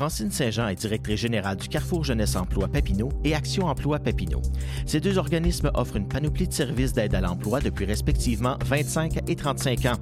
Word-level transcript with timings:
Francine 0.00 0.30
Saint-Jean 0.30 0.68
est 0.68 0.76
directrice 0.76 1.20
générale 1.20 1.58
du 1.58 1.68
Carrefour 1.68 2.04
Jeunesse 2.04 2.34
Emploi 2.34 2.68
Papineau 2.68 3.10
et 3.22 3.34
Action 3.34 3.66
Emploi 3.66 3.98
Papineau. 3.98 4.40
Ces 4.86 4.98
deux 4.98 5.18
organismes 5.18 5.70
offrent 5.74 5.96
une 5.96 6.08
panoplie 6.08 6.48
de 6.48 6.54
services 6.54 6.94
d'aide 6.94 7.14
à 7.14 7.20
l'emploi 7.20 7.60
depuis 7.60 7.84
respectivement 7.84 8.56
25 8.64 9.28
et 9.28 9.36
35 9.36 9.84
ans. 9.84 9.98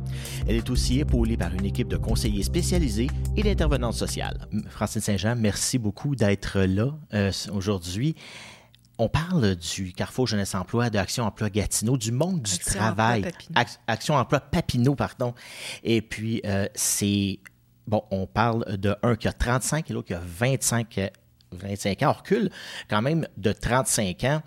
Elle 0.46 0.54
est 0.54 0.70
aussi 0.70 1.00
épaulée 1.00 1.36
par 1.36 1.52
une 1.52 1.64
équipe 1.64 1.88
de 1.88 1.96
conseillers 1.96 2.44
spécialisés 2.44 3.08
et 3.36 3.42
d'intervenants 3.42 3.90
sociales. 3.90 4.46
Francine 4.70 5.00
Saint-Jean, 5.00 5.34
merci 5.34 5.78
beaucoup 5.78 6.14
d'être 6.14 6.60
là 6.60 6.96
euh, 7.14 7.32
aujourd'hui. 7.52 8.14
On 8.98 9.08
parle 9.08 9.56
du 9.56 9.92
Carrefour 9.94 10.28
Jeunesse 10.28 10.54
Emploi, 10.54 10.90
de 10.90 10.98
Action 10.98 11.24
Emploi 11.24 11.50
Gatineau, 11.50 11.96
du 11.96 12.12
monde 12.12 12.40
du 12.40 12.56
travail. 12.58 13.24
Action 13.88 14.14
Emploi 14.14 14.38
Papineau, 14.38 14.94
pardon. 14.94 15.34
Et 15.82 16.02
puis, 16.02 16.40
euh, 16.44 16.68
c'est. 16.76 17.40
Bon, 17.88 18.04
on 18.10 18.26
parle 18.26 18.76
de 18.76 18.94
un 19.02 19.16
qui 19.16 19.28
a 19.28 19.32
35 19.32 19.90
et 19.90 19.94
l'autre 19.94 20.08
qui 20.08 20.14
a 20.14 20.20
25, 20.22 21.10
25 21.52 22.02
ans. 22.02 22.14
On 22.30 22.48
quand 22.86 23.00
même 23.00 23.26
de 23.38 23.50
35 23.50 24.24
ans. 24.24 24.42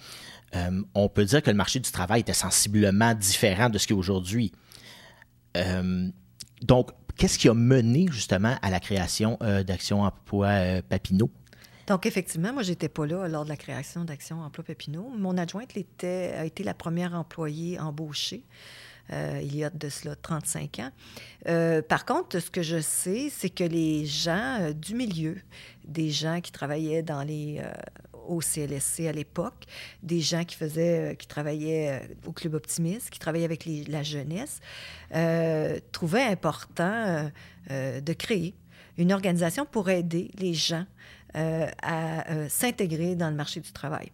Euh, 0.56 0.84
on 0.94 1.10
peut 1.10 1.26
dire 1.26 1.42
que 1.42 1.50
le 1.50 1.58
marché 1.58 1.80
du 1.80 1.92
travail 1.92 2.22
était 2.22 2.34
sensiblement 2.34 3.16
différent 3.16 3.70
de 3.70 3.80
ce 3.80 3.88
qu'il 3.88 3.96
est 3.96 4.00
aujourd'hui. 4.00 4.52
Euh, 5.58 6.08
donc, 6.62 6.92
qu'est-ce 7.18 7.40
qui 7.40 7.50
a 7.50 7.56
mené 7.56 8.06
justement 8.12 8.58
à 8.62 8.70
la 8.70 8.80
création 8.80 9.40
d'Action 9.66 10.04
Emploi 10.04 10.84
Papineau? 10.88 11.32
Donc, 11.88 12.06
effectivement, 12.06 12.54
moi, 12.54 12.62
j'étais 12.62 12.90
pas 12.90 13.08
là 13.08 13.28
lors 13.28 13.44
de 13.44 13.50
la 13.50 13.58
création 13.58 14.06
d'Action 14.06 14.40
Emploi 14.44 14.64
Papineau. 14.64 15.10
Mon 15.18 15.36
adjointe 15.36 15.72
a 15.76 16.46
été 16.46 16.64
la 16.64 16.76
première 16.76 17.16
employée 17.16 17.80
embauchée. 17.80 18.46
Euh, 19.12 19.40
il 19.42 19.56
y 19.56 19.64
a 19.64 19.70
de 19.70 19.90
cela 19.90 20.16
35 20.16 20.80
ans. 20.80 20.90
Euh, 21.48 21.82
par 21.82 22.06
contre, 22.06 22.40
ce 22.40 22.50
que 22.50 22.62
je 22.62 22.80
sais, 22.80 23.30
c'est 23.30 23.50
que 23.50 23.64
les 23.64 24.06
gens 24.06 24.58
euh, 24.62 24.74
du 24.74 24.96
milieu, 24.96 25.38
des 25.86 26.10
gens 26.10 26.40
qui 26.42 26.52
travaillaient 26.52 27.04
dans 27.04 27.24
les, 27.24 27.62
au 28.28 28.40
CLSC 28.40 29.08
à 29.08 29.12
l'époque, 29.12 29.66
des 30.04 30.22
gens 30.22 30.46
qui 30.46 30.56
faisaient, 30.56 31.16
qui 31.18 31.28
travaillaient 31.28 32.10
au 32.26 32.32
Club 32.32 32.54
Optimiste, 32.54 33.10
qui 33.10 33.20
travaillaient 33.20 33.46
avec 33.46 33.68
la 33.88 34.04
jeunesse, 34.04 34.60
trouvaient 35.92 36.24
important 36.24 37.32
de 37.70 38.14
créer 38.14 38.54
une 38.98 39.12
organisation 39.12 39.66
pour 39.66 39.90
aider 39.90 40.30
les 40.38 40.54
gens 40.54 40.86
à 41.34 42.48
s'intégrer 42.48 43.16
dans 43.16 43.32
le 43.32 43.36
marché 43.36 43.60
du 43.60 43.72
travail. 43.72 44.12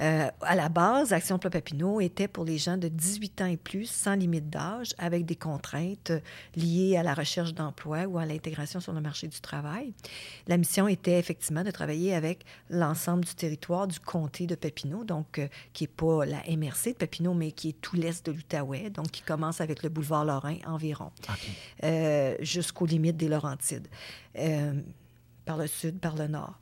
Euh, 0.00 0.28
à 0.40 0.54
la 0.54 0.68
base, 0.68 1.12
Action 1.12 1.36
Emploi 1.36 1.50
Papineau 1.50 2.00
était 2.00 2.28
pour 2.28 2.44
les 2.44 2.58
gens 2.58 2.76
de 2.76 2.88
18 2.88 3.40
ans 3.42 3.46
et 3.46 3.56
plus, 3.56 3.86
sans 3.86 4.14
limite 4.14 4.50
d'âge, 4.50 4.94
avec 4.98 5.24
des 5.24 5.36
contraintes 5.36 6.12
liées 6.56 6.96
à 6.96 7.02
la 7.02 7.14
recherche 7.14 7.54
d'emploi 7.54 8.04
ou 8.04 8.18
à 8.18 8.26
l'intégration 8.26 8.80
sur 8.80 8.92
le 8.92 9.00
marché 9.00 9.28
du 9.28 9.40
travail. 9.40 9.92
La 10.46 10.56
mission 10.56 10.88
était 10.88 11.18
effectivement 11.18 11.62
de 11.62 11.70
travailler 11.70 12.14
avec 12.14 12.44
l'ensemble 12.70 13.24
du 13.24 13.34
territoire 13.34 13.86
du 13.86 14.00
comté 14.00 14.46
de 14.46 14.54
Papineau, 14.54 15.04
donc 15.04 15.40
qui 15.72 15.84
n'est 15.84 15.88
pas 15.88 16.24
la 16.24 16.42
MRC 16.48 16.92
de 16.92 16.98
Papineau, 16.98 17.34
mais 17.34 17.52
qui 17.52 17.70
est 17.70 17.80
tout 17.80 17.96
l'est 17.96 18.24
de 18.26 18.32
l'Outaouais, 18.32 18.90
donc 18.90 19.10
qui 19.10 19.22
commence 19.22 19.60
avec 19.60 19.82
le 19.82 19.88
boulevard 19.88 20.24
Lorrain 20.24 20.58
environ, 20.66 21.10
jusqu'aux 22.40 22.86
limites 22.86 23.16
des 23.16 23.28
Laurentides 23.28 23.88
par 25.44 25.56
le 25.56 25.66
sud, 25.66 25.98
par 25.98 26.16
le 26.16 26.26
nord. 26.26 26.58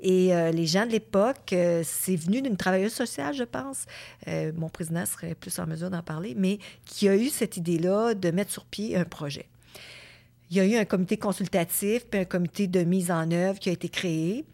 Et 0.00 0.34
euh, 0.34 0.50
les 0.50 0.66
gens 0.66 0.86
de 0.86 0.92
l'époque, 0.92 1.52
euh, 1.52 1.82
c'est 1.84 2.16
venu 2.16 2.42
d'une 2.42 2.56
travailleuse 2.56 2.92
sociale, 2.92 3.34
je 3.34 3.44
pense. 3.44 3.86
Euh, 4.28 4.52
mon 4.56 4.68
président 4.68 5.06
serait 5.06 5.34
plus 5.34 5.58
en 5.58 5.66
mesure 5.66 5.90
d'en 5.90 6.02
parler, 6.02 6.34
mais 6.36 6.58
qui 6.84 7.08
a 7.08 7.16
eu 7.16 7.28
cette 7.28 7.56
idée-là 7.56 8.14
de 8.14 8.30
mettre 8.30 8.52
sur 8.52 8.64
pied 8.64 8.96
un 8.96 9.04
projet. 9.04 9.46
Il 10.50 10.56
y 10.56 10.60
a 10.60 10.66
eu 10.66 10.76
un 10.76 10.84
comité 10.84 11.16
consultatif 11.16 12.06
puis 12.06 12.20
un 12.20 12.24
comité 12.24 12.68
de 12.68 12.84
mise 12.84 13.10
en 13.10 13.30
œuvre 13.32 13.58
qui 13.58 13.68
a 13.68 13.72
été 13.72 13.88
créé. 13.88 14.44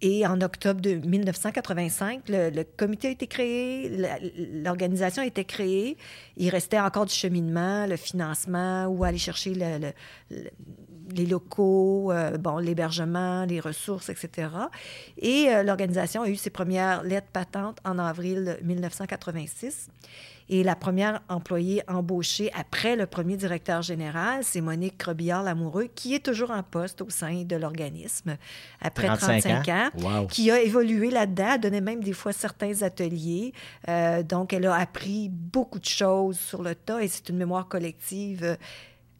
Et 0.00 0.26
en 0.26 0.40
octobre 0.40 0.80
de 0.80 0.94
1985, 0.94 2.24
le, 2.28 2.62
comité 2.62 3.08
a 3.08 3.10
été 3.10 3.26
créé, 3.26 3.90
l'organisation 4.62 5.22
a 5.22 5.26
été 5.26 5.44
créée. 5.44 5.96
Il 6.36 6.50
restait 6.50 6.78
encore 6.78 7.06
du 7.06 7.14
cheminement, 7.14 7.86
le 7.86 7.96
financement, 7.96 8.86
où 8.86 9.02
aller 9.02 9.18
chercher 9.18 9.54
les 11.10 11.26
locaux, 11.26 12.12
euh, 12.12 12.38
bon, 12.38 12.58
l'hébergement, 12.58 13.44
les 13.44 13.60
ressources, 13.60 14.08
etc. 14.08 14.48
Et 15.18 15.48
euh, 15.48 15.62
l'organisation 15.62 16.22
a 16.22 16.28
eu 16.28 16.36
ses 16.36 16.50
premières 16.50 17.02
lettres 17.02 17.30
patentes 17.32 17.78
en 17.84 17.98
avril 17.98 18.58
1986. 18.62 19.88
Et 20.48 20.62
la 20.62 20.76
première 20.76 21.22
employée 21.28 21.82
embauchée 21.88 22.50
après 22.52 22.96
le 22.96 23.06
premier 23.06 23.36
directeur 23.36 23.80
général, 23.80 24.44
c'est 24.44 24.60
Monique 24.60 25.02
Robillard-Lamoureux, 25.02 25.88
qui 25.94 26.14
est 26.14 26.24
toujours 26.24 26.50
en 26.50 26.62
poste 26.62 27.00
au 27.00 27.08
sein 27.08 27.44
de 27.44 27.56
l'organisme 27.56 28.36
après 28.80 29.06
35, 29.06 29.68
ans, 29.68 30.26
qui 30.26 30.50
a 30.50 30.60
évolué 30.60 31.10
là-dedans, 31.10 31.52
a 31.52 31.58
donné 31.58 31.80
même 31.80 32.02
des 32.02 32.12
fois 32.12 32.32
certains 32.32 32.82
ateliers. 32.82 33.52
Euh, 33.88 34.22
donc, 34.22 34.52
elle 34.52 34.66
a 34.66 34.74
appris 34.74 35.30
beaucoup 35.30 35.78
de 35.78 35.86
choses 35.86 36.38
sur 36.38 36.62
le 36.62 36.74
tas 36.74 37.02
et 37.02 37.08
c'est 37.08 37.28
une 37.28 37.36
mémoire 37.36 37.68
collective 37.68 38.58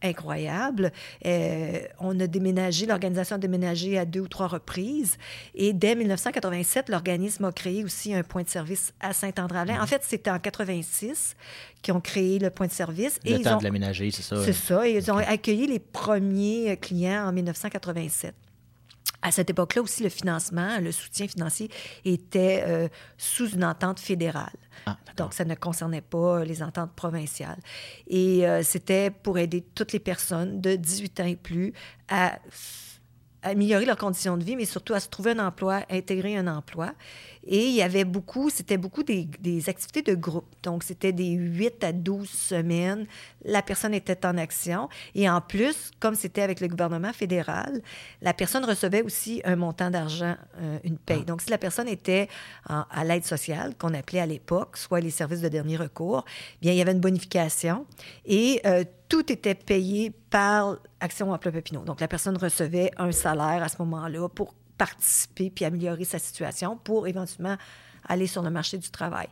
incroyable. 0.03 0.93
Euh, 1.25 1.81
on 2.01 2.19
a 2.21 2.27
déménagé, 2.27 2.87
l'organisation 2.87 3.37
a 3.37 3.39
déménagé 3.39 3.99
à 3.99 4.05
deux 4.05 4.21
ou 4.21 4.29
trois 4.29 4.49
reprises. 4.49 5.17
Et 5.55 5.73
dès 5.73 5.95
1987, 5.95 6.89
l'organisme 6.89 7.45
a 7.45 7.53
créé 7.53 7.85
aussi 7.85 8.15
un 8.15 8.23
point 8.23 8.43
de 8.43 8.49
service 8.49 8.93
à 9.01 9.13
Saint-André-Avelin. 9.13 9.83
En 9.83 9.87
fait, 9.87 10.03
c'était 10.05 10.31
en 10.31 10.39
86 10.39 11.37
qu'ils 11.83 11.95
ont 11.95 12.01
créé 12.01 12.39
le 12.39 12.51
point 12.51 12.67
de 12.67 12.73
service. 12.73 13.19
Le 13.25 13.33
et 13.33 13.43
temps 13.43 13.59
de 13.59 13.65
l'aménager, 13.65 14.11
c'est 14.11 14.23
ça? 14.23 14.43
C'est 14.45 14.53
ça. 14.53 14.87
Et 14.87 14.97
ils 14.97 15.11
ont 15.11 15.17
accueilli 15.17 15.67
les 15.67 15.79
premiers 15.79 16.77
clients 16.77 17.29
en 17.29 17.33
1987. 17.33 18.35
À 19.23 19.31
cette 19.31 19.51
époque-là 19.51 19.83
aussi, 19.83 20.03
le 20.03 20.09
financement, 20.09 20.81
le 20.81 20.91
soutien 20.91 21.29
financier 21.29 21.71
était 22.05 22.65
euh, 22.67 22.89
sous 23.17 23.51
une 23.51 23.65
entente 23.65 24.01
fédérale. 24.01 24.51
Ah, 24.87 24.97
Donc, 25.17 25.35
ça 25.35 25.45
ne 25.45 25.55
concernait 25.55 26.01
pas 26.01 26.45
les 26.45 26.63
ententes 26.63 26.93
provinciales. 26.93 27.59
Et 28.07 28.47
euh, 28.47 28.63
c'était 28.63 29.11
pour 29.11 29.39
aider 29.39 29.65
toutes 29.75 29.93
les 29.93 30.01
personnes 30.01 30.61
de 30.61 30.77
18 30.77 31.21
ans 31.21 31.27
et 31.27 31.37
plus 31.37 31.73
à 32.09 32.39
améliorer 33.43 33.85
leurs 33.85 33.97
conditions 33.97 34.37
de 34.37 34.45
vie, 34.45 34.57
mais 34.57 34.65
surtout 34.65 34.95
à 34.95 35.01
se 35.01 35.09
trouver 35.09 35.33
un 35.33 35.47
emploi, 35.47 35.83
intégrer 35.91 36.37
un 36.37 36.47
emploi. 36.47 36.93
Et 37.45 37.67
il 37.67 37.75
y 37.75 37.83
avait 37.83 38.05
beaucoup, 38.05 38.51
c'était 38.51 38.77
beaucoup 38.77 39.03
des, 39.03 39.29
des, 39.41 39.69
activités 39.69 40.03
de 40.03 40.15
groupe. 40.15 40.47
Donc, 40.63 40.85
c'était 40.85 41.13
des 41.13 41.31
8 41.31 41.83
à 41.85 41.93
12 41.93 42.29
semaines. 42.29 43.07
La 43.45 43.63
personne 43.63 43.95
était 43.95 44.25
en 44.25 44.39
action. 44.39 44.89
Et 45.15 45.29
en 45.29 45.41
plus, 45.41 45.91
comme 45.99 46.15
c'était 46.15 46.43
avec 46.43 46.61
le 46.61 46.69
gouvernement 46.69 47.13
fédéral, 47.13 47.83
la 48.21 48.33
personne 48.33 48.65
recevait 48.65 49.03
aussi 49.03 49.41
un 49.45 49.57
montant 49.57 49.91
d'argent, 49.91 50.37
euh, 50.61 50.79
une 50.85 50.99
paye. 50.99 51.21
Ah. 51.23 51.25
Donc, 51.25 51.43
si 51.43 51.51
la 51.51 51.59
personne 51.59 51.89
était 51.89 52.29
à 52.69 53.05
l'aide 53.05 53.25
sociale, 53.25 53.75
qu'on 53.77 53.95
appelait 53.95 54.21
à 54.21 54.27
l'époque, 54.27 54.77
soit 54.77 55.01
les 55.01 55.11
services 55.11 55.41
de 55.41 55.49
dernier 55.49 55.77
recours, 55.77 56.25
bien, 56.61 56.73
il 56.73 56.79
y 56.79 56.83
avait 56.83 56.93
une 56.93 57.01
bonification. 57.01 57.87
Et 58.25 58.61
euh, 58.67 58.85
tout 59.09 59.31
était 59.33 59.55
payé 59.55 60.11
par 60.31 60.79
Action 61.01 61.33
Emploi 61.33 61.53
Papineau. 61.53 61.83
Donc, 61.85 62.01
la 62.01 62.09
personne 62.09 62.37
recevait 62.37 62.91
un 62.97 63.13
salaire 63.13 63.63
à 63.63 63.69
ce 63.69 63.77
moment-là 63.81 64.29
pour 64.29 64.55
participer 64.79 65.51
puis 65.51 65.65
améliorer 65.65 66.05
sa 66.05 66.19
situation 66.19 66.77
pour 66.77 67.07
éventuellement 67.07 67.57
aller 68.09 68.27
sur 68.27 68.43
le 68.43 68.51
marché 68.51 68.79
du 68.79 68.91
travail. 68.91 69.29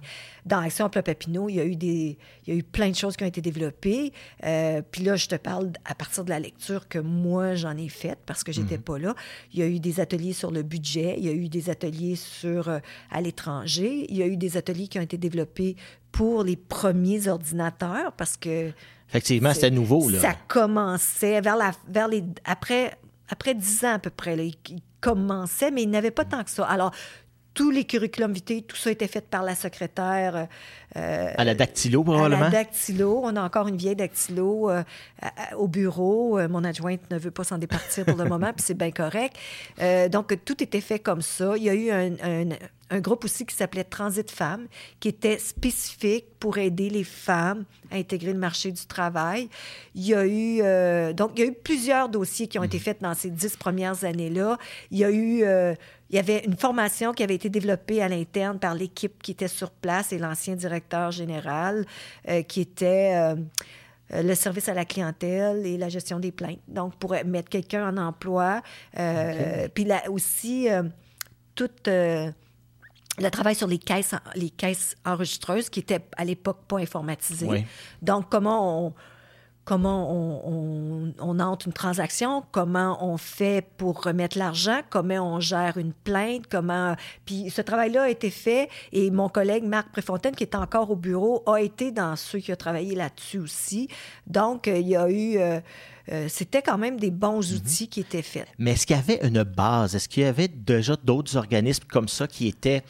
Dans 0.46 0.58
Action 0.58 0.86
Emploi 0.86 1.02
Papineau, 1.02 1.48
il 1.48 1.56
y 1.56 1.60
a 1.60 1.64
eu 1.64 1.76
des, 1.76 2.18
il 2.46 2.54
y 2.54 2.56
a 2.56 2.58
eu 2.58 2.62
plein 2.62 2.90
de 2.90 2.94
choses 2.94 3.16
qui 3.16 3.24
ont 3.24 3.26
été 3.26 3.40
développées. 3.40 4.12
Euh, 4.44 4.82
puis 4.90 5.04
là, 5.04 5.16
je 5.16 5.26
te 5.26 5.34
parle 5.34 5.72
à 5.84 5.94
partir 5.94 6.24
de 6.24 6.30
la 6.30 6.40
lecture 6.40 6.88
que 6.88 6.98
moi 6.98 7.54
j'en 7.54 7.76
ai 7.76 7.88
faite 7.88 8.18
parce 8.26 8.44
que 8.44 8.52
j'étais 8.52 8.76
n'étais 8.76 8.78
mhm. 8.78 8.84
pas 8.84 8.98
là. 8.98 9.14
Il 9.52 9.60
y 9.60 9.62
a 9.62 9.66
eu 9.66 9.80
des 9.80 10.00
ateliers 10.00 10.32
sur 10.32 10.50
le 10.50 10.62
budget, 10.62 11.16
il 11.19 11.25
y 11.25 11.28
a 11.28 11.32
eu 11.32 11.48
des 11.48 11.70
ateliers 11.70 12.16
sur 12.16 12.69
euh, 12.69 12.78
à 13.10 13.20
l'étranger, 13.20 14.06
il 14.08 14.16
y 14.16 14.22
a 14.22 14.26
eu 14.26 14.36
des 14.36 14.56
ateliers 14.56 14.88
qui 14.88 14.98
ont 14.98 15.02
été 15.02 15.19
développés 15.19 15.76
pour 16.12 16.43
les 16.43 16.56
premiers 16.56 17.28
ordinateurs 17.28 18.12
parce 18.12 18.36
que 18.36 18.72
effectivement 19.08 19.54
c'était 19.54 19.70
nouveau 19.70 20.08
là. 20.08 20.20
Ça 20.20 20.34
commençait 20.48 21.40
vers 21.40 21.56
la 21.56 21.72
vers 21.88 22.08
les 22.08 22.25
après 22.44 22.96
après 23.28 23.54
dix 23.54 23.84
ans 23.84 23.94
à 23.94 23.98
peu 23.98 24.10
près. 24.10 24.36
Là, 24.36 24.43
commençait, 25.00 25.70
mais 25.70 25.82
il 25.82 25.91
n'avait 25.91 26.11
pas 26.11 26.25
tant 26.25 26.44
que 26.44 26.50
ça. 26.50 26.64
Alors, 26.67 26.93
tous 27.55 27.70
les 27.70 27.85
curriculums 27.85 28.32
vitae, 28.32 28.62
tout 28.62 28.76
ça 28.76 28.91
était 28.91 29.08
fait 29.08 29.29
par 29.29 29.43
la 29.43 29.55
secrétaire. 29.55 30.47
Euh, 30.96 31.32
à 31.37 31.44
la 31.44 31.54
dactylo, 31.54 32.02
probablement? 32.02 32.42
À 32.42 32.44
la 32.44 32.50
dactylo. 32.50 33.20
On 33.25 33.37
a 33.37 33.42
encore 33.42 33.69
une 33.69 33.76
vieille 33.76 33.96
dactylo 33.96 34.70
euh, 34.70 34.82
au 35.56 35.69
bureau. 35.69 36.38
Euh, 36.38 36.48
mon 36.48 36.64
adjointe 36.64 37.00
ne 37.10 37.19
veut 37.19 37.31
pas 37.31 37.44
s'en 37.44 37.58
départir 37.58 38.04
pour 38.04 38.16
le 38.16 38.25
moment, 38.28 38.52
puis 38.52 38.64
c'est 38.64 38.76
bien 38.76 38.90
correct. 38.90 39.37
donc, 40.10 40.37
tout 40.44 40.62
était 40.62 40.81
fait 40.81 40.98
comme 40.98 41.22
ça. 41.22 41.56
Il 41.56 41.62
y 41.62 41.70
a 41.70 41.75
eu 41.75 41.90
un, 41.90 42.46
un 42.90 43.00
groupe 43.00 43.25
aussi 43.25 43.46
qui 43.46 43.54
s'appelait 43.54 43.84
Transit 43.84 44.31
Femmes, 44.31 44.66
qui 44.98 45.08
était 45.08 45.38
spécifique 45.38 46.25
pour 46.40 46.58
aider 46.58 46.90
les 46.90 47.04
femmes 47.04 47.64
à 47.93 47.96
intégrer 47.96 48.32
le 48.32 48.38
marché 48.38 48.72
du 48.72 48.84
travail. 48.86 49.48
Il 49.94 50.06
y 50.06 50.14
a 50.14 50.26
eu, 50.26 51.14
donc, 51.14 51.32
il 51.36 51.40
y 51.40 51.43
a 51.43 51.46
eu 51.46 51.54
plusieurs 51.54 52.08
dossiers 52.08 52.48
qui 52.48 52.58
ont 52.58 52.64
été 52.64 52.78
mhm. 52.78 52.82
faits 52.82 53.02
dans 53.02 53.14
ces 53.14 53.31
dix 53.31 53.56
premières 53.56 54.04
années-là. 54.04 54.58
Il 54.90 54.98
y 54.98 55.04
a 55.04 55.10
eu 55.12 55.44
il 56.10 56.16
y 56.16 56.19
avait 56.19 56.43
une 56.44 56.56
formation 56.56 57.12
qui 57.12 57.22
avait 57.22 57.36
été 57.36 57.48
développée 57.48 58.02
à 58.02 58.08
l'interne 58.08 58.58
par 58.58 58.75
l'équipe 58.75 59.22
qui 59.22 59.31
était 59.31 59.46
sur 59.46 59.70
place 59.70 60.12
et 60.12 60.19
l'ancien 60.19 60.56
directeur 60.56 60.80
général 61.11 61.87
euh, 62.29 62.43
qui 62.43 62.61
était... 62.61 63.12
Euh, 63.15 63.37
le 64.12 64.35
service 64.35 64.69
à 64.69 64.75
la 64.75 64.85
clientèle 64.85 65.65
et 65.65 65.79
la 65.79 65.88
gestion 65.88 66.19
des 66.19 66.32
plaintes. 66.32 66.59
Donc, 66.67 66.97
pour 66.97 67.15
mettre 67.25 67.49
quelqu'un 67.49 67.88
en 67.88 67.97
emploi, 67.97 68.61
euh, 68.99 69.69
puis 69.73 69.85
là 69.85 70.03
aussi, 70.11 70.67
tout 71.55 71.71
le 71.87 72.32
travail 73.31 73.55
sur 73.55 73.69
les 73.69 73.79
caisses, 73.79 74.17
les 74.35 74.50
caisses 74.50 74.97
enregistreuses 75.05 75.71
qui 75.71 75.79
étaient 75.79 76.05
à 76.17 76.25
l'époque 76.25 76.59
pas 76.67 76.79
informatisées. 76.79 77.65
Donc, 78.03 78.29
comment 78.29 78.87
on 78.88 78.94
comment 79.70 80.11
on, 80.44 81.38
entre 81.38 81.69
une 81.69 81.72
transaction, 81.72 82.43
comment 82.50 82.99
on 83.08 83.17
fait 83.17 83.64
pour 83.76 84.02
remettre 84.02 84.37
l'argent, 84.37 84.81
comment 84.90 85.37
on 85.37 85.38
gère 85.38 85.78
une 85.78 85.93
plainte, 85.93 86.49
comment... 86.50 86.96
Puis 87.25 87.50
ce 87.50 87.62
travail-là 87.62 88.02
a 88.02 88.08
été 88.08 88.31
fait 88.31 88.69
et 88.90 89.12
mon 89.12 89.28
collègue 89.28 89.62
Marc 89.62 89.93
Préfontaine, 89.93 90.34
qui 90.34 90.43
est 90.43 90.56
encore 90.56 90.90
au 90.90 90.96
bureau, 90.96 91.44
a 91.46 91.61
été 91.61 91.93
dans 91.93 92.17
ceux 92.17 92.40
qui 92.40 92.52
ont 92.52 92.56
travaillé 92.56 92.96
là-dessus 92.96 93.38
aussi. 93.38 93.87
Donc, 94.26 94.67
il 94.67 94.88
y 94.88 94.96
a 94.96 95.08
eu... 95.08 95.38
Euh, 95.38 95.61
euh, 96.11 96.26
c'était 96.29 96.62
quand 96.62 96.79
même 96.79 96.99
des 96.99 97.11
bons 97.11 97.50
mhm. 97.50 97.56
outils 97.56 97.88
qui 97.88 98.00
étaient 98.00 98.23
faits. 98.23 98.47
Mais 98.58 98.73
est-ce 98.73 98.87
qu'il 98.87 98.97
y 98.97 98.99
avait 98.99 99.20
une 99.26 99.43
base? 99.43 99.94
Est-ce 99.94 100.08
qu'il 100.08 100.23
y 100.23 100.26
avait 100.26 100.49
déjà 100.49 100.97
d'autres 101.02 101.37
organismes 101.37 101.85
comme 101.91 102.08
ça 102.08 102.26
qui 102.26 102.49
étaient 102.49 102.82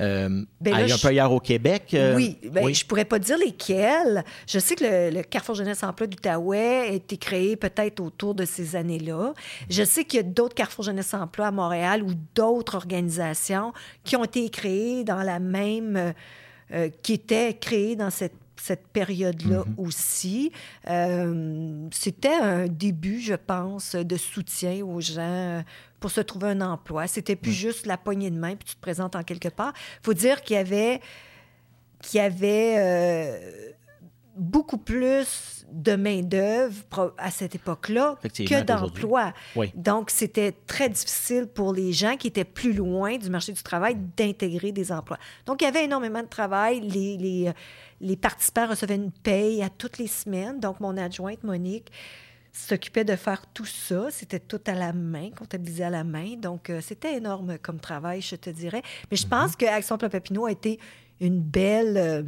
euh, 0.00 0.44
ben 0.60 0.74
un 0.74 0.98
peu 0.98 1.08
ailleurs 1.08 1.32
au 1.32 1.40
Québec? 1.40 1.90
Euh? 1.94 2.14
Oui, 2.14 2.38
ben, 2.50 2.64
oui. 2.64 2.74
je 2.74 2.86
pourrais 2.86 3.04
pas 3.04 3.18
dire 3.18 3.38
lesquels. 3.38 4.24
Je 4.46 4.58
sais 4.58 4.74
que 4.74 4.84
le, 5.14 5.22
Carrefour 5.22 5.54
Jeunesse 5.54 5.82
Emploi 5.82 6.06
d'Outaouais 6.06 6.88
a 6.88 6.92
été 6.92 7.16
créé 7.16 7.56
peut-être 7.56 8.00
autour 8.00 8.34
de 8.34 8.44
ces 8.44 8.76
années-là. 8.76 9.34
Je 9.68 9.82
sais 9.82 10.04
qu'il 10.04 10.18
y 10.18 10.20
a 10.20 10.26
d'autres 10.26 10.54
Carrefour 10.54 10.84
Jeunesse 10.84 11.14
Emploi 11.14 11.46
à 11.46 11.50
Montréal 11.50 12.02
ou 12.02 12.12
d'autres 12.34 12.76
organisations 12.76 13.72
qui 14.04 14.16
ont 14.16 14.24
été 14.24 14.48
créées 14.50 15.04
dans 15.04 15.22
la 15.22 15.38
même... 15.38 16.14
qui 17.02 17.14
étaient 17.14 17.54
créées 17.54 17.96
dans 17.96 18.10
cette 18.10 18.34
cette 18.60 18.88
période-là 18.88 19.64
mhm. 19.64 19.74
aussi. 19.78 20.52
Euh, 20.88 21.88
c'était 21.92 22.34
un 22.34 22.66
début, 22.66 23.20
je 23.20 23.34
pense, 23.34 23.94
de 23.94 24.16
soutien 24.16 24.84
aux 24.84 25.00
gens 25.00 25.62
pour 26.00 26.10
se 26.10 26.20
trouver 26.20 26.48
un 26.48 26.60
emploi. 26.60 27.06
C'était 27.06 27.36
plus 27.36 27.52
juste 27.52 27.86
la 27.86 27.96
poignée 27.96 28.30
de 28.30 28.38
main, 28.38 28.54
puis 28.56 28.68
tu 28.68 28.76
te 28.76 28.80
présentes 28.80 29.16
en 29.16 29.22
quelque 29.22 29.48
part. 29.48 29.72
Il 30.02 30.04
faut 30.04 30.14
dire 30.14 30.42
qu'il 30.42 30.56
y 30.56 30.58
avait, 30.58 31.00
qu'il 32.00 32.18
y 32.18 32.20
avait 32.20 32.76
euh, 32.78 33.70
beaucoup 34.36 34.78
plus 34.78 35.66
de 35.70 35.96
main-d'œuvre 35.96 37.14
à 37.18 37.30
cette 37.30 37.54
époque-là 37.54 38.16
que 38.22 38.62
d'emplois. 38.62 39.32
Donc, 39.74 40.10
c'était 40.10 40.52
très 40.66 40.88
difficile 40.88 41.46
pour 41.46 41.72
les 41.72 41.92
gens 41.92 42.16
qui 42.16 42.28
étaient 42.28 42.44
plus 42.44 42.72
loin 42.72 43.18
du 43.18 43.28
marché 43.28 43.52
du 43.52 43.62
travail 43.62 43.96
d'intégrer 44.16 44.72
des 44.72 44.92
emplois. 44.92 45.18
Donc, 45.44 45.60
il 45.60 45.64
y 45.64 45.68
avait 45.68 45.84
énormément 45.84 46.22
de 46.22 46.28
travail. 46.28 46.80
Les, 46.80 47.16
les, 47.18 47.52
les 48.00 48.16
participants 48.16 48.68
recevaient 48.68 48.96
une 48.96 49.10
paye 49.10 49.62
à 49.62 49.70
toutes 49.70 49.98
les 49.98 50.06
semaines. 50.06 50.60
Donc, 50.60 50.80
mon 50.80 50.96
adjointe, 50.96 51.42
Monique, 51.42 51.90
s'occupait 52.52 53.04
de 53.04 53.16
faire 53.16 53.46
tout 53.52 53.64
ça. 53.64 54.08
C'était 54.10 54.40
tout 54.40 54.60
à 54.66 54.74
la 54.74 54.92
main, 54.92 55.30
comptabilisé 55.30 55.84
à 55.84 55.90
la 55.90 56.04
main. 56.04 56.36
Donc, 56.36 56.70
euh, 56.70 56.80
c'était 56.80 57.16
énorme 57.16 57.58
comme 57.58 57.80
travail, 57.80 58.20
je 58.20 58.36
te 58.36 58.50
dirais. 58.50 58.82
Mais 59.10 59.16
je 59.16 59.26
pense 59.26 59.52
mhm. 59.52 59.56
que 59.56 59.66
Action 59.66 59.98
Papineau 59.98 60.46
a 60.46 60.52
été 60.52 60.78
une 61.20 61.40
belle... 61.40 61.96
Euh, 61.96 62.22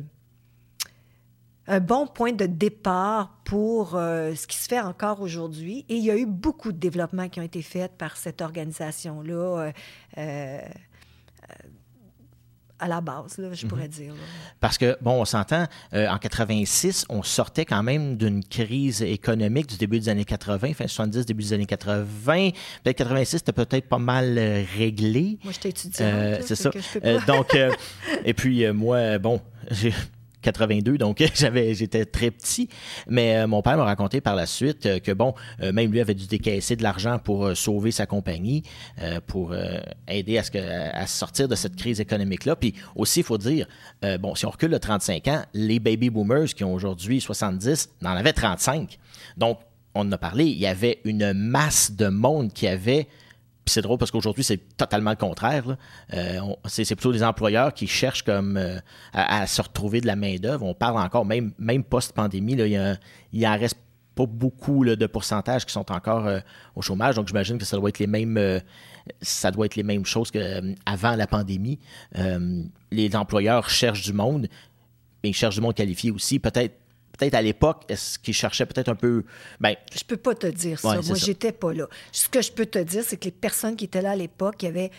un 1.67 1.79
bon 1.79 2.09
point 2.09 2.33
de 2.33 2.47
départ 2.47 3.39
pour 3.45 3.95
euh, 3.95 4.35
ce 4.35 4.49
qui 4.49 4.57
se 4.57 4.67
fait 4.67 4.81
encore 4.81 5.21
aujourd'hui. 5.21 5.85
Et 5.89 5.95
il 5.95 6.05
y 6.05 6.11
a 6.11 6.17
eu 6.17 6.27
beaucoup 6.27 6.73
de 6.73 6.79
développements 6.79 7.29
qui 7.29 7.39
ont 7.39 7.45
été 7.45 7.63
faits 7.63 7.93
par 7.97 8.17
cette 8.17 8.41
organisation-là 8.41 9.71
à 12.81 12.88
la 12.88 13.00
base, 13.00 13.41
je 13.53 13.67
pourrais 13.67 13.85
mhm. 13.85 13.88
dire. 13.88 14.15
Parce 14.59 14.79
que, 14.79 14.97
bon, 15.00 15.21
on 15.21 15.25
s'entend, 15.25 15.67
euh, 15.94 16.09
en 16.09 16.19
86, 16.19 17.05
on 17.09 17.23
sortait 17.23 17.65
quand 17.65 17.82
même 17.82 18.17
d'une 18.17 18.43
crise 18.43 19.03
économique 19.03 19.69
du 19.69 19.77
début 19.77 20.00
des 20.00 20.09
années 20.09 20.25
80, 20.25 20.75
fin 20.75 20.87
70, 20.87 21.27
début 21.27 21.43
des 21.43 21.53
années 21.53 21.67
80. 21.67 22.50
Peut-être 22.82 22.97
86, 22.97 23.38
c'était 23.38 23.53
peut-être 23.53 23.88
pas 23.88 23.99
mal 23.99 24.37
euh, 24.38 24.65
réglé. 24.77 25.38
Moi, 25.44 25.53
j'étais 25.53 25.71
étudiante. 25.71 26.00
Euh, 26.00 26.38
c'est 26.41 26.56
ça. 26.56 26.71
donc, 27.27 27.56
et 28.25 28.35
puis, 28.35 28.67
moi, 28.73 29.19
bon, 29.19 29.41
j'ai 29.71 29.93
82, 30.43 30.99
donc 30.99 31.23
j'avais, 31.35 31.75
j'étais 31.75 32.05
très 32.05 32.31
petit. 32.31 32.69
Mais 33.09 33.37
euh, 33.37 33.47
mon 33.47 33.63
père 33.63 33.77
m'a 33.77 33.85
raconté 33.85 34.21
par 34.21 34.35
la 34.35 34.47
suite 34.47 34.87
euh, 34.87 34.99
que, 34.99 35.13
bon, 35.13 35.35
euh, 35.63 35.73
même 35.73 35.91
lui 35.91 36.01
avait 36.01 36.15
dû 36.15 36.27
décaisser 36.27 36.77
de 36.77 36.83
l'argent 36.83 37.19
pour 37.19 37.57
sauver 37.57 37.91
sa 37.91 38.07
compagnie, 38.07 38.63
pour 39.27 39.55
aider 40.09 40.39
à, 40.39 40.43
ce 40.43 40.51
à 40.57 41.07
sortir 41.07 41.49
de 41.49 41.55
cette 41.55 41.77
crise 41.77 42.01
économique-là. 42.01 42.57
Puis 42.57 42.75
aussi, 42.95 43.21
il 43.21 43.23
faut 43.23 43.39
dire, 43.39 43.67
bon, 44.21 44.35
si 44.35 44.47
on 44.47 44.51
recule 44.51 44.71
de 44.71 44.79
35 44.79 45.29
ans, 45.29 45.43
les 45.55 45.79
baby 45.79 46.11
boomers 46.11 46.49
qui 46.49 46.65
ont 46.65 46.75
aujourd'hui 46.75 47.21
70 47.21 47.91
en 48.05 48.09
avaient 48.09 48.33
35. 48.33 48.99
Donc, 49.37 49.59
on 49.95 50.01
en 50.03 50.13
a 50.13 50.19
parlé, 50.19 50.45
il 50.45 50.59
y 50.59 50.67
avait 50.67 51.01
une 51.05 51.33
masse 51.33 51.93
de 51.93 52.09
monde 52.09 52.53
qui 52.53 52.67
avait 52.67 53.09
c'est 53.67 53.83
drôle 53.83 53.99
parce 53.99 54.11
qu'aujourd'hui, 54.11 54.45
c'est 54.45 54.77
totalement 54.77 55.11
le 55.11 55.17
contraire. 55.17 55.77
Euh, 56.15 56.41
c'est 56.67 56.85
plutôt 56.95 57.12
les 57.12 57.23
employeurs 57.23 57.73
qui 57.73 57.87
cherchent 57.87 58.23
comme 58.23 58.57
euh, 58.57 58.79
à, 59.12 59.47
se 59.47 59.62
retrouver 59.62 60.01
de 60.01 60.07
la 60.07 60.17
main-d'œuvre. 60.17 60.67
On 60.67 60.75
parle 60.75 60.99
encore, 60.99 61.25
même, 61.25 61.53
même 61.59 61.85
post-pandémie, 61.85 62.53
il 62.53 62.99
y, 63.41 63.47
en 63.47 63.59
reste 63.59 63.79
pas 64.15 64.27
beaucoup 64.27 64.85
de 64.85 65.07
pourcentages 65.07 65.65
qui 65.65 65.73
sont 65.73 65.91
encore 65.93 66.27
euh, 66.27 66.41
au 66.75 66.83
chômage. 66.83 67.15
Donc, 67.15 67.29
j'imagine 67.29 67.59
que 67.59 67.65
ça 67.65 67.77
doit 67.77 67.89
être 67.89 67.99
les 67.99 68.07
mêmes. 68.07 68.61
ça 69.21 69.51
doit 69.51 69.67
être 69.67 69.77
les 69.77 69.83
mêmes 69.83 70.05
choses 70.05 70.31
qu'avant 70.31 71.17
la 71.17 71.27
pandémie. 71.27 71.79
les 72.91 73.17
employeurs 73.17 73.71
cherchent 73.71 74.03
du 74.03 74.12
monde, 74.12 74.49
mais 75.23 75.31
ils 75.31 75.35
cherchent 75.35 75.57
du 75.57 75.61
monde 75.61 75.75
qualifié 75.75 76.11
aussi. 76.11 76.39
Peut-être 76.39 76.80
peut-être 77.21 77.35
à 77.35 77.43
l'époque, 77.43 77.85
est-ce 77.89 78.19
qu'ils 78.19 78.35
cherchaient 78.35 78.67
peut-être 78.67 78.89
un 78.89 78.95
peu. 78.95 79.25
Ben, 79.61 79.75
je 79.95 80.03
peux 80.05 80.17
pas 80.17 80.35
te 80.35 80.47
dire 80.47 80.79
ça. 80.81 81.01
Moi, 81.03 81.17
j'étais 81.17 81.53
pas 81.53 81.73
là. 81.73 81.87
Ce 82.13 82.29
que 82.29 82.41
je 82.41 82.51
peux 82.51 82.67
te 82.67 82.79
dire, 82.79 83.03
c'est 83.07 83.17
que 83.17 83.27
les 83.27 83.31
personnes 83.31 83.77
qui 83.77 83.85
étaient 83.85 84.03
là 84.03 84.13
à 84.13 84.17
l'époque, 84.17 84.57
il 84.63 84.67
y 84.67 84.69
avait 84.69 84.91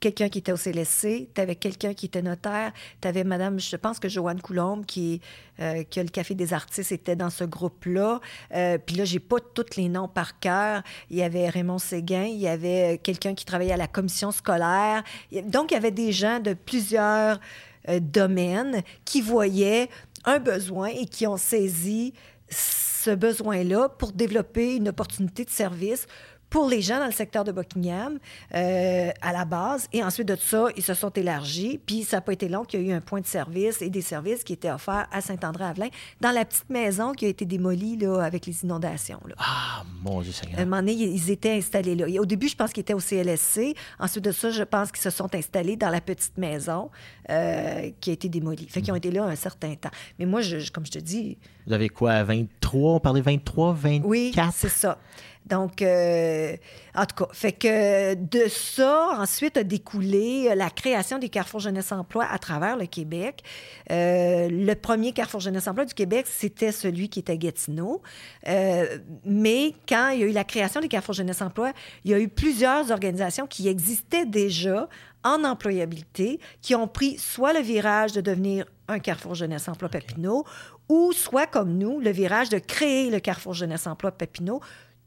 quelqu'un 0.00 0.28
qui 0.28 0.38
était 0.38 0.52
au 0.52 0.56
CLSC, 0.56 1.30
tu 1.34 1.40
avais 1.40 1.56
quelqu'un 1.56 1.94
qui 1.94 2.06
était 2.06 2.20
notaire, 2.20 2.72
tu 3.00 3.08
avais 3.08 3.24
Madame, 3.24 3.58
je 3.58 3.76
pense 3.76 3.98
que 3.98 4.08
Joanne 4.08 4.40
Coulombe, 4.40 4.84
qui, 4.84 5.22
euh, 5.60 5.82
qui 5.84 5.98
a 5.98 6.02
le 6.02 6.10
Café 6.10 6.34
des 6.34 6.52
artistes, 6.52 6.92
était 6.92 7.16
dans 7.16 7.30
ce 7.30 7.44
groupe-là. 7.44 8.20
Euh, 8.54 8.76
puis 8.76 8.96
là, 8.96 9.06
j'ai 9.06 9.18
pas 9.18 9.38
tous 9.40 9.76
les 9.78 9.88
noms 9.88 10.08
par 10.08 10.38
cœur. 10.40 10.82
Il 11.08 11.16
y 11.16 11.22
avait 11.22 11.48
Raymond 11.48 11.78
Séguin, 11.78 12.24
il 12.24 12.38
y 12.38 12.48
avait 12.48 13.00
quelqu'un 13.02 13.34
qui 13.34 13.46
travaillait 13.46 13.72
à 13.72 13.78
la 13.78 13.88
commission 13.88 14.30
scolaire. 14.30 15.04
Donc, 15.46 15.70
il 15.70 15.74
y 15.74 15.78
avait 15.78 15.90
des 15.90 16.12
gens 16.12 16.38
de 16.38 16.52
plusieurs 16.52 17.40
euh, 17.88 17.98
domaines 18.00 18.82
qui 19.04 19.22
voyaient 19.22 19.88
un 20.24 20.38
besoin 20.38 20.88
et 20.88 21.06
qui 21.06 21.26
ont 21.26 21.36
saisi 21.36 22.14
ce 22.48 23.14
besoin-là 23.14 23.88
pour 23.90 24.12
développer 24.12 24.76
une 24.76 24.88
opportunité 24.88 25.44
de 25.44 25.50
service 25.50 26.06
pour 26.54 26.68
les 26.68 26.82
gens 26.82 27.00
dans 27.00 27.06
le 27.06 27.10
secteur 27.10 27.42
de 27.42 27.50
Buckingham 27.50 28.20
euh, 28.54 29.10
à 29.20 29.32
la 29.32 29.44
base. 29.44 29.88
Et 29.92 30.04
ensuite 30.04 30.28
de 30.28 30.36
ça, 30.36 30.68
ils 30.76 30.84
se 30.84 30.94
sont 30.94 31.10
élargis. 31.10 31.80
Puis 31.84 32.04
ça 32.04 32.18
n'a 32.18 32.20
pas 32.20 32.32
été 32.32 32.48
long 32.48 32.62
qu'il 32.62 32.80
y 32.80 32.84
a 32.84 32.86
eu 32.86 32.96
un 32.96 33.00
point 33.00 33.20
de 33.20 33.26
service 33.26 33.82
et 33.82 33.90
des 33.90 34.02
services 34.02 34.44
qui 34.44 34.52
étaient 34.52 34.70
offerts 34.70 35.08
à 35.10 35.20
Saint-André-Avelin 35.20 35.88
dans 36.20 36.30
la 36.30 36.44
petite 36.44 36.70
maison 36.70 37.10
qui 37.10 37.26
a 37.26 37.28
été 37.28 37.44
démolie 37.44 37.96
là, 37.96 38.20
avec 38.20 38.46
les 38.46 38.62
inondations. 38.62 39.18
Là. 39.26 39.34
Ah, 39.36 39.82
mon 40.00 40.20
Dieu 40.20 40.30
Seigneur. 40.30 40.60
À 40.60 40.62
un 40.62 40.64
moment 40.66 40.76
donné, 40.76 40.92
ils 40.92 41.28
étaient 41.32 41.54
installés 41.56 41.96
là. 41.96 42.06
Et 42.06 42.20
au 42.20 42.24
début, 42.24 42.46
je 42.46 42.54
pense 42.54 42.72
qu'ils 42.72 42.82
étaient 42.82 42.94
au 42.94 43.00
CLSC. 43.00 43.74
Ensuite 43.98 44.22
de 44.22 44.30
ça, 44.30 44.50
je 44.50 44.62
pense 44.62 44.92
qu'ils 44.92 45.02
se 45.02 45.10
sont 45.10 45.34
installés 45.34 45.74
dans 45.74 45.90
la 45.90 46.00
petite 46.00 46.38
maison 46.38 46.88
euh, 47.30 47.90
qui 47.98 48.10
a 48.10 48.12
été 48.12 48.28
démolie. 48.28 48.68
Fait 48.68 48.80
qu'ils 48.80 48.92
ont 48.92 48.96
été 48.96 49.10
là 49.10 49.24
un 49.24 49.34
certain 49.34 49.74
temps. 49.74 49.90
Mais 50.20 50.24
moi, 50.24 50.40
je, 50.40 50.70
comme 50.70 50.86
je 50.86 50.92
te 50.92 50.98
dis... 51.00 51.36
Vous 51.66 51.72
avez 51.72 51.88
quoi, 51.88 52.22
23? 52.22 52.92
On 52.92 53.00
parlait 53.00 53.22
23, 53.22 53.72
24? 53.72 54.06
Oui, 54.06 54.32
c'est 54.54 54.68
ça. 54.68 54.98
Donc, 55.46 55.82
euh, 55.82 56.56
en 56.94 57.04
tout 57.04 57.16
cas, 57.16 57.28
fait 57.32 57.52
que 57.52 58.14
de 58.14 58.48
ça, 58.48 59.10
ensuite 59.18 59.58
a 59.58 59.62
découlé 59.62 60.54
la 60.54 60.70
création 60.70 61.18
des 61.18 61.28
Carrefour 61.28 61.60
Jeunesse 61.60 61.92
Emploi 61.92 62.24
à 62.24 62.38
travers 62.38 62.76
le 62.78 62.86
Québec. 62.86 63.42
Euh, 63.90 64.48
le 64.50 64.74
premier 64.74 65.12
Carrefour 65.12 65.40
Jeunesse 65.40 65.66
Emploi 65.66 65.84
du 65.84 65.92
Québec, 65.92 66.26
c'était 66.28 66.72
celui 66.72 67.10
qui 67.10 67.18
était 67.18 67.32
à 67.32 67.36
Gatineau. 67.36 68.00
Euh, 68.48 68.98
mais 69.24 69.74
quand 69.86 70.10
il 70.10 70.20
y 70.20 70.22
a 70.22 70.26
eu 70.26 70.32
la 70.32 70.44
création 70.44 70.80
des 70.80 70.88
Carrefour 70.88 71.14
Jeunesse 71.14 71.42
Emploi, 71.42 71.72
il 72.04 72.10
y 72.10 72.14
a 72.14 72.18
eu 72.18 72.28
plusieurs 72.28 72.90
organisations 72.90 73.46
qui 73.46 73.68
existaient 73.68 74.26
déjà 74.26 74.88
en 75.24 75.44
employabilité, 75.44 76.38
qui 76.62 76.74
ont 76.74 76.86
pris 76.86 77.18
soit 77.18 77.52
le 77.52 77.60
virage 77.60 78.12
de 78.12 78.20
devenir 78.20 78.66
un 78.88 78.98
Carrefour 78.98 79.34
Jeunesse 79.34 79.68
Emploi 79.68 79.88
Papineau, 79.88 80.44
ou 80.88 81.12
soit 81.12 81.46
comme 81.46 81.78
nous, 81.78 82.00
le 82.00 82.10
virage 82.10 82.50
de 82.50 82.58
créer 82.58 83.10
le 83.10 83.20
Carrefour 83.20 83.54
Jeunesse 83.54 83.86
Emploi 83.86 84.12
Papineau 84.12 84.60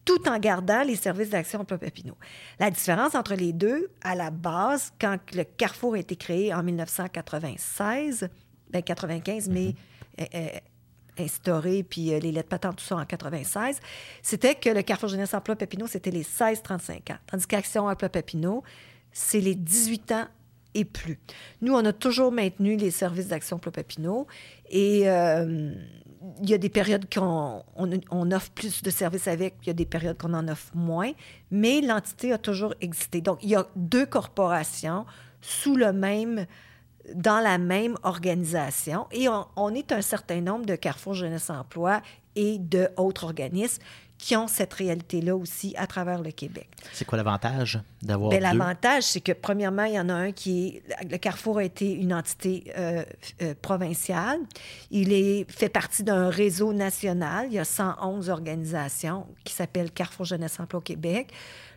tout 0.08 0.28
en 0.30 0.40
gardant 0.40 0.84
les 0.84 0.96
services 0.96 1.30
d'action 1.30 1.60
emploi 1.60 1.78
Papineau. 1.78 2.16
La 2.60 2.72
différence 2.72 3.14
entre 3.14 3.36
les 3.36 3.52
deux, 3.52 3.92
à 4.02 4.16
la 4.16 4.32
base, 4.32 4.94
quand 5.00 5.18
le 5.34 5.44
Carrefour 5.44 5.96
a 5.96 6.00
été 6.00 6.16
créé 6.16 6.54
en 6.54 6.64
1996, 6.64 8.30
ben 8.72 8.82
95, 8.82 9.50
mais 9.50 9.76
mm-hmm. 10.18 10.62
instauré, 11.20 11.84
puis 11.84 12.14
euh, 12.14 12.20
les 12.20 12.32
lettres 12.32 12.48
patentes, 12.48 12.78
tout 12.78 12.86
ça 12.86 12.96
en 12.96 13.06
96, 13.06 13.80
c'était 14.22 14.56
que 14.56 14.70
le 14.70 14.82
Carrefour 14.82 15.10
Jeunesse 15.10 15.34
Emploi 15.34 15.58
Papineau, 15.58 15.88
c'était 15.88 16.12
les 16.12 16.24
16-35 16.24 17.12
ans. 17.12 17.18
Tandis 17.28 17.46
qu'Action 17.46 17.88
Emploi 17.88 18.08
Papineau, 18.08 18.64
c'est 19.12 19.42
les 19.42 19.56
18 19.56 20.12
ans 20.14 20.28
et 20.74 20.86
plus. 20.86 21.20
Nous, 21.62 21.74
on 21.74 21.86
a 21.86 21.94
toujours 21.94 22.32
maintenu 22.32 22.76
les 22.78 22.92
services 22.92 23.28
d'action 23.28 23.58
Emploi 23.58 23.72
Papineau 23.72 24.28
et... 24.70 25.10
Euh, 25.10 25.74
il 26.42 26.50
y 26.50 26.54
a 26.54 26.58
des 26.58 26.70
périodes 26.70 27.06
qu'on 27.14 27.64
on, 27.76 28.32
offre 28.32 28.52
plus 28.52 28.82
de 28.82 28.90
services 28.90 29.28
avec, 29.28 29.58
puis 29.58 29.66
il 29.66 29.68
y 29.68 29.72
a 29.72 29.74
des 29.74 29.86
périodes 29.86 30.18
qu'on 30.18 30.34
en 30.34 30.48
offre 30.48 30.76
moins, 30.76 31.12
mais 31.52 31.82
l'entité 31.82 32.34
a 32.34 32.38
toujours 32.38 32.74
existé. 32.82 33.22
Donc, 33.22 33.40
il 33.44 33.50
y 33.50 33.56
a 33.56 33.68
deux 33.76 34.06
corporations 34.06 35.06
sous 35.42 35.76
le 35.76 35.94
même 35.94 36.46
dans 37.14 37.40
la 37.40 37.58
même 37.58 37.96
organisation 38.04 39.08
et 39.12 39.30
on, 39.30 39.46
on 39.56 39.74
est 39.74 39.94
un 39.94 40.02
certain 40.02 40.42
nombre 40.42 40.66
de 40.66 40.76
Carrefour 40.76 41.14
Jeunesse 41.14 41.50
Emploi 41.50 42.02
et 42.36 42.60
d'autres 42.60 43.24
organismes 43.24 43.82
qui 44.18 44.36
ont 44.36 44.48
cette 44.48 44.74
réalité-là 44.74 45.36
aussi 45.36 45.74
à 45.78 45.88
travers 45.88 46.22
le 46.22 46.32
Québec. 46.32 46.68
C'est 46.92 47.06
quoi 47.06 47.18
l'avantage 47.18 47.80
d'avoir 48.02 48.32
Bien, 48.32 48.40
L'avantage, 48.40 49.04
c'est 49.04 49.22
que 49.22 49.32
premièrement, 49.32 49.84
il 49.84 49.94
y 49.94 50.00
en 50.00 50.10
a 50.10 50.14
un 50.14 50.32
qui 50.32 50.68
est... 50.68 51.06
Le 51.10 51.18
Carrefour 51.18 51.60
a 51.60 51.64
été 51.64 51.92
une 51.92 52.14
entité 52.14 52.72
euh, 52.78 53.04
euh, 53.42 53.54
provinciale. 53.62 54.40
Il 54.90 55.14
est, 55.14 55.50
fait 55.52 55.70
partie 55.70 56.04
d'un 56.04 56.30
réseau 56.30 56.74
national. 56.74 57.48
Il 57.50 57.54
y 57.54 57.60
a 57.60 57.66
111 57.66 58.30
organisations 58.30 59.28
qui 59.44 59.54
s'appellent 59.54 59.92
Carrefour 59.92 60.26
Jeunesse 60.26 60.60
Emploi 60.60 60.80
au 60.80 60.84
Québec. 60.84 61.32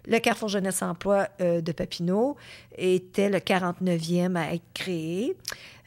Le 0.06 0.18
Carrefour 0.18 0.48
Jeunesse 0.48 0.82
Emploi 0.82 1.28
euh, 1.40 1.60
de 1.60 1.72
Papineau 1.72 2.36
était 2.80 3.28
le 3.28 3.38
49e 3.38 4.36
à 4.36 4.54
être 4.54 4.64
créé. 4.74 5.36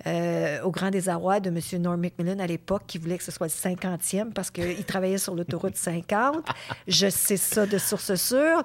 Euh, 0.06 0.62
au 0.64 0.72
grand 0.72 0.90
désarroi 0.90 1.40
de 1.40 1.50
M. 1.50 1.82
Norm 1.82 2.02
McMillan 2.02 2.40
à 2.40 2.48
l'époque, 2.48 2.84
qui 2.88 2.98
voulait 2.98 3.18
que 3.18 3.24
ce 3.24 3.32
soit 3.32 3.48
le 3.48 3.76
50e 3.76 4.34
parce 4.34 4.52
qu'il 4.52 4.84
travaillait 4.84 5.18
sur 5.18 5.34
l'autoroute 5.34 5.78
50. 5.78 6.46
Je 6.90 7.10
sais 7.10 7.38
ça 7.38 7.66
de 7.66 7.78
source 7.78 8.16
sûre. 8.16 8.64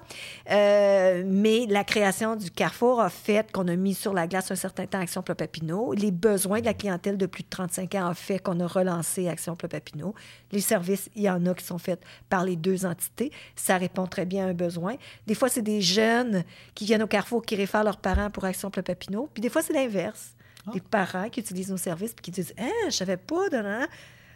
Euh, 0.50 1.22
mais 1.24 1.66
la 1.68 1.84
création 1.84 2.34
du 2.34 2.50
Carrefour 2.50 3.00
a 3.00 3.08
fait 3.08 3.52
qu'on 3.52 3.68
a 3.68 3.76
mis 3.76 3.94
sur 3.94 4.14
la 4.14 4.26
glace 4.26 4.50
un 4.50 4.56
certain 4.56 4.86
temps 4.86 4.98
Action 4.98 5.22
Papineau. 5.22 5.92
Les 5.92 6.10
besoins 6.10 6.58
de 6.58 6.64
la 6.64 6.74
clientèle 6.74 7.16
de 7.16 7.26
plus 7.26 7.44
de 7.44 7.48
35 7.50 7.94
ans 7.94 8.10
ont 8.10 8.14
fait 8.14 8.40
qu'on 8.40 8.58
a 8.58 8.66
relancé 8.66 9.28
Action 9.28 9.54
Papineau. 9.54 10.16
Les 10.50 10.60
services, 10.60 11.08
il 11.14 11.22
y 11.22 11.30
en 11.30 11.46
a 11.46 11.54
qui 11.54 11.64
sont 11.64 11.78
faits 11.78 12.02
par 12.28 12.44
les 12.44 12.56
deux 12.56 12.84
entités. 12.84 13.30
Ça 13.54 13.76
répond 13.76 14.06
très 14.06 14.26
bien 14.26 14.46
à 14.46 14.48
un 14.48 14.54
besoin. 14.54 14.96
Des 15.28 15.34
fois, 15.34 15.48
c'est 15.48 15.62
des 15.62 15.82
jeunes 15.82 16.42
qui 16.74 16.84
viennent 16.84 17.02
au 17.02 17.06
Carrefour 17.06 17.42
qui 17.42 17.54
réfèrent 17.54 17.84
leurs 17.84 17.98
parents 17.98 18.17
pour 18.32 18.44
Action 18.44 18.70
Papineau. 18.70 19.28
Puis 19.32 19.40
des 19.40 19.48
fois, 19.48 19.62
c'est 19.62 19.72
l'inverse. 19.72 20.34
Ah. 20.66 20.72
des 20.72 20.80
parents 20.80 21.28
qui 21.30 21.40
utilisent 21.40 21.70
nos 21.70 21.76
services 21.76 22.12
et 22.12 22.20
qui 22.20 22.30
disent 22.30 22.52
Hein, 22.58 22.70
je 22.86 22.96
savais 22.96 23.16
pas 23.16 23.48
de 23.48 23.58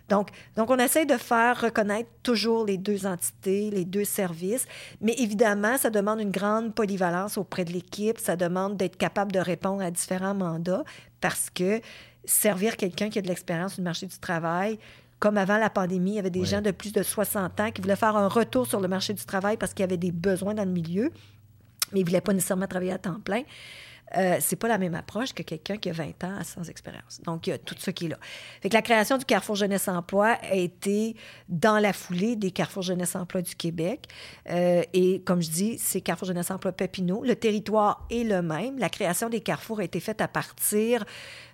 donc, 0.08 0.28
donc, 0.56 0.68
on 0.70 0.78
essaie 0.78 1.06
de 1.06 1.16
faire 1.16 1.60
reconnaître 1.60 2.10
toujours 2.22 2.66
les 2.66 2.76
deux 2.76 3.06
entités, 3.06 3.70
les 3.70 3.84
deux 3.84 4.04
services, 4.04 4.66
mais 5.00 5.14
évidemment, 5.16 5.78
ça 5.78 5.90
demande 5.90 6.20
une 6.20 6.30
grande 6.30 6.74
polyvalence 6.74 7.38
auprès 7.38 7.64
de 7.64 7.72
l'équipe, 7.72 8.18
ça 8.18 8.36
demande 8.36 8.76
d'être 8.76 8.96
capable 8.96 9.32
de 9.32 9.38
répondre 9.38 9.80
à 9.80 9.90
différents 9.90 10.34
mandats 10.34 10.84
parce 11.20 11.48
que 11.48 11.80
servir 12.24 12.76
quelqu'un 12.76 13.08
qui 13.08 13.18
a 13.20 13.22
de 13.22 13.28
l'expérience 13.28 13.76
du 13.76 13.82
marché 13.82 14.06
du 14.06 14.18
travail, 14.18 14.78
comme 15.18 15.38
avant 15.38 15.56
la 15.56 15.70
pandémie, 15.70 16.10
il 16.10 16.16
y 16.16 16.18
avait 16.18 16.30
des 16.30 16.44
gens 16.44 16.60
de 16.60 16.72
plus 16.72 16.92
de 16.92 17.02
60 17.02 17.60
ans 17.60 17.70
qui 17.70 17.80
voulaient 17.80 17.96
faire 17.96 18.16
un 18.16 18.28
retour 18.28 18.66
sur 18.66 18.80
le 18.80 18.88
marché 18.88 19.14
du 19.14 19.24
travail 19.24 19.56
parce 19.56 19.72
qu'il 19.72 19.82
y 19.82 19.84
avait 19.84 19.96
des 19.96 20.12
besoins 20.12 20.52
dans 20.52 20.64
le 20.64 20.72
milieu, 20.72 21.12
mais 21.92 22.00
ils 22.00 22.04
ne 22.04 22.08
voulaient 22.08 22.20
pas 22.20 22.32
nécessairement 22.32 22.66
travailler 22.66 22.92
à 22.92 22.99
temps 22.99 23.20
plein. 23.20 23.42
Euh, 24.16 24.37
c'est 24.40 24.56
pas 24.56 24.68
la 24.68 24.76
même 24.76 24.94
approche 24.94 25.32
que 25.32 25.42
quelqu'un 25.42 25.78
qui 25.78 25.88
a 25.88 25.92
20 25.92 26.25
ans 26.25 26.38
sans 26.44 26.68
expérience. 26.68 27.20
Donc, 27.25 27.46
il 27.46 27.50
y 27.50 27.52
a 27.54 27.58
tout 27.58 27.75
ça 27.78 27.92
qui 27.92 28.06
est 28.06 28.08
là. 28.08 28.18
Fait 28.61 28.68
que 28.68 28.75
la 28.75 28.82
création 28.82 29.16
du 29.16 29.25
Carrefour 29.25 29.56
Jeunesse 29.56 29.88
Emploi 29.88 30.37
a 30.42 30.54
été 30.54 31.16
dans 31.49 31.78
la 31.78 31.94
foulée 31.94 32.37
des 32.37 32.50
Carrefour 32.50 32.82
Jeunesse 32.82 33.16
Emploi 33.16 33.40
du 33.40 33.54
Québec. 33.54 34.08
Euh, 34.50 34.82
et 34.92 35.22
comme 35.22 35.40
je 35.40 35.49
dis, 35.49 35.78
c'est 35.78 36.02
Carrefour 36.02 36.28
Jeunesse 36.28 36.50
Emploi 36.50 36.72
Papineau. 36.72 37.25
Le 37.25 37.37
territoire 37.37 38.06
est 38.11 38.25
le 38.25 38.42
même. 38.42 38.78
La 38.78 38.90
création 38.90 39.30
des 39.30 39.40
carrefours 39.40 39.80
a 39.80 39.84
été 39.84 39.99
faite 39.99 40.20
à 40.20 40.28
partir 40.28 41.06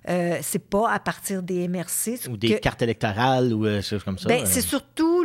euh, 0.08 0.38
c'est 0.42 0.58
pas 0.58 0.90
à 0.90 0.98
partir 0.98 1.42
des 1.42 1.68
MRC. 1.68 2.28
Ou 2.30 2.36
des 2.36 2.58
cartes 2.60 2.80
électorales 2.82 3.52
ou 3.52 3.66
euh, 3.66 3.82
choses 3.82 4.02
comme 4.04 4.18
ça. 4.18 4.28
Ben, 4.28 4.46
c'est 4.46 4.62
surtout 4.62 5.24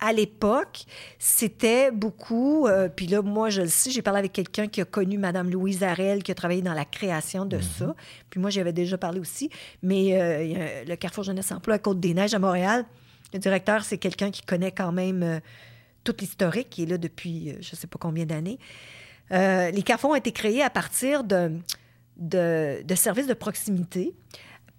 à 0.00 0.12
l'époque, 0.12 0.84
c'était 1.18 1.90
beaucoup, 1.90 2.66
euh, 2.66 2.88
puis 2.88 3.06
là, 3.06 3.22
moi, 3.22 3.50
je 3.50 3.62
le 3.62 3.68
sais, 3.68 3.90
j'ai 3.90 4.02
parlé 4.02 4.18
avec 4.18 4.32
quelqu'un 4.32 4.66
qui 4.66 4.80
a 4.80 4.84
connu 4.84 5.18
Mme 5.18 5.50
Louise 5.50 5.82
Arel, 5.82 6.22
qui 6.22 6.30
a 6.32 6.34
travaillé 6.34 6.62
dans 6.62 6.74
la 6.74 6.84
création 6.84 7.46
de 7.46 7.60
ça. 7.60 7.86
Mhm. 7.86 7.94
Puis 8.30 8.40
moi, 8.40 8.50
j'avais 8.50 8.72
déjà 8.72 8.98
parlé 8.98 9.20
aussi. 9.20 9.50
Mais 9.82 10.20
euh, 10.20 10.84
le 10.84 10.96
Carrefour 10.96 11.24
Jeunesse 11.24 11.50
Emploi 11.52 11.76
à 11.76 11.78
Côte-des-Neiges, 11.78 12.34
à 12.34 12.38
Montréal, 12.38 12.84
le 13.32 13.38
directeur, 13.38 13.84
c'est 13.84 13.98
quelqu'un 13.98 14.30
qui 14.30 14.42
connaît 14.42 14.72
quand 14.72 14.92
même 14.92 15.22
euh, 15.22 15.40
tout 16.02 16.14
l'historique, 16.20 16.70
qui 16.70 16.82
est 16.82 16.86
là 16.86 16.98
depuis 16.98 17.50
je 17.60 17.70
ne 17.72 17.76
sais 17.76 17.86
pas 17.86 17.98
combien 17.98 18.26
d'années. 18.26 18.58
les 19.30 19.82
carrefours 19.84 20.10
ont 20.10 20.16
été 20.16 20.32
créés 20.32 20.62
à 20.62 20.70
partir 20.70 21.24
de, 21.24 21.52
de, 22.18 22.82
de 22.84 22.94
services 22.94 23.26
de 23.26 23.34
proximité 23.34 24.12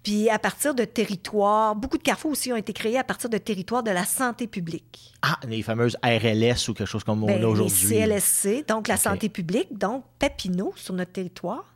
puis 0.06 0.30
à 0.30 0.38
partir 0.38 0.72
de 0.72 0.84
territoires, 0.84 1.74
beaucoup 1.74 1.98
de 1.98 2.02
carrefours 2.04 2.30
aussi 2.30 2.52
ont 2.52 2.56
été 2.56 2.72
créés 2.72 2.96
à 2.96 3.02
partir 3.02 3.28
de 3.28 3.38
territoires 3.38 3.82
de 3.82 3.90
la 3.90 4.04
santé 4.04 4.46
publique. 4.46 5.12
Ah, 5.20 5.36
les 5.48 5.62
fameuses 5.62 5.96
RLS 6.00 6.68
ou 6.68 6.74
quelque 6.74 6.86
chose 6.86 7.02
comme 7.02 7.24
on 7.24 7.26
ben, 7.26 7.42
a 7.42 7.48
aujourd'hui. 7.48 7.88
Les 7.88 8.06
CLSC, 8.06 8.68
donc 8.68 8.86
la 8.86 8.98
santé 8.98 9.28
publique, 9.28 9.76
donc 9.76 10.04
Papineau 10.20 10.72
sur 10.76 10.94
notre 10.94 11.10
territoire. 11.10 11.74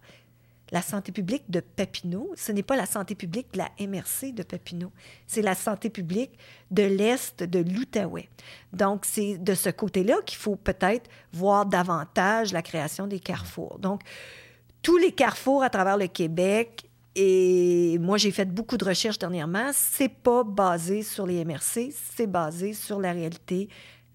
La 0.70 0.80
santé 0.80 1.10
publique 1.10 1.42
de 1.48 1.58
Papineau, 1.58 2.30
ce 2.36 2.52
n'est 2.52 2.62
pas 2.62 2.76
la 2.76 2.86
santé 2.86 3.16
publique 3.16 3.48
de 3.52 3.58
la 3.58 3.68
MRC 3.84 4.32
de 4.32 4.44
Papineau, 4.44 4.92
c'est 5.26 5.42
la 5.42 5.56
santé 5.56 5.90
publique 5.90 6.30
de 6.70 6.84
l'Est 6.84 7.42
de 7.42 7.58
l'Outaouais. 7.58 8.28
Donc, 8.72 9.06
c'est 9.06 9.38
de 9.38 9.54
ce 9.54 9.70
côté-là 9.70 10.18
qu'il 10.24 10.38
faut 10.38 10.54
peut-être 10.54 11.10
voir 11.32 11.66
davantage 11.66 12.52
la 12.52 12.62
création 12.62 13.08
des 13.08 13.18
carrefours. 13.18 13.80
Donc, 13.80 14.02
tous 14.82 14.98
les 14.98 15.10
carrefours 15.10 15.64
à 15.64 15.68
travers 15.68 15.96
le 15.96 16.06
Québec 16.06 16.86
et 17.16 17.98
moi, 18.00 18.18
j'ai 18.18 18.30
fait 18.30 18.46
beaucoup 18.46 18.76
de 18.76 18.84
recherches 18.84 19.18
dernièrement. 19.18 19.70
C'est 19.72 20.08
pas 20.08 20.44
basé 20.44 21.02
sur 21.02 21.26
les 21.26 21.44
MRC, 21.44 21.92
c'est 21.92 22.26
basé 22.26 22.72
sur 22.72 23.00
la 23.00 23.12
réalité 23.12 23.68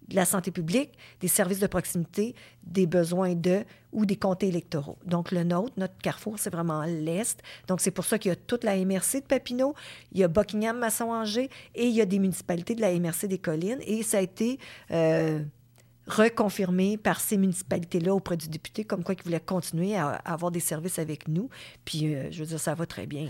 de 0.07 0.15
la 0.15 0.25
santé 0.25 0.51
publique, 0.51 0.91
des 1.19 1.27
services 1.27 1.59
de 1.59 1.67
proximité, 1.67 2.35
des 2.63 2.85
besoins 2.85 3.33
de 3.33 3.63
ou 3.91 4.05
des 4.05 4.15
comtés 4.15 4.47
électoraux. 4.47 4.97
Donc, 5.05 5.31
le 5.31 5.43
nôtre, 5.43 5.73
notre 5.77 5.97
carrefour, 5.97 6.35
c'est 6.37 6.51
vraiment 6.51 6.83
l'Est. 6.83 7.41
Donc, 7.67 7.81
c'est 7.81 7.91
pour 7.91 8.05
ça 8.05 8.19
qu'il 8.19 8.29
y 8.29 8.31
a 8.31 8.35
toute 8.35 8.63
la 8.63 8.75
MRC 8.75 9.21
de 9.21 9.25
Papineau, 9.27 9.73
il 10.11 10.19
y 10.19 10.23
a 10.23 10.27
Buckingham, 10.27 10.77
Masson-Angers 10.77 11.49
et 11.73 11.87
il 11.87 11.93
y 11.93 12.01
a 12.01 12.05
des 12.05 12.19
municipalités 12.19 12.75
de 12.75 12.81
la 12.81 12.97
MRC 12.97 13.27
des 13.27 13.37
Collines. 13.39 13.79
Et 13.87 14.03
ça 14.03 14.19
a 14.19 14.21
été 14.21 14.59
euh, 14.91 15.41
reconfirmé 16.07 16.97
par 16.97 17.19
ces 17.19 17.37
municipalités-là 17.37 18.13
auprès 18.13 18.37
du 18.37 18.47
député, 18.47 18.83
comme 18.83 19.03
quoi 19.03 19.15
ils 19.17 19.23
voulaient 19.23 19.39
continuer 19.39 19.95
à, 19.95 20.09
avoir 20.25 20.51
des 20.51 20.59
services 20.59 20.99
avec 20.99 21.27
nous. 21.27 21.49
Puis, 21.83 22.13
euh, 22.13 22.27
je 22.31 22.39
veux 22.39 22.45
dire, 22.45 22.59
ça 22.59 22.75
va 22.75 22.85
très 22.85 23.05
bien. 23.05 23.27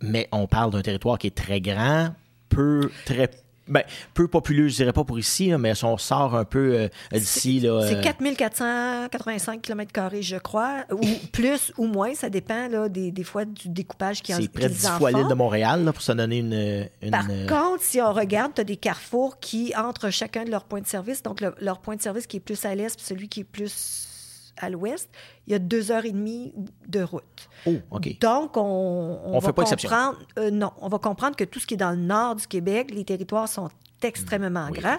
Mais 0.00 0.28
on 0.32 0.46
parle 0.46 0.70
d'un 0.70 0.82
territoire 0.82 1.18
qui 1.18 1.26
est 1.26 1.36
très 1.36 1.60
grand, 1.60 2.14
peu, 2.48 2.90
très 3.04 3.30
ben, 3.66 3.82
peu 4.12 4.28
populeux, 4.28 4.68
je 4.68 4.76
dirais 4.76 4.92
pas 4.92 5.04
pour 5.04 5.18
ici, 5.18 5.52
mais 5.58 5.74
si 5.74 5.84
on 5.84 5.96
sort 5.96 6.34
un 6.34 6.44
peu 6.44 6.74
euh, 6.74 6.88
d'ici. 7.12 7.60
C'est 7.60 8.00
4485 8.02 9.62
km, 9.62 9.92
je 10.20 10.36
crois, 10.36 10.84
ou 10.90 11.00
plus 11.32 11.72
ou 11.78 11.86
moins, 11.86 12.14
ça 12.14 12.28
dépend 12.28 12.68
là, 12.68 12.88
des, 12.88 13.10
des 13.10 13.24
fois 13.24 13.44
du 13.44 13.68
découpage 13.68 14.22
qui 14.22 14.32
a 14.32 14.36
C'est 14.36 14.48
près 14.48 14.68
de 14.68 14.74
10 14.74 14.88
fois 14.98 15.12
l'île 15.12 15.28
de 15.28 15.34
Montréal, 15.34 15.84
là, 15.84 15.92
pour 15.92 16.02
se 16.02 16.12
donner 16.12 16.38
une. 16.38 16.88
une 17.02 17.10
Par 17.10 17.26
contre, 17.26 17.82
si 17.82 18.00
on 18.00 18.12
regarde, 18.12 18.52
tu 18.54 18.60
as 18.60 18.64
des 18.64 18.76
carrefours 18.76 19.38
qui, 19.38 19.72
entre 19.76 20.10
chacun 20.10 20.44
de 20.44 20.50
leurs 20.50 20.64
points 20.64 20.80
de 20.80 20.86
service, 20.86 21.22
donc 21.22 21.40
leur 21.60 21.78
point 21.78 21.96
de 21.96 22.02
service 22.02 22.26
qui 22.26 22.36
est 22.38 22.40
plus 22.40 22.64
à 22.64 22.74
l'est, 22.74 22.96
puis 22.96 23.06
celui 23.06 23.28
qui 23.28 23.40
est 23.40 23.44
plus 23.44 24.13
à 24.56 24.70
l'ouest, 24.70 25.08
il 25.46 25.52
y 25.52 25.56
a 25.56 25.58
deux 25.58 25.90
heures 25.90 26.04
et 26.04 26.12
demie 26.12 26.52
de 26.86 27.02
route. 27.02 27.48
Oh, 27.66 27.76
OK. 27.90 28.18
Donc, 28.20 28.56
on, 28.56 29.20
on, 29.24 29.38
va 29.38 29.52
comprendre... 29.52 30.18
Euh, 30.38 30.50
non, 30.50 30.72
on 30.80 30.88
va 30.88 30.98
comprendre 30.98 31.36
que 31.36 31.44
tout 31.44 31.60
ce 31.60 31.66
qui 31.66 31.74
est 31.74 31.78
dans 31.78 31.90
le 31.90 31.96
nord 31.96 32.36
du 32.36 32.46
Québec, 32.46 32.90
les 32.92 33.04
territoires 33.04 33.48
sont 33.48 33.68
extrêmement 34.02 34.70
grands. 34.70 34.96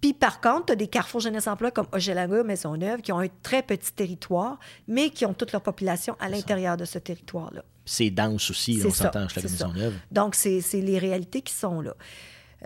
Puis, 0.00 0.12
par 0.12 0.40
contre, 0.40 0.66
tu 0.66 0.72
as 0.72 0.76
des 0.76 0.88
carrefours 0.88 1.20
jeunesse 1.20 1.46
emploi 1.46 1.70
comme 1.70 1.86
Maison 1.92 2.44
Maisonneuve, 2.44 3.00
qui 3.02 3.12
ont 3.12 3.18
un 3.18 3.28
très 3.42 3.62
petit 3.62 3.92
territoire, 3.92 4.58
mais 4.88 5.10
qui 5.10 5.26
ont 5.26 5.34
toute 5.34 5.52
leur 5.52 5.62
population 5.62 6.16
à 6.20 6.28
l'intérieur 6.28 6.76
de 6.76 6.84
ce 6.84 6.98
territoire-là. 6.98 7.64
C'est 7.84 8.10
dense 8.10 8.50
aussi, 8.50 8.82
on 8.84 8.90
s'entend, 8.90 9.26
Maisonneuve. 9.36 9.94
Donc, 10.10 10.34
c'est 10.34 10.62
les 10.74 10.98
réalités 10.98 11.42
qui 11.42 11.52
sont 11.52 11.80
là. 11.80 11.94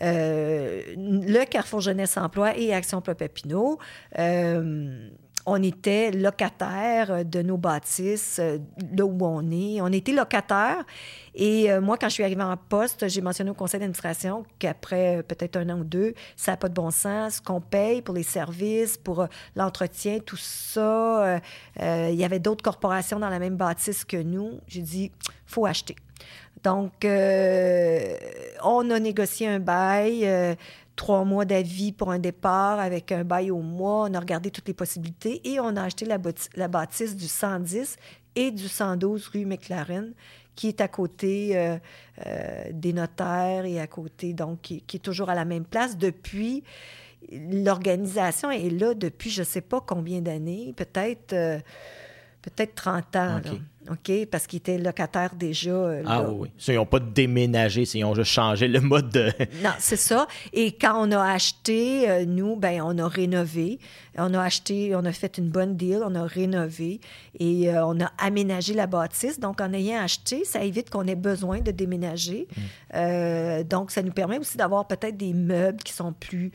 Euh, 0.02 0.82
le 0.96 1.44
Carrefour 1.44 1.80
Jeunesse 1.80 2.16
Emploi 2.16 2.56
et 2.56 2.72
Action 2.72 3.00
Papineau, 3.00 3.78
euh, 4.18 5.10
on 5.50 5.62
était 5.64 6.12
locataire 6.12 7.24
de 7.24 7.42
nos 7.42 7.56
bâtisses, 7.56 8.38
euh, 8.38 8.58
là 8.96 9.04
où 9.04 9.18
on 9.20 9.50
est. 9.50 9.80
On 9.80 9.88
était 9.88 10.12
locataire. 10.12 10.84
Et 11.34 11.72
euh, 11.72 11.80
moi, 11.80 11.96
quand 11.98 12.08
je 12.08 12.14
suis 12.14 12.22
arrivée 12.22 12.44
en 12.44 12.56
poste, 12.56 13.08
j'ai 13.08 13.20
mentionné 13.20 13.50
au 13.50 13.54
conseil 13.54 13.80
d'administration 13.80 14.44
qu'après 14.60 15.16
euh, 15.16 15.22
peut-être 15.24 15.56
un 15.56 15.68
an 15.70 15.80
ou 15.80 15.84
deux, 15.84 16.14
ça 16.36 16.52
n'a 16.52 16.56
pas 16.56 16.68
de 16.68 16.74
bon 16.74 16.92
sens. 16.92 17.40
Qu'on 17.40 17.60
paye 17.60 18.00
pour 18.00 18.14
les 18.14 18.22
services, 18.22 18.96
pour 18.96 19.26
l'entretien, 19.56 20.20
tout 20.20 20.36
ça, 20.36 21.40
il 21.80 22.14
y 22.14 22.24
avait 22.24 22.38
d'autres 22.38 22.62
corporations 22.62 23.18
dans 23.18 23.28
la 23.28 23.40
même 23.40 23.56
bâtisse 23.56 24.04
que 24.04 24.16
nous. 24.16 24.60
J'ai 24.68 24.82
dit, 24.82 25.10
faut 25.46 25.66
acheter. 25.66 25.96
Donc, 26.62 26.92
on 27.02 28.90
a 28.90 29.00
négocié 29.00 29.48
un 29.48 29.58
bail 29.58 30.56
trois 31.00 31.24
mois 31.24 31.46
d'avis 31.46 31.92
pour 31.92 32.10
un 32.10 32.18
départ 32.18 32.78
avec 32.78 33.10
un 33.10 33.24
bail 33.24 33.50
au 33.50 33.62
mois. 33.62 34.06
On 34.10 34.12
a 34.12 34.20
regardé 34.20 34.50
toutes 34.50 34.68
les 34.68 34.74
possibilités 34.74 35.40
et 35.50 35.58
on 35.58 35.74
a 35.76 35.84
acheté 35.84 36.04
la, 36.04 36.68
bâtisse 36.68 37.16
du 37.16 37.26
110 37.26 37.96
et 38.36 38.50
du 38.50 38.68
112 38.68 39.28
rue 39.28 39.46
McLaren 39.46 40.12
qui 40.54 40.68
est 40.68 40.82
à 40.82 40.88
côté 40.88 41.56
euh, 41.56 41.78
euh, 42.26 42.64
des 42.70 42.92
notaires 42.92 43.64
et 43.64 43.80
à 43.80 43.86
côté, 43.86 44.34
donc, 44.34 44.60
qui, 44.60 44.84
est 44.92 45.02
toujours 45.02 45.30
à 45.30 45.34
la 45.34 45.46
même 45.46 45.64
place 45.64 45.96
depuis. 45.96 46.64
L'organisation 47.32 48.50
est 48.50 48.68
là 48.68 48.92
depuis 48.92 49.30
je 49.30 49.40
ne 49.40 49.46
sais 49.46 49.62
pas 49.62 49.80
combien 49.80 50.20
d'années, 50.20 50.74
peut-être 50.76 51.32
euh, 51.32 51.60
peut-être 52.42 52.74
30 52.74 53.16
ans. 53.16 53.40
OK? 53.90 54.26
Parce 54.30 54.46
qu'ils 54.46 54.58
étaient 54.58 54.78
locataires 54.78 55.34
déjà. 55.34 55.70
Euh, 55.70 56.02
ah 56.06 56.22
oui. 56.30 56.50
ils 56.68 56.74
n'ont 56.74 56.86
pas 56.86 57.00
déménagé, 57.00 57.82
ils 57.94 58.04
ont 58.04 58.14
juste 58.14 58.30
changé 58.30 58.68
le 58.68 58.80
mode 58.80 59.10
de. 59.10 59.32
non, 59.64 59.70
c'est 59.78 59.96
ça. 59.96 60.26
Et 60.52 60.72
quand 60.72 60.94
on 60.96 61.10
a 61.12 61.32
acheté, 61.32 62.08
euh, 62.08 62.24
nous, 62.24 62.56
ben, 62.56 62.82
on 62.82 62.98
a 62.98 63.08
rénové. 63.08 63.78
On 64.18 64.34
a 64.34 64.42
acheté, 64.42 64.94
on 64.94 65.04
a 65.04 65.12
fait 65.12 65.38
une 65.38 65.48
bonne 65.48 65.76
deal, 65.76 66.00
on 66.04 66.14
a 66.14 66.24
rénové 66.24 67.00
et 67.38 67.70
euh, 67.70 67.86
on 67.86 68.00
a 68.00 68.12
aménagé 68.18 68.74
la 68.74 68.86
bâtisse. 68.86 69.40
Donc, 69.40 69.60
en 69.60 69.72
ayant 69.72 70.02
acheté, 70.02 70.44
ça 70.44 70.62
évite 70.62 70.90
qu'on 70.90 71.06
ait 71.06 71.14
besoin 71.14 71.60
de 71.60 71.70
déménager. 71.70 72.46
Mm. 72.92 73.62
donc, 73.64 73.90
ça 73.90 74.02
nous 74.02 74.12
permet 74.12 74.38
aussi 74.38 74.56
d'avoir 74.56 74.86
peut-être 74.86 75.16
des 75.16 75.32
meubles 75.32 75.82
qui 75.82 75.92
sont 75.92 76.12
plus 76.12 76.52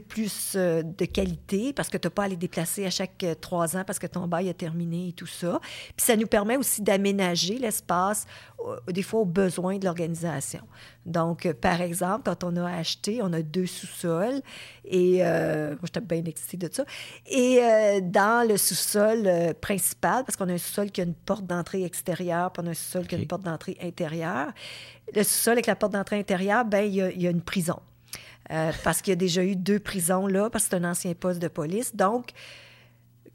plus 0.00 0.54
euh, 0.56 0.82
de 0.82 1.04
qualité 1.04 1.72
parce 1.72 1.88
que 1.88 1.96
tu 1.98 2.06
n'as 2.06 2.10
pas 2.10 2.24
à 2.24 2.28
les 2.28 2.36
déplacer 2.36 2.86
à 2.86 2.90
chaque 2.90 3.22
euh, 3.22 3.34
trois 3.34 3.76
ans 3.76 3.84
parce 3.86 3.98
que 3.98 4.06
ton 4.06 4.26
bail 4.26 4.48
est 4.48 4.54
terminé 4.54 5.08
et 5.08 5.12
tout 5.12 5.26
ça. 5.26 5.60
Puis 5.96 6.06
ça 6.06 6.16
nous 6.16 6.26
permet 6.26 6.56
aussi 6.56 6.82
d'aménager 6.82 7.58
l'espace, 7.58 8.26
euh, 8.66 8.76
des 8.90 9.02
fois 9.02 9.20
aux 9.20 9.26
besoins 9.26 9.78
de 9.78 9.84
l'organisation. 9.84 10.60
Donc, 11.04 11.52
par 11.60 11.82
exemple, 11.82 12.22
quand 12.24 12.44
on 12.44 12.56
a 12.56 12.70
acheté, 12.76 13.20
on 13.22 13.32
a 13.34 13.42
deux 13.42 13.66
sous-sols 13.66 14.40
et 14.86 15.18
moi, 15.18 15.78
j'étais 15.84 16.00
bien 16.00 16.24
excitée 16.24 16.56
de 16.56 16.72
ça. 16.72 16.84
Et 17.26 17.60
dans 18.02 18.48
le 18.48 18.56
sous-sol 18.56 19.54
principal, 19.60 20.24
parce 20.24 20.36
qu'on 20.36 20.48
a 20.48 20.54
un 20.54 20.58
sous-sol 20.58 20.90
qui 20.90 21.02
a 21.02 21.04
une 21.04 21.12
porte 21.12 21.44
d'entrée 21.44 21.84
extérieure, 21.84 22.50
puis 22.52 22.62
on 22.64 22.68
a 22.68 22.70
un 22.70 22.74
sous-sol 22.74 23.06
qui 23.06 23.16
a 23.16 23.18
une 23.18 23.26
porte 23.26 23.42
d'entrée 23.42 23.76
intérieure, 23.82 24.52
le 25.14 25.22
sous-sol 25.22 25.52
avec 25.52 25.66
la 25.66 25.76
porte 25.76 25.92
d'entrée 25.92 26.18
intérieure, 26.18 26.64
ben 26.64 26.86
il 26.86 26.94
y 26.94 27.26
a 27.26 27.30
une 27.30 27.42
prison. 27.42 27.80
Euh, 28.52 28.72
parce 28.82 29.00
qu'il 29.00 29.12
y 29.12 29.14
a 29.14 29.16
déjà 29.16 29.42
eu 29.42 29.56
deux 29.56 29.80
prisons 29.80 30.26
là, 30.26 30.50
parce 30.50 30.64
que 30.64 30.70
c'est 30.70 30.76
un 30.76 30.90
ancien 30.90 31.14
poste 31.14 31.40
de 31.40 31.48
police. 31.48 31.96
Donc, 31.96 32.30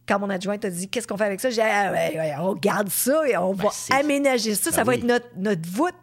quand 0.07 0.19
mon 0.19 0.29
adjointe 0.29 0.63
a 0.65 0.69
dit 0.69 0.87
qu'est-ce 0.89 1.07
qu'on 1.07 1.17
fait 1.17 1.25
avec 1.25 1.39
ça, 1.39 1.49
j'ai 1.49 1.61
dit 1.61 1.67
ah, 1.67 2.43
on 2.43 2.53
garde 2.53 2.89
ça 2.89 3.27
et 3.27 3.37
on 3.37 3.53
ben, 3.53 3.69
va 3.89 3.97
aménager 3.97 4.55
ça. 4.55 4.71
ça 4.71 4.77
ben 4.77 4.83
va 4.83 4.95
être 4.95 5.03
notre, 5.03 5.27
notre 5.37 5.67
voûte 5.69 5.93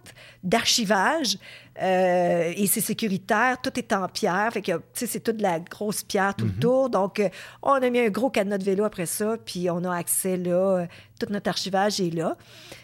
d'archivage. 0.46 1.38
Euh, 1.82 2.52
et 2.56 2.66
c'est 2.66 2.80
sécuritaire, 2.80 3.60
tout 3.60 3.78
est 3.78 3.92
en 3.92 4.08
pierre. 4.08 4.50
Fait 4.52 4.62
que, 4.62 4.72
c'est 4.94 5.22
toute 5.22 5.40
la 5.40 5.60
grosse 5.60 6.02
pierre 6.02 6.34
tout 6.34 6.46
le 6.46 6.52
mhm. 6.52 6.58
tour. 6.58 6.90
Donc, 6.90 7.20
euh, 7.20 7.28
on 7.62 7.72
a 7.72 7.90
mis 7.90 8.00
un 8.00 8.08
gros 8.08 8.30
cadenas 8.30 8.58
de 8.58 8.64
vélo 8.64 8.84
après 8.84 9.06
ça, 9.06 9.36
puis 9.44 9.68
on 9.68 9.84
a 9.84 9.94
accès 9.94 10.36
là. 10.36 10.86
tout 11.18 11.26
notre 11.30 11.48
archivage 11.48 12.00
est 12.00 12.14
là. 12.14 12.36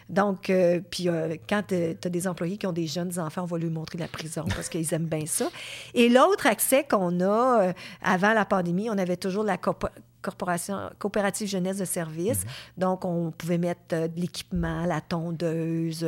Donc, 0.09 0.49
euh, 0.49 0.79
puis 0.91 1.07
quand 1.49 1.63
tu 1.67 1.75
as 1.75 2.09
des 2.09 2.27
employés 2.27 2.57
qui 2.57 2.67
ont 2.67 2.73
des 2.73 2.87
jeunes 2.87 3.17
enfants, 3.19 3.43
on 3.43 3.47
va 3.47 3.57
lui 3.57 3.69
montrer 3.69 3.97
la 3.97 4.07
prison 4.07 4.45
parce 4.47 4.69
qu'ils 4.69 4.93
aiment 4.93 5.05
bien 5.05 5.25
ça. 5.25 5.49
Et 5.93 6.09
l'autre 6.09 6.45
accès 6.45 6.83
qu'on 6.83 7.19
a, 7.21 7.73
avant 8.03 8.33
la 8.33 8.45
pandémie, 8.45 8.89
on 8.91 8.97
avait 8.97 9.17
toujours 9.17 9.43
la 9.43 9.57
corporation, 9.57 10.77
coopérative 10.99 11.47
jeunesse 11.47 11.77
de 11.77 11.85
service. 11.85 12.43
Mhm. 12.43 12.49
Donc, 12.77 13.05
on 13.05 13.31
pouvait 13.31 13.57
mettre 13.57 13.81
de 13.89 14.19
l'équipement, 14.19 14.85
la 14.85 15.01
tondeuse, 15.01 16.05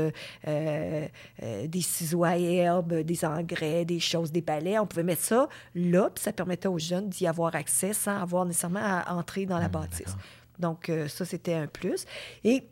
des 1.68 1.82
ciseaux 1.82 2.24
à 2.24 2.36
des 2.38 3.26
engrais, 3.26 3.86
des 3.86 4.00
choses, 4.00 4.32
des 4.32 4.42
balais. 4.42 4.80
On 4.80 4.86
pouvait 4.86 5.04
mettre 5.04 5.24
ça 5.24 5.50
là, 5.74 6.10
puis 6.14 6.24
ça 6.24 6.34
permettait 6.34 6.68
aux 6.68 6.80
jeunes 6.80 7.10
d'y 7.10 7.28
avoir 7.28 7.56
accès 7.56 7.94
sans 7.94 8.20
avoir 8.22 8.46
nécessairement 8.46 8.82
à 8.82 9.14
entrer 9.14 9.46
dans 9.46 9.60
la 9.60 9.68
hmm, 9.68 9.72
bâtisse. 9.72 10.16
Donc, 10.60 10.90
euh, 10.90 11.08
ça, 11.08 11.26
c'était 11.26 11.54
un 11.54 11.68
plus. 11.68 12.06
Et 12.44 12.64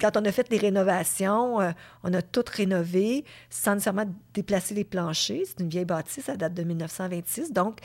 quand 0.00 0.16
on 0.16 0.24
a 0.24 0.32
fait 0.32 0.48
les 0.50 0.58
rénovations, 0.58 1.60
euh, 1.60 1.70
on 2.02 2.12
a 2.12 2.22
tout 2.22 2.44
rénové 2.50 3.24
sans 3.50 3.74
nécessairement 3.74 4.06
déplacer 4.34 4.74
les 4.74 4.84
planchers. 4.84 5.42
C'est 5.46 5.60
une 5.60 5.68
vieille 5.68 5.84
bâtisse, 5.84 6.24
ça 6.24 6.36
date 6.36 6.54
de 6.54 6.62
1926. 6.62 7.52
Donc, 7.52 7.78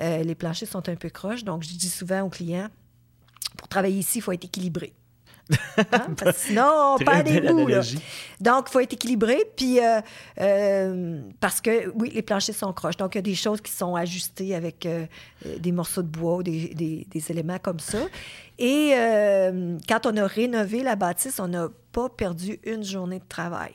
euh, 0.00 0.22
les 0.22 0.34
planchers 0.34 0.68
sont 0.68 0.88
un 0.88 0.96
peu 0.96 1.10
croches. 1.10 1.44
Donc, 1.44 1.62
je 1.62 1.74
dis 1.74 1.90
souvent 1.90 2.22
aux 2.22 2.30
clients, 2.30 2.68
pour 3.56 3.68
travailler 3.68 3.98
ici, 3.98 4.18
il 4.18 4.22
faut 4.22 4.32
être 4.32 4.44
équilibré. 4.44 4.94
Hein? 5.92 6.14
sinon, 6.34 6.96
on 6.96 6.98
perd 6.98 7.26
des 7.26 7.40
bouts. 7.40 7.68
Donc, 8.40 8.66
il 8.68 8.72
faut 8.72 8.80
être 8.80 8.92
équilibré. 8.92 9.44
Puis, 9.56 9.80
euh, 9.80 10.00
euh, 10.40 11.20
parce 11.40 11.60
que, 11.60 11.90
oui, 11.94 12.10
les 12.14 12.22
planchers 12.22 12.54
sont 12.54 12.72
croches. 12.72 12.96
Donc, 12.96 13.14
il 13.14 13.18
y 13.18 13.20
a 13.20 13.22
des 13.22 13.34
choses 13.34 13.60
qui 13.60 13.72
sont 13.72 13.94
ajustées 13.94 14.54
avec 14.54 14.86
euh, 14.86 15.06
des 15.58 15.72
morceaux 15.72 16.02
de 16.02 16.08
bois 16.08 16.36
ou 16.36 16.42
des, 16.42 16.74
des, 16.74 17.30
éléments 17.30 17.58
comme 17.58 17.80
ça. 17.80 17.98
Et 18.58 18.92
quand 19.88 20.06
on 20.06 20.16
a 20.16 20.26
rénové 20.26 20.82
la 20.82 20.96
bâtisse, 20.96 21.38
on 21.38 21.48
n'a 21.48 21.68
pas 21.92 22.08
perdu 22.08 22.58
une 22.64 22.82
journée 22.82 23.20
de 23.20 23.28
travail. 23.28 23.72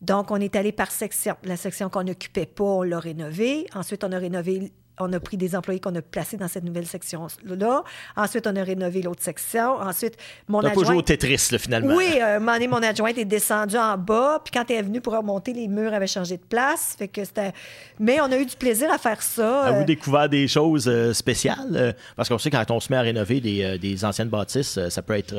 Donc, 0.00 0.30
on 0.30 0.36
est 0.36 0.56
allé 0.56 0.72
par 0.72 0.90
section. 0.90 1.36
La 1.44 1.56
section 1.56 1.88
qu'on 1.88 2.04
n'occupait 2.04 2.46
pas, 2.46 2.64
on 2.64 2.82
l'a 2.82 2.98
rénovée. 2.98 3.66
Ensuite, 3.74 4.04
on 4.04 4.12
a 4.12 4.18
rénové 4.18 4.72
on 5.00 5.12
a 5.12 5.20
pris 5.20 5.36
des 5.36 5.56
employés 5.56 5.80
qu'on 5.80 5.94
a 5.94 6.02
placés 6.02 6.36
dans 6.36 6.48
cette 6.48 6.64
nouvelle 6.64 6.86
section-là. 6.86 7.84
Ensuite, 8.16 8.46
on 8.46 8.54
a 8.54 8.62
rénové 8.62 9.02
l'autre 9.02 9.22
section. 9.22 9.74
Ensuite, 9.80 10.16
mon 10.48 10.60
adjointe... 10.60 10.74
pas 10.74 10.84
joué 10.84 10.96
au 10.96 11.02
Tetris, 11.02 11.48
là, 11.50 11.58
finalement. 11.58 11.94
Oui, 11.94 12.18
euh, 12.22 12.38
mon 12.40 12.82
adjointe 12.82 13.18
est 13.18 13.24
descendue 13.24 13.76
en 13.76 13.98
bas. 13.98 14.40
Puis 14.44 14.52
quand 14.52 14.64
elle 14.70 14.76
est 14.76 14.82
venue 14.82 15.00
pour 15.00 15.14
remonter, 15.14 15.52
les 15.52 15.68
murs 15.68 15.92
avaient 15.92 16.06
changé 16.06 16.36
de 16.36 16.42
place. 16.42 16.94
Fait 16.96 17.08
que 17.08 17.24
c'était... 17.24 17.52
Mais 17.98 18.20
on 18.20 18.30
a 18.30 18.36
eu 18.36 18.46
du 18.46 18.56
plaisir 18.56 18.92
à 18.92 18.98
faire 18.98 19.20
ça. 19.22 19.62
Avez-vous 19.62 19.82
euh. 19.82 19.84
découvert 19.84 20.28
des 20.28 20.46
choses 20.46 20.88
euh, 20.88 21.12
spéciales? 21.12 21.96
parce 22.16 22.28
qu'on 22.28 22.38
sait 22.38 22.50
quand 22.50 22.70
on 22.70 22.80
se 22.80 22.92
met 22.92 22.96
à 22.96 23.02
rénover 23.02 23.40
des, 23.40 23.78
des 23.78 24.04
anciennes 24.04 24.28
bâtisses, 24.28 24.78
ça 24.88 25.02
peut 25.02 25.16
être... 25.16 25.34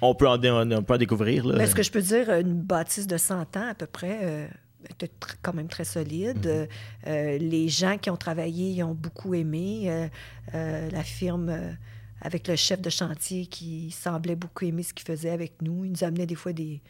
on, 0.00 0.14
peut 0.14 0.28
en, 0.28 0.42
on 0.42 0.82
peut 0.82 0.94
en 0.94 0.98
découvrir. 0.98 1.46
Là. 1.46 1.56
Ben, 1.56 1.66
ce 1.66 1.74
que 1.74 1.82
je 1.82 1.90
peux 1.90 2.00
dire, 2.00 2.30
une 2.30 2.54
bâtisse 2.54 3.06
de 3.06 3.16
100 3.16 3.56
ans 3.56 3.68
à 3.70 3.74
peu 3.74 3.86
près 3.86 4.48
était 4.90 5.10
quand 5.42 5.54
même 5.54 5.68
très 5.68 5.84
solide. 5.84 6.46
Mhm. 6.46 6.68
Euh, 7.06 7.38
les 7.38 7.68
gens 7.68 7.98
qui 7.98 8.10
ont 8.10 8.16
travaillé 8.16 8.70
ils 8.70 8.82
ont 8.82 8.94
beaucoup 8.94 9.34
aimé. 9.34 9.84
Euh, 9.86 10.08
euh, 10.54 10.90
la 10.90 11.04
firme, 11.04 11.76
avec 12.20 12.48
le 12.48 12.56
chef 12.56 12.80
de 12.80 12.90
chantier 12.90 13.46
qui 13.46 13.90
semblait 13.90 14.36
beaucoup 14.36 14.64
aimer 14.64 14.82
ce 14.82 14.94
qu'il 14.94 15.06
faisait 15.06 15.30
avec 15.30 15.60
nous. 15.62 15.84
Il 15.84 15.92
nous 15.92 16.04
amenait 16.04 16.26
des 16.26 16.34
fois 16.34 16.52
des... 16.52 16.80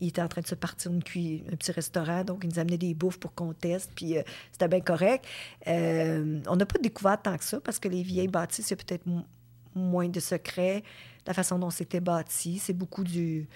Il 0.00 0.08
était 0.08 0.22
en 0.22 0.28
train 0.28 0.42
de 0.42 0.46
se 0.46 0.54
partir 0.54 0.92
une 0.92 0.98
un 0.98 1.56
petit 1.56 1.72
restaurant, 1.72 2.22
donc 2.22 2.44
il 2.44 2.50
nous 2.50 2.60
amenait 2.60 2.78
des 2.78 2.94
bouffes 2.94 3.18
pour 3.18 3.34
qu'on 3.34 3.52
teste, 3.52 3.90
puis 3.96 4.14
c'était 4.52 4.68
bien 4.68 4.80
correct. 4.80 5.26
on 5.66 6.54
n'a 6.56 6.66
pas 6.66 6.78
découvert 6.80 7.20
tant 7.20 7.36
que 7.36 7.42
ça, 7.42 7.60
parce 7.60 7.80
que 7.80 7.88
les 7.88 8.04
vieilles 8.04 8.28
bâtisses, 8.28 8.70
il 8.70 8.74
y 8.74 8.74
a 8.74 8.76
peut-être 8.76 9.04
moins 9.74 10.08
de 10.08 10.20
secrets. 10.20 10.84
La 11.26 11.34
façon 11.34 11.58
dont 11.58 11.70
c'était 11.70 12.00
bâti, 12.00 12.60
c'est 12.60 12.72
beaucoup 12.72 13.02
du 13.02 13.48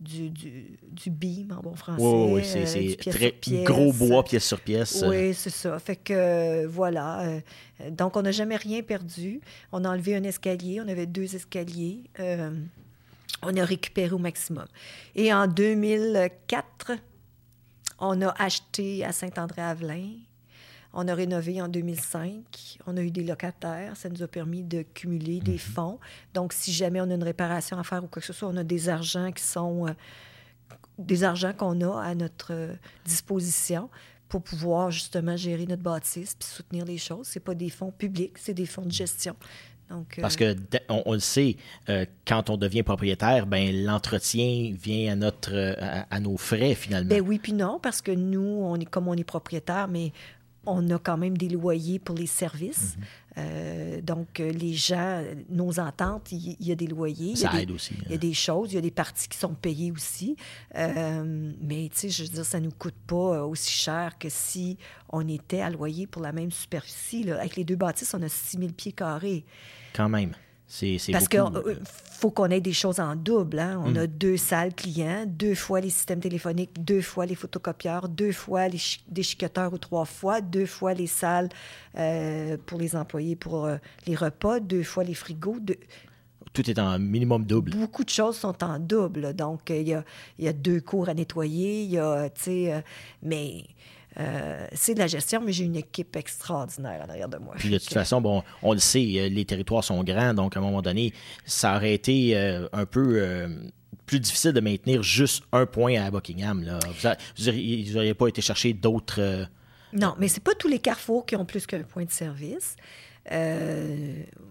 du, 0.00 0.30
du, 0.30 0.78
du 0.82 1.10
beam 1.10 1.52
en 1.56 1.60
bon 1.60 1.74
français. 1.74 2.02
Oui, 2.02 2.40
oui, 2.40 2.42
c'est 2.44 3.08
euh, 3.08 3.10
très 3.12 3.34
gros 3.64 3.92
bois, 3.92 4.24
pièce 4.24 4.44
sur 4.44 4.60
pièce. 4.60 5.04
Oui, 5.06 5.34
c'est 5.34 5.50
ça. 5.50 5.78
Fait 5.78 5.96
que 5.96 6.12
euh, 6.12 6.66
voilà. 6.68 7.20
Euh, 7.20 7.40
donc, 7.90 8.16
on 8.16 8.22
n'a 8.22 8.32
jamais 8.32 8.56
rien 8.56 8.82
perdu. 8.82 9.40
On 9.72 9.84
a 9.84 9.90
enlevé 9.90 10.16
un 10.16 10.24
escalier. 10.24 10.80
On 10.80 10.88
avait 10.88 11.06
deux 11.06 11.34
escaliers. 11.34 12.04
on 12.18 13.56
a 13.56 13.64
récupéré 13.64 14.12
au 14.12 14.18
maximum. 14.18 14.66
Et 15.14 15.32
en 15.32 15.46
2004, 15.46 16.92
on 17.98 18.22
a 18.22 18.34
acheté 18.42 19.04
à 19.04 19.12
Saint-André-Avelin 19.12 20.12
on 20.92 21.06
a 21.06 21.14
rénové 21.14 21.62
en 21.62 21.68
2005. 21.68 22.78
On 22.86 22.96
a 22.96 23.02
eu 23.02 23.10
des 23.10 23.22
locataires. 23.22 23.96
Ça 23.96 24.08
nous 24.08 24.22
a 24.22 24.28
permis 24.28 24.62
de 24.62 24.82
cumuler 24.82 25.40
des 25.40 25.52
mhm. 25.52 25.58
fonds. 25.58 25.98
Donc, 26.34 26.52
si 26.52 26.72
jamais 26.72 27.00
on 27.00 27.10
a 27.10 27.14
une 27.14 27.22
réparation 27.22 27.78
à 27.78 27.84
faire 27.84 28.02
ou 28.02 28.08
quoi 28.08 28.20
que 28.20 28.26
ce 28.26 28.32
soit, 28.32 28.48
on 28.48 28.56
a 28.56 28.64
des 28.64 28.88
argents 28.88 29.30
qui 29.32 29.42
sont 29.42 29.86
euh, 29.86 29.92
des 30.98 31.24
argents 31.24 31.52
qu'on 31.52 31.80
a 31.80 32.02
à 32.02 32.14
notre 32.14 32.52
euh, 32.52 32.74
disposition 33.04 33.88
pour 34.28 34.42
pouvoir 34.42 34.90
justement 34.90 35.36
gérer 35.36 35.66
notre 35.66 35.82
bâtisse 35.82 36.34
puis 36.34 36.48
soutenir 36.48 36.84
les 36.84 36.98
choses. 36.98 37.26
C'est 37.26 37.40
pas 37.40 37.54
des 37.54 37.70
fonds 37.70 37.92
publics, 37.92 38.38
c'est 38.38 38.54
des 38.54 38.66
fonds 38.66 38.84
de 38.86 38.92
gestion. 38.92 39.36
Donc, 39.88 40.18
euh, 40.18 40.22
Parce 40.22 40.36
que 40.36 40.54
on, 40.88 41.14
le 41.14 41.18
sait, 41.18 41.56
quand 42.24 42.48
on 42.48 42.56
devient 42.56 42.84
propriétaire, 42.84 43.46
ben 43.46 43.84
l'entretien 43.84 44.72
vient 44.80 45.12
à 45.12 45.16
notre 45.16 45.76
à, 46.08 46.20
nos 46.20 46.36
frais 46.36 46.76
finalement. 46.76 47.10
Ben 47.10 47.20
oui 47.20 47.40
puis 47.40 47.52
non 47.52 47.80
parce 47.82 48.00
que 48.00 48.12
nous 48.12 48.60
on 48.62 48.76
est 48.76 48.84
comme 48.84 49.08
on 49.08 49.14
est 49.14 49.24
propriétaire, 49.24 49.88
mais 49.88 50.12
on 50.66 50.88
a 50.90 50.98
quand 50.98 51.16
même 51.16 51.36
des 51.38 51.48
loyers 51.48 51.98
pour 51.98 52.14
les 52.14 52.26
services. 52.26 52.96
Mhm. 52.96 53.04
Euh, 53.38 54.00
donc, 54.00 54.40
euh, 54.40 54.50
les 54.50 54.74
gens, 54.74 55.22
nos 55.48 55.78
ententes, 55.78 56.32
il 56.32 56.56
y, 56.60 56.72
a 56.72 56.74
des 56.74 56.86
loyers. 56.86 57.36
Ça 57.36 57.60
aide 57.60 57.70
aussi. 57.70 57.94
Il 58.04 58.10
y 58.10 58.12
a 58.12 58.16
hein. 58.16 58.18
des 58.18 58.34
choses, 58.34 58.72
il 58.72 58.74
y 58.74 58.78
a 58.78 58.82
des 58.82 58.90
parties 58.90 59.28
qui 59.28 59.38
sont 59.38 59.54
payées 59.54 59.92
aussi. 59.92 60.36
Euh, 60.76 61.52
mais, 61.60 61.88
tu 61.92 62.00
sais, 62.00 62.08
je 62.10 62.24
veux 62.24 62.28
dire, 62.28 62.44
ça 62.44 62.60
ne 62.60 62.66
nous 62.66 62.72
coûte 62.72 62.94
pas 63.06 63.44
aussi 63.46 63.70
cher 63.70 64.18
que 64.18 64.28
si 64.28 64.76
on 65.10 65.26
était 65.28 65.60
à 65.60 65.70
loyer 65.70 66.06
pour 66.06 66.22
la 66.22 66.32
même 66.32 66.50
superficie. 66.50 67.30
Avec 67.30 67.56
les 67.56 67.64
deux 67.64 67.76
bâtisses, 67.76 68.12
on 68.14 68.22
a 68.22 68.28
6 68.28 68.58
000 68.58 68.72
pieds 68.72 68.92
carrés. 68.92 69.44
Quand 69.94 70.08
même. 70.08 70.32
Parce 71.10 71.26
qu'il 71.26 71.40
euh, 71.40 71.74
faut 71.84 72.30
qu'on 72.30 72.46
ait 72.46 72.60
des 72.60 72.72
choses 72.72 73.00
en 73.00 73.16
double. 73.16 73.58
Hein. 73.58 73.82
On 73.84 73.96
a 73.96 74.04
mm. 74.04 74.06
deux 74.06 74.36
salles 74.36 74.72
clients, 74.72 75.24
deux 75.26 75.56
fois 75.56 75.80
les 75.80 75.90
systèmes 75.90 76.20
téléphoniques, 76.20 76.82
deux 76.82 77.02
fois 77.02 77.26
les 77.26 77.34
photocopieurs, 77.34 78.08
deux 78.08 78.30
fois 78.30 78.68
les 78.68 78.78
déchiqueteurs 79.08 79.72
ou 79.72 79.78
trois 79.78 80.04
fois, 80.04 80.40
deux 80.40 80.66
fois 80.66 80.94
les 80.94 81.08
salles 81.08 81.48
euh, 81.98 82.56
pour 82.66 82.78
les 82.78 82.94
employés 82.94 83.34
pour 83.34 83.64
euh, 83.64 83.76
les 84.06 84.14
repas, 84.14 84.60
deux 84.60 84.84
fois 84.84 85.02
les 85.02 85.14
frigos. 85.14 85.58
Tout 86.52 86.70
est 86.70 86.78
en 86.78 86.98
minimum 87.00 87.44
double. 87.44 87.72
Beaucoup 87.72 88.04
de 88.04 88.10
choses 88.10 88.36
sont 88.36 88.62
en 88.62 88.78
double. 88.78 89.34
Donc, 89.34 89.70
il 89.70 89.88
y 89.88 89.94
a, 89.94 90.04
y 90.38 90.46
a, 90.48 90.52
deux 90.52 90.80
cours 90.80 91.08
à 91.08 91.14
nettoyer, 91.14 91.82
il 91.82 91.90
y 91.90 91.98
a, 91.98 92.28
tu 92.30 92.42
sais, 92.42 92.84
mais 93.22 93.64
euh, 94.18 94.66
c'est 94.72 94.94
de 94.94 94.98
la 94.98 95.06
gestion, 95.06 95.40
mais 95.40 95.52
j'ai 95.52 95.64
une 95.64 95.76
équipe 95.76 96.16
extraordinaire 96.16 97.04
en 97.06 97.08
arrière 97.08 97.28
de 97.28 97.38
moi. 97.38 97.54
Puis 97.56 97.70
de 97.70 97.78
toute 97.78 97.92
façon, 97.92 98.20
bon, 98.20 98.42
on 98.62 98.72
le 98.72 98.80
sait, 98.80 99.06
euh, 99.16 99.28
les 99.28 99.44
territoires 99.44 99.84
sont 99.84 100.02
grands, 100.02 100.34
donc 100.34 100.56
à 100.56 100.60
un 100.60 100.62
moment 100.62 100.82
donné, 100.82 101.12
ça 101.44 101.76
aurait 101.76 101.94
été 101.94 102.36
euh, 102.36 102.68
un 102.72 102.86
peu 102.86 103.48
plus 104.06 104.20
difficile 104.20 104.52
de 104.52 104.60
maintenir 104.60 105.02
juste 105.02 105.44
un 105.52 105.66
point 105.66 106.02
à 106.02 106.10
Buckingham. 106.10 106.64
Là. 106.64 106.80
Vous 107.36 107.92
n'auriez 107.92 108.14
pas 108.14 108.26
été 108.26 108.42
chercher 108.42 108.72
d'autres. 108.72 109.46
Non, 109.92 110.14
mais 110.18 110.28
c'est 110.28 110.42
pas 110.42 110.54
tous 110.54 110.68
les 110.68 110.80
carrefours 110.80 111.26
qui 111.26 111.36
ont 111.36 111.44
plus 111.44 111.66
qu'un 111.66 111.82
point 111.82 112.04
de 112.04 112.10
service. 112.10 112.74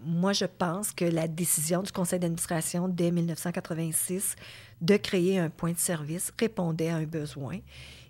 moi, 0.06 0.32
je 0.32 0.46
pense 0.46 0.92
que 0.92 1.04
la 1.04 1.28
décision 1.28 1.84
du 1.84 1.92
conseil 1.92 2.20
d'administration 2.20 2.88
dès 2.88 3.12
1986 3.12 4.36
de 4.82 4.96
créer 4.96 5.40
un 5.40 5.50
point 5.50 5.74
de 5.74 5.78
service 5.78 6.32
répondait 6.40 6.90
à 6.90 6.96
un 6.96 7.04
besoin 7.04 7.60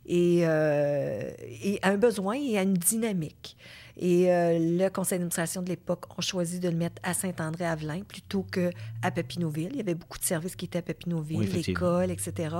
et, 0.09 0.41
euh, 0.43 1.31
et 1.63 1.79
à 1.83 1.89
un 1.89 1.97
besoin 1.97 2.35
et 2.35 2.57
à 2.57 2.63
une 2.63 2.73
dynamique. 2.73 3.55
Et 3.95 4.33
euh, 4.33 4.57
le 4.59 4.89
conseil 4.89 5.19
d'administration 5.19 5.61
de 5.61 5.69
l'époque 5.69 6.05
a 6.17 6.21
choisi 6.21 6.59
de 6.59 6.67
le 6.67 6.75
mettre 6.75 7.01
à 7.03 7.13
Saint-André-Avelin 7.13 8.01
plutôt 8.07 8.43
qu'à 8.43 9.11
Papineauville. 9.11 9.69
Il 9.71 9.77
y 9.77 9.81
avait 9.81 9.93
beaucoup 9.93 10.17
de 10.17 10.23
services 10.23 10.55
qui 10.55 10.65
étaient 10.65 10.79
à 10.79 10.81
Papineauville, 10.81 11.51
l'école, 11.51 12.09
etc. 12.09 12.55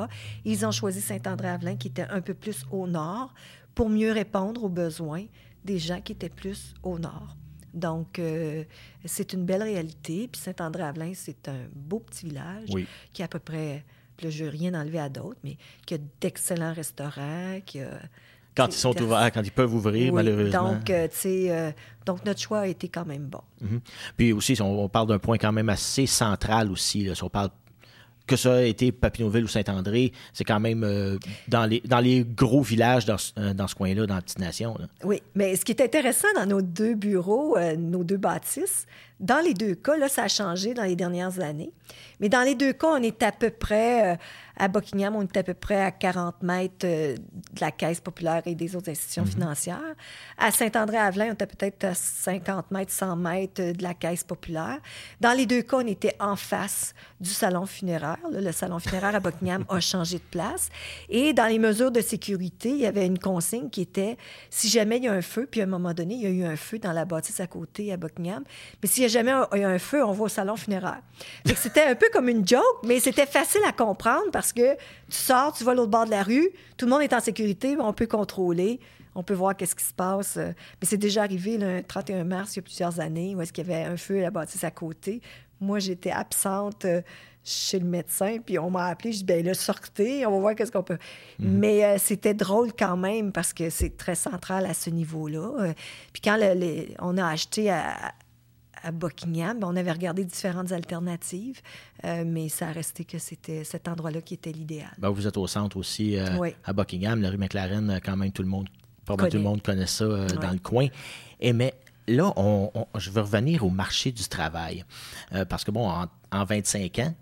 Ils 0.45 0.65
ont 0.65 0.71
choisi 0.71 1.01
Saint-André-Avelin 1.01 1.75
qui 1.75 1.87
était 1.87 2.07
un 2.09 2.21
peu 2.21 2.33
plus 2.33 2.65
au 2.71 2.87
nord 2.87 3.33
pour 3.73 3.89
mieux 3.89 4.11
répondre 4.11 4.63
aux 4.63 4.69
besoins 4.69 5.25
des 5.65 5.79
gens 5.79 6.01
qui 6.01 6.11
étaient 6.11 6.29
plus 6.29 6.75
au 6.83 6.99
nord. 6.99 7.35
Donc, 7.73 8.19
euh, 8.19 8.63
c'est 9.05 9.33
une 9.33 9.45
belle 9.45 9.63
réalité. 9.63 10.27
Puis 10.27 10.41
Saint-André-Avelin, 10.41 11.13
c'est 11.15 11.47
un 11.47 11.67
beau 11.73 11.99
petit 11.99 12.27
village 12.27 12.69
qui 13.13 13.21
a 13.21 13.25
à 13.25 13.27
peu 13.27 13.39
près 13.39 13.85
là, 14.23 14.29
je 14.29 14.45
veux 14.45 14.49
rien 14.49 14.73
enlever 14.73 14.99
à 14.99 15.09
d'autres, 15.09 15.39
mais 15.43 15.57
qu'il 15.85 15.97
y 15.97 15.99
a 15.99 16.03
d'excellents 16.21 16.73
restaurants, 16.73 17.59
qu'il 17.65 17.87
Quand 18.55 18.67
ils 18.67 18.73
sont 18.73 18.99
ouverts, 19.01 19.31
quand 19.31 19.41
ils 19.41 19.51
peuvent 19.51 19.73
ouvrir, 19.73 20.13
malheureusement. 20.13 20.73
Donc, 20.73 20.89
euh, 20.89 21.07
euh, 21.25 21.71
donc 22.05 22.25
notre 22.25 22.39
choix 22.39 22.59
a 22.59 22.67
été 22.67 22.89
quand 22.89 23.05
même 23.05 23.27
bon. 23.27 23.41
Mhm. 23.61 23.81
Puis 24.17 24.33
aussi, 24.33 24.59
on, 24.61 24.89
parle 24.89 25.07
d'un 25.07 25.19
point 25.19 25.37
quand 25.37 25.51
même 25.51 25.69
assez 25.69 26.05
central 26.05 26.71
aussi. 26.71 27.03
Là, 27.03 27.15
si 27.15 27.23
on 27.23 27.29
parle 27.29 27.49
que 28.29 28.35
ça 28.35 28.61
ait 28.61 28.69
été 28.69 28.91
Papineauville 28.91 29.43
ou 29.43 29.47
Saint-André, 29.47 30.13
c'est 30.33 30.43
quand 30.43 30.59
même 30.59 30.83
euh, 30.83 31.17
dans, 31.47 31.65
les, 31.65 31.81
dans 31.85 31.99
les 31.99 32.23
gros 32.23 32.61
villages 32.61 33.05
dans, 33.05 33.17
dans 33.53 33.67
ce 33.67 33.75
coin-là, 33.75 34.05
dans 34.05 34.15
la 34.15 34.21
petite 34.21 34.39
nation. 34.39 34.77
Oui, 35.03 35.21
mais 35.35 35.55
ce 35.55 35.65
qui 35.65 35.71
est 35.71 35.81
intéressant 35.81 36.27
dans 36.35 36.45
nos 36.45 36.61
deux 36.61 36.95
bureaux, 36.95 37.57
nos 37.77 38.03
deux 38.03 38.17
bâtisses, 38.17 38.85
dans 39.19 39.43
les 39.43 39.53
deux 39.53 39.75
cas, 39.75 39.97
là, 39.97 40.07
ça 40.07 40.23
a 40.23 40.27
changé 40.29 40.73
dans 40.73 40.83
les 40.83 40.95
dernières 40.95 41.41
années. 41.41 41.71
Mais 42.21 42.29
dans 42.29 42.41
les 42.41 42.55
deux 42.55 42.71
cas, 42.71 42.87
on 42.87 43.03
est 43.03 43.21
à 43.21 43.31
peu 43.33 43.49
près, 43.49 44.13
euh, 44.13 44.15
à 44.59 44.67
Buckingham, 44.67 45.15
on 45.15 45.21
est 45.21 45.37
à 45.37 45.43
peu 45.43 45.53
près 45.53 45.81
à 45.81 45.91
40 45.91 46.43
mètres 46.43 46.85
euh, 46.85 47.15
de 47.15 47.61
la 47.61 47.71
Caisse 47.71 48.01
populaire 48.01 48.41
et 48.45 48.55
des 48.55 48.75
autres 48.75 48.89
institutions 48.89 49.23
mhm. 49.23 49.31
financières. 49.31 49.95
À 50.37 50.51
Saint-André-Avelin, 50.51 51.29
on 51.29 51.33
était 51.33 51.47
peut-être 51.47 51.83
à 51.85 51.93
50 51.93 52.69
mètres, 52.71 52.91
100 52.91 53.15
mètres 53.15 53.61
euh, 53.61 53.73
de 53.73 53.81
la 53.81 53.93
Caisse 53.93 54.25
populaire. 54.25 54.79
Dans 55.21 55.31
les 55.31 55.45
deux 55.45 55.61
cas, 55.61 55.77
on 55.77 55.87
était 55.87 56.15
en 56.19 56.35
face 56.35 56.93
du 57.21 57.29
salon 57.29 57.65
funéraire. 57.65 58.17
le 58.31 58.51
salon 58.51 58.79
funéraire 58.79 59.15
à 59.15 59.19
Buckingham 59.21 59.63
a 59.69 59.79
changé 59.79 60.17
de 60.17 60.23
place. 60.23 60.69
Et 61.07 61.33
dans 61.33 61.47
les 61.47 61.59
mesures 61.59 61.91
de 61.91 62.01
sécurité, 62.01 62.69
il 62.69 62.79
y 62.79 62.85
avait 62.85 63.05
une 63.05 63.19
consigne 63.19 63.69
qui 63.69 63.81
était, 63.81 64.17
si 64.49 64.67
jamais 64.67 64.97
il 64.97 65.05
y 65.05 65.07
a 65.07 65.13
un 65.13 65.21
feu, 65.21 65.47
puis 65.49 65.61
à 65.61 65.63
un 65.63 65.67
moment 65.67 65.93
donné, 65.93 66.15
il 66.15 66.21
y 66.21 66.25
a 66.25 66.29
eu 66.29 66.43
un 66.43 66.57
feu 66.57 66.79
dans 66.79 66.91
la 66.91 67.05
bâtisse 67.05 67.39
à 67.39 67.47
côté 67.47 67.93
à 67.93 67.97
Buckingham, 67.97 68.43
mais 68.83 68.89
s'il 68.89 69.03
y 69.03 69.05
a 69.05 69.09
jamais 69.09 69.31
il 69.53 69.61
y 69.61 69.63
a 69.63 69.69
un 69.69 69.79
feu, 69.79 70.03
on 70.03 70.11
va 70.11 70.25
au 70.25 70.27
salon 70.27 70.57
funéraire. 70.57 71.01
C'était 71.55 71.83
un 71.83 71.95
peu 71.95 72.07
comme 72.11 72.27
une 72.27 72.45
joke, 72.45 72.63
mais 72.83 72.99
c'était 72.99 73.25
facile 73.25 73.61
à 73.65 73.71
comprendre 73.71 74.31
parce 74.31 74.48
que 74.53 74.75
tu 74.75 75.17
sors, 75.17 75.53
tu 75.53 75.63
vas 75.63 75.71
à 75.71 75.75
l'autre 75.75 75.91
bord 75.91 76.05
de 76.05 76.11
la 76.11 76.23
rue, 76.23 76.49
tout 76.77 76.85
le 76.85 76.91
monde 76.91 77.01
est 77.01 77.13
en 77.13 77.19
sécurité, 77.19 77.75
on 77.79 77.93
peut 77.93 78.07
contrôler, 78.07 78.79
on 79.15 79.23
peut 79.23 79.33
voir 79.33 79.55
qu'est-ce 79.55 79.75
qui 79.75 79.85
se 79.85 79.93
passe. 79.93 80.37
Mais 80.37 80.53
c'est 80.83 80.97
déjà 80.97 81.23
arrivé 81.23 81.57
le 81.57 81.81
31 81.83 82.23
mars, 82.23 82.55
il 82.55 82.57
y 82.57 82.59
a 82.59 82.63
plusieurs 82.63 82.99
années, 82.99 83.35
où 83.35 83.41
est-ce 83.41 83.53
qu'il 83.53 83.67
y 83.67 83.71
avait 83.71 83.83
un 83.83 83.97
feu 83.97 84.19
à 84.19 84.21
la 84.21 84.31
bâtisse 84.31 84.63
à 84.63 84.71
côté. 84.71 85.21
Moi, 85.61 85.79
j'étais 85.79 86.11
absente 86.11 86.85
euh, 86.85 87.01
chez 87.43 87.79
le 87.79 87.85
médecin, 87.85 88.37
puis 88.45 88.59
on 88.59 88.69
m'a 88.69 88.85
appelé, 88.85 89.11
je 89.11 89.19
dis, 89.19 89.23
ben 89.23 89.45
là, 89.45 89.53
sortez, 89.53 90.25
on 90.25 90.31
va 90.31 90.39
voir 90.39 90.55
qu'est-ce 90.55 90.71
qu'on 90.71 90.83
peut. 90.83 90.97
Mhm. 91.39 91.57
Mais 91.59 91.83
euh, 91.83 91.97
c'était 91.97 92.33
drôle 92.33 92.71
quand 92.77 92.95
même 92.95 93.31
parce 93.31 93.53
que 93.53 93.69
c'est 93.69 93.97
très 93.97 94.15
central 94.15 94.65
à 94.65 94.73
ce 94.73 94.89
niveau-là. 94.89 95.51
Euh, 95.59 95.73
puis 96.13 96.21
quand 96.21 96.37
on 96.99 97.17
a 97.17 97.27
acheté 97.27 97.69
à, 97.69 98.13
à 98.83 98.91
Buckingham. 98.91 99.59
On 99.63 99.75
avait 99.75 99.91
regardé 99.91 100.23
différentes 100.25 100.71
alternatives, 100.71 101.61
euh, 102.05 102.23
mais 102.25 102.49
ça 102.49 102.69
a 102.69 102.71
resté 102.71 103.05
que 103.05 103.17
c'était 103.17 103.63
cet 103.63 103.87
endroit-là 103.87 104.21
qui 104.21 104.33
était 104.33 104.51
l'idéal. 104.51 104.91
Ben, 104.97 105.09
vous 105.09 105.27
êtes 105.27 105.37
au 105.37 105.47
centre 105.47 105.77
aussi 105.77 106.17
euh, 106.17 106.25
à 106.63 106.73
Buckingham, 106.73 107.21
la 107.21 107.29
rue 107.29 107.37
McLaren, 107.37 107.89
euh, 107.89 107.99
quand 108.03 108.17
même 108.17 108.31
tout 108.31 108.43
le 108.43 108.49
monde, 108.49 108.67
tout 109.05 109.15
le 109.33 109.39
monde 109.39 109.61
connaît 109.61 109.87
ça 109.87 110.05
dans 110.05 110.51
le 110.51 110.59
coin. 110.59 110.87
Et 111.39 111.53
mais 111.53 111.73
là, 112.07 112.31
on, 112.35 112.71
je 112.97 113.09
veux 113.09 113.21
revenir 113.21 113.65
au 113.65 113.69
marché 113.69 114.11
du 114.11 114.23
travail, 114.23 114.83
parce 115.49 115.63
que 115.63 115.71
bon, 115.71 115.89
en, 116.31 116.45
25 116.45 116.99
ans, 116.99 117.15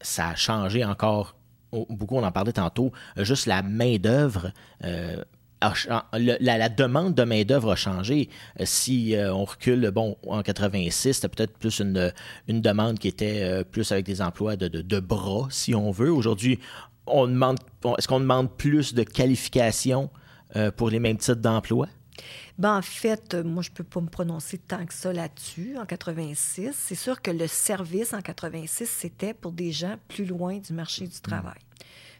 ça 0.00 0.28
a 0.28 0.34
changé 0.34 0.84
encore 0.84 1.36
beaucoup, 1.70 2.16
on 2.16 2.24
en 2.24 2.32
parlait 2.32 2.52
tantôt, 2.52 2.92
juste 3.18 3.44
la 3.44 3.62
main-d'œuvre 3.62 4.52
la, 6.12 6.68
demande 6.68 7.14
de 7.14 7.22
main-d'œuvre 7.22 7.72
a 7.72 7.76
changé. 7.76 8.28
Euh, 8.58 8.64
si 8.66 9.14
euh, 9.14 9.32
on 9.32 9.44
recule, 9.44 9.90
bon, 9.90 10.16
en 10.26 10.42
86, 10.42 11.14
c'était 11.14 11.28
peut-être 11.28 11.56
plus 11.58 11.80
une, 11.80 12.12
une 12.48 12.60
demande 12.60 12.98
qui 12.98 13.08
était 13.08 13.42
euh, 13.42 13.64
plus 13.64 13.92
avec 13.92 14.06
des 14.06 14.22
emplois 14.22 14.56
de, 14.56 14.68
de, 14.68 15.00
bras, 15.00 15.48
si 15.50 15.74
on 15.74 15.90
veut. 15.90 16.12
Aujourd'hui, 16.12 16.58
on 17.06 17.26
demande, 17.26 17.58
est-ce 17.98 18.08
qu'on 18.08 18.20
demande 18.20 18.50
plus 18.56 18.94
de 18.94 19.02
qualifications 19.02 20.10
pour 20.76 20.90
les 20.90 20.98
mêmes 20.98 21.16
types 21.16 21.40
d'emplois? 21.40 21.86
Ben, 22.58 22.76
en 22.76 22.82
fait, 22.82 23.34
moi, 23.36 23.62
je 23.62 23.70
ne 23.70 23.74
peux 23.74 23.84
pas 23.84 24.00
me 24.00 24.08
prononcer 24.08 24.58
tant 24.58 24.84
que 24.84 24.92
ça 24.92 25.12
là-dessus, 25.12 25.76
en 25.78 25.86
86. 25.86 26.72
C'est 26.76 26.94
sûr 26.94 27.22
que 27.22 27.30
le 27.30 27.46
service 27.46 28.12
en 28.12 28.20
86, 28.20 28.86
c'était 28.86 29.32
pour 29.32 29.52
des 29.52 29.72
gens 29.72 29.96
plus 30.08 30.24
loin 30.24 30.58
du 30.58 30.72
marché 30.72 31.06
du 31.06 31.20
travail. 31.20 31.58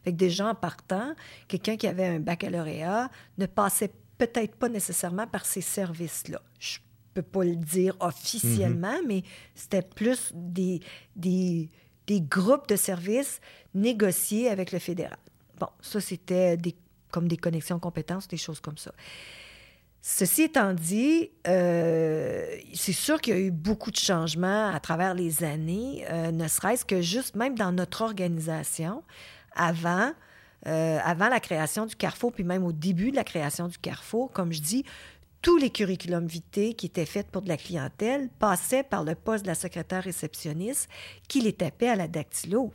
Fait 0.02 0.12
que 0.12 0.16
des 0.16 0.30
gens 0.30 0.54
partant, 0.54 1.14
quelqu'un 1.48 1.76
qui 1.76 1.86
avait 1.86 2.06
un 2.06 2.20
baccalauréat 2.20 3.10
ne 3.38 3.46
passait 3.46 3.92
peut-être 4.18 4.56
pas 4.56 4.68
nécessairement 4.68 5.26
par 5.26 5.44
ces 5.44 5.60
services-là. 5.60 6.42
Je 6.58 6.78
peux 7.14 7.22
pas 7.22 7.44
le 7.44 7.56
dire 7.56 7.96
officiellement, 8.00 8.98
mm-hmm. 9.00 9.06
mais 9.06 9.22
c'était 9.54 9.82
plus 9.82 10.32
des, 10.34 10.80
des, 11.16 11.68
des, 12.06 12.20
groupes 12.20 12.68
de 12.68 12.76
services 12.76 13.40
négociés 13.74 14.48
avec 14.48 14.72
le 14.72 14.78
fédéral. 14.78 15.18
Bon, 15.58 15.68
ça, 15.80 16.00
c'était 16.00 16.56
des, 16.56 16.74
comme 17.10 17.28
des 17.28 17.36
connexions 17.36 17.78
compétences, 17.78 18.28
des 18.28 18.36
choses 18.36 18.60
comme 18.60 18.78
ça. 18.78 18.92
Ceci 20.02 20.42
étant 20.44 20.72
dit, 20.72 21.30
euh, 21.46 22.46
c'est 22.72 22.94
sûr 22.94 23.20
qu'il 23.20 23.34
y 23.34 23.36
a 23.36 23.40
eu 23.40 23.50
beaucoup 23.50 23.90
de 23.90 23.96
changements 23.96 24.68
à 24.68 24.80
travers 24.80 25.12
les 25.12 25.44
années, 25.44 26.06
euh, 26.10 26.30
ne 26.30 26.48
serait-ce 26.48 26.86
que 26.86 27.02
juste 27.02 27.36
même 27.36 27.54
dans 27.54 27.70
notre 27.70 28.00
organisation 28.00 29.02
avant, 29.54 30.12
euh, 30.66 30.98
avant 31.02 31.28
la 31.28 31.40
création 31.40 31.86
du 31.86 31.96
Carrefour, 31.96 32.32
puis 32.32 32.44
même 32.44 32.64
au 32.64 32.72
début 32.72 33.10
de 33.10 33.16
la 33.16 33.24
création 33.24 33.68
du 33.68 33.78
Carrefour, 33.78 34.30
comme 34.32 34.52
je 34.52 34.60
dis, 34.60 34.84
tous 35.42 35.56
les 35.56 35.70
curriculums 35.70 36.26
vitae 36.26 36.74
qui 36.74 36.86
étaient 36.86 37.06
faits 37.06 37.28
pour 37.28 37.40
de 37.42 37.48
la 37.48 37.56
clientèle 37.56 38.28
passaient 38.38 38.82
par 38.82 39.04
le 39.04 39.14
poste 39.14 39.44
de 39.44 39.48
la 39.48 39.54
secrétaire 39.54 40.04
réceptionniste 40.04 40.88
qui 41.28 41.40
les 41.40 41.54
tapait 41.54 41.88
à 41.88 41.96
la 41.96 42.08
dactylo. 42.08 42.72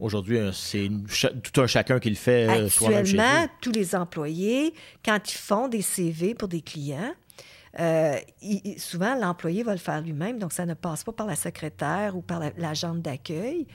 Aujourd'hui, 0.00 0.38
euh, 0.38 0.52
c'est 0.52 0.88
tout 1.42 1.60
un 1.60 1.66
chacun 1.66 1.98
qui 1.98 2.10
le 2.10 2.16
fait 2.16 2.48
euh, 2.48 2.66
Actuellement, 2.66 3.48
tous 3.60 3.72
les 3.72 3.94
employés, 3.94 4.74
quand 5.04 5.18
ils 5.32 5.36
font 5.36 5.68
des 5.68 5.82
CV 5.82 6.34
pour 6.34 6.48
des 6.48 6.62
clients, 6.62 7.14
souvent, 8.76 9.14
l'employé 9.14 9.62
va 9.62 9.72
le 9.72 9.78
faire 9.78 10.00
lui-même, 10.00 10.38
donc 10.38 10.52
ça 10.52 10.66
ne 10.66 10.74
passe 10.74 11.04
pas 11.04 11.12
par 11.12 11.26
la 11.26 11.36
secrétaire 11.36 12.16
ou 12.16 12.22
par 12.22 12.40
l'agente 12.56 13.02
d'accueil. 13.02 13.66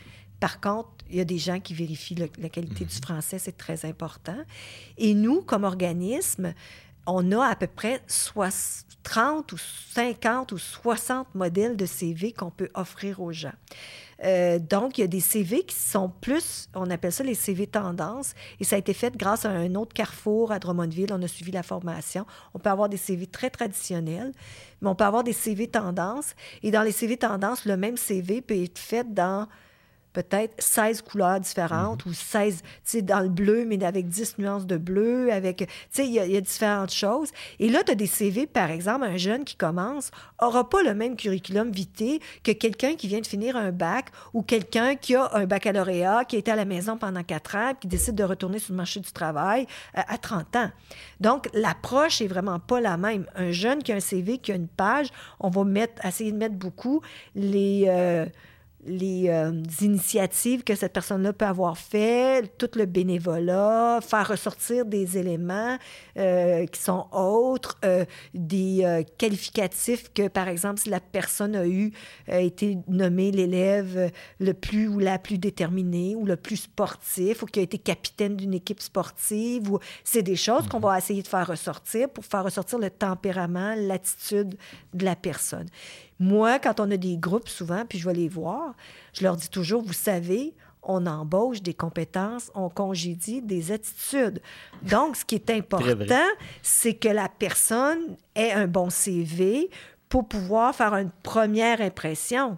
Par 0.43 0.59
contre, 0.59 0.89
il 1.09 1.15
y 1.15 1.21
a 1.21 1.23
des 1.23 1.37
gens 1.37 1.61
qui 1.61 1.73
vérifient 1.73 2.15
la 2.15 2.49
qualité 2.49 2.83
du 2.83 2.93
mhm. 2.93 3.01
français, 3.01 3.39
c'est 3.39 3.55
très 3.55 3.85
important. 3.85 4.35
Et 4.97 5.13
nous, 5.13 5.41
comme 5.41 5.63
organisme, 5.63 6.53
on 7.07 7.31
a 7.31 7.45
à 7.45 7.55
peu 7.55 7.67
près 7.67 8.01
30 9.03 9.53
ou 9.53 9.57
50 9.57 10.51
ou 10.51 10.57
60 10.57 11.33
modèles 11.33 11.77
de 11.77 11.85
CV 11.85 12.33
qu'on 12.33 12.51
peut 12.51 12.67
offrir 12.73 13.21
aux 13.21 13.31
gens. 13.31 13.53
Euh, 14.25 14.59
donc, 14.59 14.97
il 14.97 15.01
y 15.01 15.03
a 15.05 15.07
des 15.07 15.21
CV 15.21 15.63
qui 15.63 15.77
sont 15.77 16.09
plus, 16.09 16.67
on 16.75 16.89
appelle 16.89 17.13
ça 17.13 17.23
les 17.23 17.35
CV 17.35 17.65
tendance, 17.65 18.33
et 18.59 18.65
ça 18.65 18.75
a 18.75 18.79
été 18.79 18.93
fait 18.93 19.15
grâce 19.15 19.45
à 19.45 19.49
un 19.49 19.75
autre 19.75 19.93
carrefour 19.93 20.51
à 20.51 20.59
Drummondville. 20.59 21.13
On 21.13 21.23
a 21.23 21.27
suivi 21.29 21.53
la 21.53 21.63
formation. 21.63 22.25
On 22.53 22.59
peut 22.59 22.69
avoir 22.69 22.89
des 22.89 22.97
CV 22.97 23.27
très 23.27 23.49
traditionnels, 23.49 24.33
mais 24.81 24.89
on 24.89 24.95
peut 24.95 25.05
avoir 25.05 25.23
des 25.23 25.31
CV 25.31 25.69
tendance. 25.69 26.35
Et 26.63 26.71
dans 26.71 26.83
les 26.83 26.91
CV 26.91 27.15
tendance, 27.15 27.63
le 27.63 27.77
même 27.77 27.95
CV 27.95 28.41
peut 28.41 28.61
être 28.61 28.77
fait 28.77 29.13
dans 29.13 29.47
peut-être 30.13 30.53
16 30.59 31.01
couleurs 31.01 31.39
différentes 31.39 32.05
mhm. 32.05 32.11
ou 32.11 32.15
16, 32.15 32.61
tu 32.61 32.67
sais, 32.83 33.01
dans 33.01 33.19
le 33.19 33.29
bleu, 33.29 33.65
mais 33.65 33.83
avec 33.83 34.07
10 34.07 34.37
nuances 34.37 34.65
de 34.65 34.77
bleu, 34.77 35.31
avec, 35.31 35.57
tu 35.57 35.65
sais, 35.91 36.07
il 36.07 36.13
y, 36.13 36.37
a 36.37 36.41
différentes 36.41 36.91
choses. 36.91 37.31
Et 37.59 37.69
là, 37.69 37.83
tu 37.83 37.91
as 37.91 37.95
des 37.95 38.07
CV, 38.07 38.47
par 38.47 38.69
exemple, 38.71 39.05
un 39.05 39.17
jeune 39.17 39.43
qui 39.43 39.55
commence 39.55 40.11
aura 40.39 40.69
pas 40.69 40.83
le 40.83 40.93
même 40.93 41.15
curriculum 41.15 41.71
vitae 41.71 42.19
que 42.43 42.51
quelqu'un 42.51 42.95
qui 42.95 43.07
vient 43.07 43.21
de 43.21 43.27
finir 43.27 43.57
un 43.57 43.71
bac 43.71 44.07
ou 44.33 44.43
quelqu'un 44.43 44.95
qui 44.95 45.15
a 45.15 45.29
un 45.33 45.45
baccalauréat, 45.45 46.25
qui 46.25 46.35
a 46.35 46.39
été 46.39 46.51
à 46.51 46.55
la 46.55 46.65
maison 46.65 46.97
pendant 46.97 47.23
4 47.23 47.55
ans, 47.55 47.73
qui 47.79 47.87
décide 47.87 48.15
de 48.15 48.23
retourner 48.23 48.59
sur 48.59 48.73
le 48.73 48.77
marché 48.77 48.99
du 48.99 49.11
travail 49.11 49.65
euh, 49.97 50.01
à 50.07 50.17
30 50.17 50.55
ans. 50.55 50.71
Donc, 51.19 51.49
l'approche 51.53 52.21
est 52.21 52.27
vraiment 52.27 52.59
pas 52.59 52.79
la 52.79 52.97
même. 52.97 53.25
Un 53.35 53.51
jeune 53.51 53.81
qui 53.81 53.91
a 53.91 53.95
un 53.95 53.99
CV, 53.99 54.37
qui 54.37 54.51
a 54.51 54.55
une 54.55 54.67
page, 54.67 55.07
on 55.39 55.49
va 55.49 55.63
mettre, 55.63 56.05
essayer 56.05 56.31
de 56.31 56.37
mettre 56.37 56.55
beaucoup 56.55 57.01
les... 57.35 57.85
Euh, 57.87 58.25
les 58.85 59.29
euh, 59.29 59.51
initiatives 59.81 60.63
que 60.63 60.75
cette 60.75 60.93
personne-là 60.93 61.33
peut 61.33 61.45
avoir 61.45 61.77
fait, 61.77 62.57
tout 62.57 62.69
le 62.75 62.85
bénévolat, 62.85 63.99
faire 64.01 64.27
ressortir 64.27 64.85
des 64.85 65.17
éléments 65.17 65.77
euh, 66.17 66.65
qui 66.67 66.81
sont 66.81 67.07
autres, 67.11 67.77
euh, 67.85 68.05
des 68.33 69.05
qualificatifs 69.17 70.11
que, 70.13 70.27
par 70.27 70.47
exemple, 70.47 70.79
si 70.79 70.89
la 70.89 70.99
personne 70.99 71.55
a 71.55 71.65
eu, 71.65 71.91
a 72.27 72.39
été 72.39 72.77
nommée 72.87 73.31
l'élève 73.31 74.11
le 74.39 74.53
plus 74.53 74.87
ou 74.87 74.99
la 74.99 75.19
plus 75.19 75.37
déterminée 75.37 76.15
ou 76.15 76.25
le 76.25 76.35
plus 76.35 76.57
sportif 76.57 77.43
ou 77.43 77.45
qui 77.45 77.59
a 77.59 77.63
été 77.63 77.77
capitaine 77.77 78.35
d'une 78.35 78.53
équipe 78.53 78.81
sportive, 78.81 79.71
ou 79.71 79.79
c'est 80.03 80.23
des 80.23 80.35
choses 80.35 80.67
qu'on 80.67 80.77
mhm. 80.77 80.83
va 80.83 80.97
essayer 80.97 81.21
de 81.21 81.27
faire 81.27 81.47
ressortir 81.47 82.09
pour 82.09 82.25
faire 82.25 82.43
ressortir 82.43 82.79
le 82.79 82.89
tempérament, 82.89 83.75
l'attitude 83.77 84.55
de 84.93 85.05
la 85.05 85.15
personne. 85.15 85.67
Moi, 86.19 86.59
quand 86.59 86.79
on 86.79 86.89
a 86.91 86.97
des 86.97 87.17
groupes, 87.17 87.49
souvent, 87.49 87.83
puis 87.87 87.99
je 87.99 88.07
vais 88.07 88.13
les 88.13 88.29
voir, 88.29 88.75
je 89.13 89.23
leur 89.23 89.35
dis 89.35 89.49
toujours, 89.49 89.83
vous 89.83 89.93
savez, 89.93 90.53
on 90.83 91.05
embauche 91.05 91.61
des 91.61 91.73
compétences, 91.73 92.51
on 92.55 92.69
congédie 92.69 93.41
des 93.41 93.71
attitudes. 93.71 94.41
Donc, 94.83 95.15
ce 95.15 95.25
qui 95.25 95.35
est 95.35 95.49
important, 95.49 96.27
c'est 96.61 96.93
que 96.93 97.09
la 97.09 97.29
personne 97.29 98.17
ait 98.35 98.51
un 98.51 98.67
bon 98.67 98.89
CV 98.89 99.69
pour 100.09 100.27
pouvoir 100.27 100.75
faire 100.75 100.93
une 100.95 101.11
première 101.23 101.81
impression. 101.81 102.57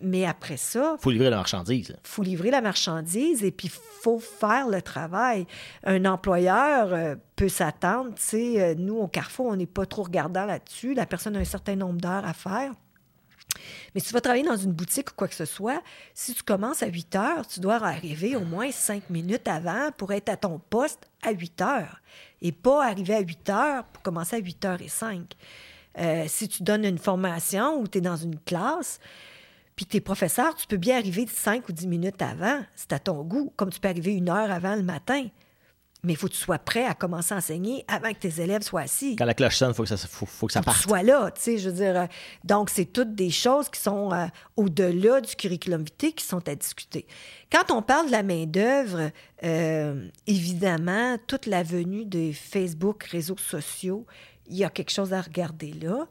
Mais 0.00 0.26
après 0.26 0.56
ça... 0.56 0.96
Il 0.98 1.02
faut 1.02 1.10
livrer 1.10 1.30
la 1.30 1.36
marchandise. 1.36 1.88
Il 1.88 2.08
faut 2.08 2.22
livrer 2.22 2.50
la 2.50 2.60
marchandise 2.60 3.44
et 3.44 3.50
puis 3.50 3.68
il 3.68 4.02
faut 4.02 4.18
faire 4.18 4.68
le 4.68 4.82
travail. 4.82 5.46
Un 5.84 6.04
employeur 6.04 6.92
euh, 6.92 7.14
peut 7.34 7.48
s'attendre, 7.48 8.10
tu 8.10 8.22
sais, 8.22 8.62
euh, 8.62 8.74
nous, 8.76 8.96
au 8.96 9.08
Carrefour, 9.08 9.46
on 9.46 9.56
n'est 9.56 9.66
pas 9.66 9.86
trop 9.86 10.02
regardant 10.02 10.44
là-dessus. 10.44 10.92
La 10.92 11.06
personne 11.06 11.36
a 11.36 11.38
un 11.38 11.44
certain 11.44 11.76
nombre 11.76 12.00
d'heures 12.00 12.26
à 12.26 12.34
faire. 12.34 12.72
Mais 13.96 14.00
si 14.00 14.08
tu 14.08 14.12
vas 14.12 14.20
travailler 14.20 14.44
dans 14.44 14.58
une 14.58 14.72
boutique 14.72 15.12
ou 15.12 15.14
quoi 15.16 15.26
que 15.26 15.34
ce 15.34 15.46
soit, 15.46 15.82
si 16.12 16.34
tu 16.34 16.42
commences 16.42 16.82
à 16.82 16.86
8 16.86 17.16
heures, 17.16 17.46
tu 17.46 17.60
dois 17.60 17.76
arriver 17.76 18.36
au 18.36 18.44
moins 18.44 18.70
5 18.70 19.08
minutes 19.08 19.48
avant 19.48 19.90
pour 19.96 20.12
être 20.12 20.28
à 20.28 20.36
ton 20.36 20.58
poste 20.58 21.08
à 21.22 21.30
8 21.30 21.62
heures 21.62 22.02
et 22.42 22.52
pas 22.52 22.84
arriver 22.84 23.14
à 23.14 23.20
8 23.20 23.48
heures 23.48 23.84
pour 23.84 24.02
commencer 24.02 24.36
à 24.36 24.38
8 24.38 24.64
heures 24.66 24.82
et 24.82 24.88
5. 24.88 25.32
Euh, 25.98 26.24
si 26.28 26.46
tu 26.46 26.62
donnes 26.62 26.84
une 26.84 26.98
formation 26.98 27.80
ou 27.80 27.88
tu 27.88 27.96
es 27.96 28.00
dans 28.02 28.16
une 28.16 28.38
classe, 28.38 29.00
puis 29.76 29.86
tes 29.86 30.02
professeurs, 30.02 30.54
tu 30.54 30.66
peux 30.66 30.76
bien 30.76 30.98
arriver 30.98 31.26
5 31.26 31.66
ou 31.66 31.72
10 31.72 31.86
minutes 31.86 32.20
avant, 32.20 32.62
c'est 32.74 32.92
à 32.92 32.98
ton 32.98 33.22
goût, 33.22 33.50
comme 33.56 33.70
tu 33.70 33.80
peux 33.80 33.88
arriver 33.88 34.12
une 34.12 34.28
heure 34.28 34.50
avant 34.50 34.76
le 34.76 34.82
matin. 34.82 35.26
Mais 36.02 36.12
il 36.12 36.16
faut 36.16 36.28
que 36.28 36.32
tu 36.32 36.38
sois 36.38 36.58
prêt 36.58 36.84
à 36.84 36.94
commencer 36.94 37.34
à 37.34 37.38
enseigner 37.38 37.84
avant 37.88 38.12
que 38.12 38.18
tes 38.18 38.40
élèves 38.40 38.62
soient 38.62 38.82
assis. 38.82 39.16
Quand 39.16 39.24
la 39.24 39.34
cloche 39.34 39.56
sonne, 39.56 39.70
il 39.70 39.74
faut 39.74 39.82
que 39.82 39.88
ça, 39.88 39.96
faut, 39.96 40.46
que 40.46 40.52
ça 40.52 40.62
parte. 40.62 40.76
Que 40.76 40.82
tu 40.82 40.88
sois 40.88 41.02
là, 41.02 41.30
tu 41.30 41.40
sais, 41.40 41.58
je 41.58 41.70
veux 41.70 41.76
dire. 41.76 41.96
Euh, 41.96 42.06
donc, 42.44 42.70
c'est 42.70 42.84
toutes 42.84 43.14
des 43.14 43.30
choses 43.30 43.68
qui 43.68 43.80
sont 43.80 44.12
euh, 44.12 44.26
au-delà 44.56 45.20
du 45.20 45.34
curriculum 45.34 45.82
vitae 45.82 46.12
qui 46.12 46.24
sont 46.24 46.46
à 46.48 46.54
discuter. 46.54 47.06
Quand 47.50 47.74
on 47.74 47.82
parle 47.82 48.06
de 48.06 48.12
la 48.12 48.22
main-d'œuvre, 48.22 49.10
euh, 49.42 50.08
évidemment, 50.26 51.16
toute 51.26 51.46
la 51.46 51.62
venue 51.62 52.04
des 52.04 52.32
Facebook, 52.32 53.04
réseaux 53.04 53.38
sociaux, 53.38 54.06
il 54.48 54.56
y 54.56 54.64
a 54.64 54.70
quelque 54.70 54.92
chose 54.92 55.12
à 55.12 55.20
regarder 55.20 55.72
là. 55.72 56.06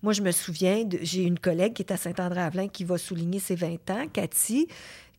Moi, 0.00 0.12
je 0.12 0.22
me 0.22 0.30
souviens, 0.30 0.84
j'ai 1.02 1.24
une 1.24 1.40
collègue 1.40 1.72
qui 1.74 1.82
est 1.82 1.92
à 1.92 1.96
Saint-André-Avelin 1.96 2.68
qui 2.68 2.84
va 2.84 2.98
souligner 2.98 3.40
ses 3.40 3.56
20 3.56 3.90
ans, 3.90 4.06
Cathy 4.12 4.68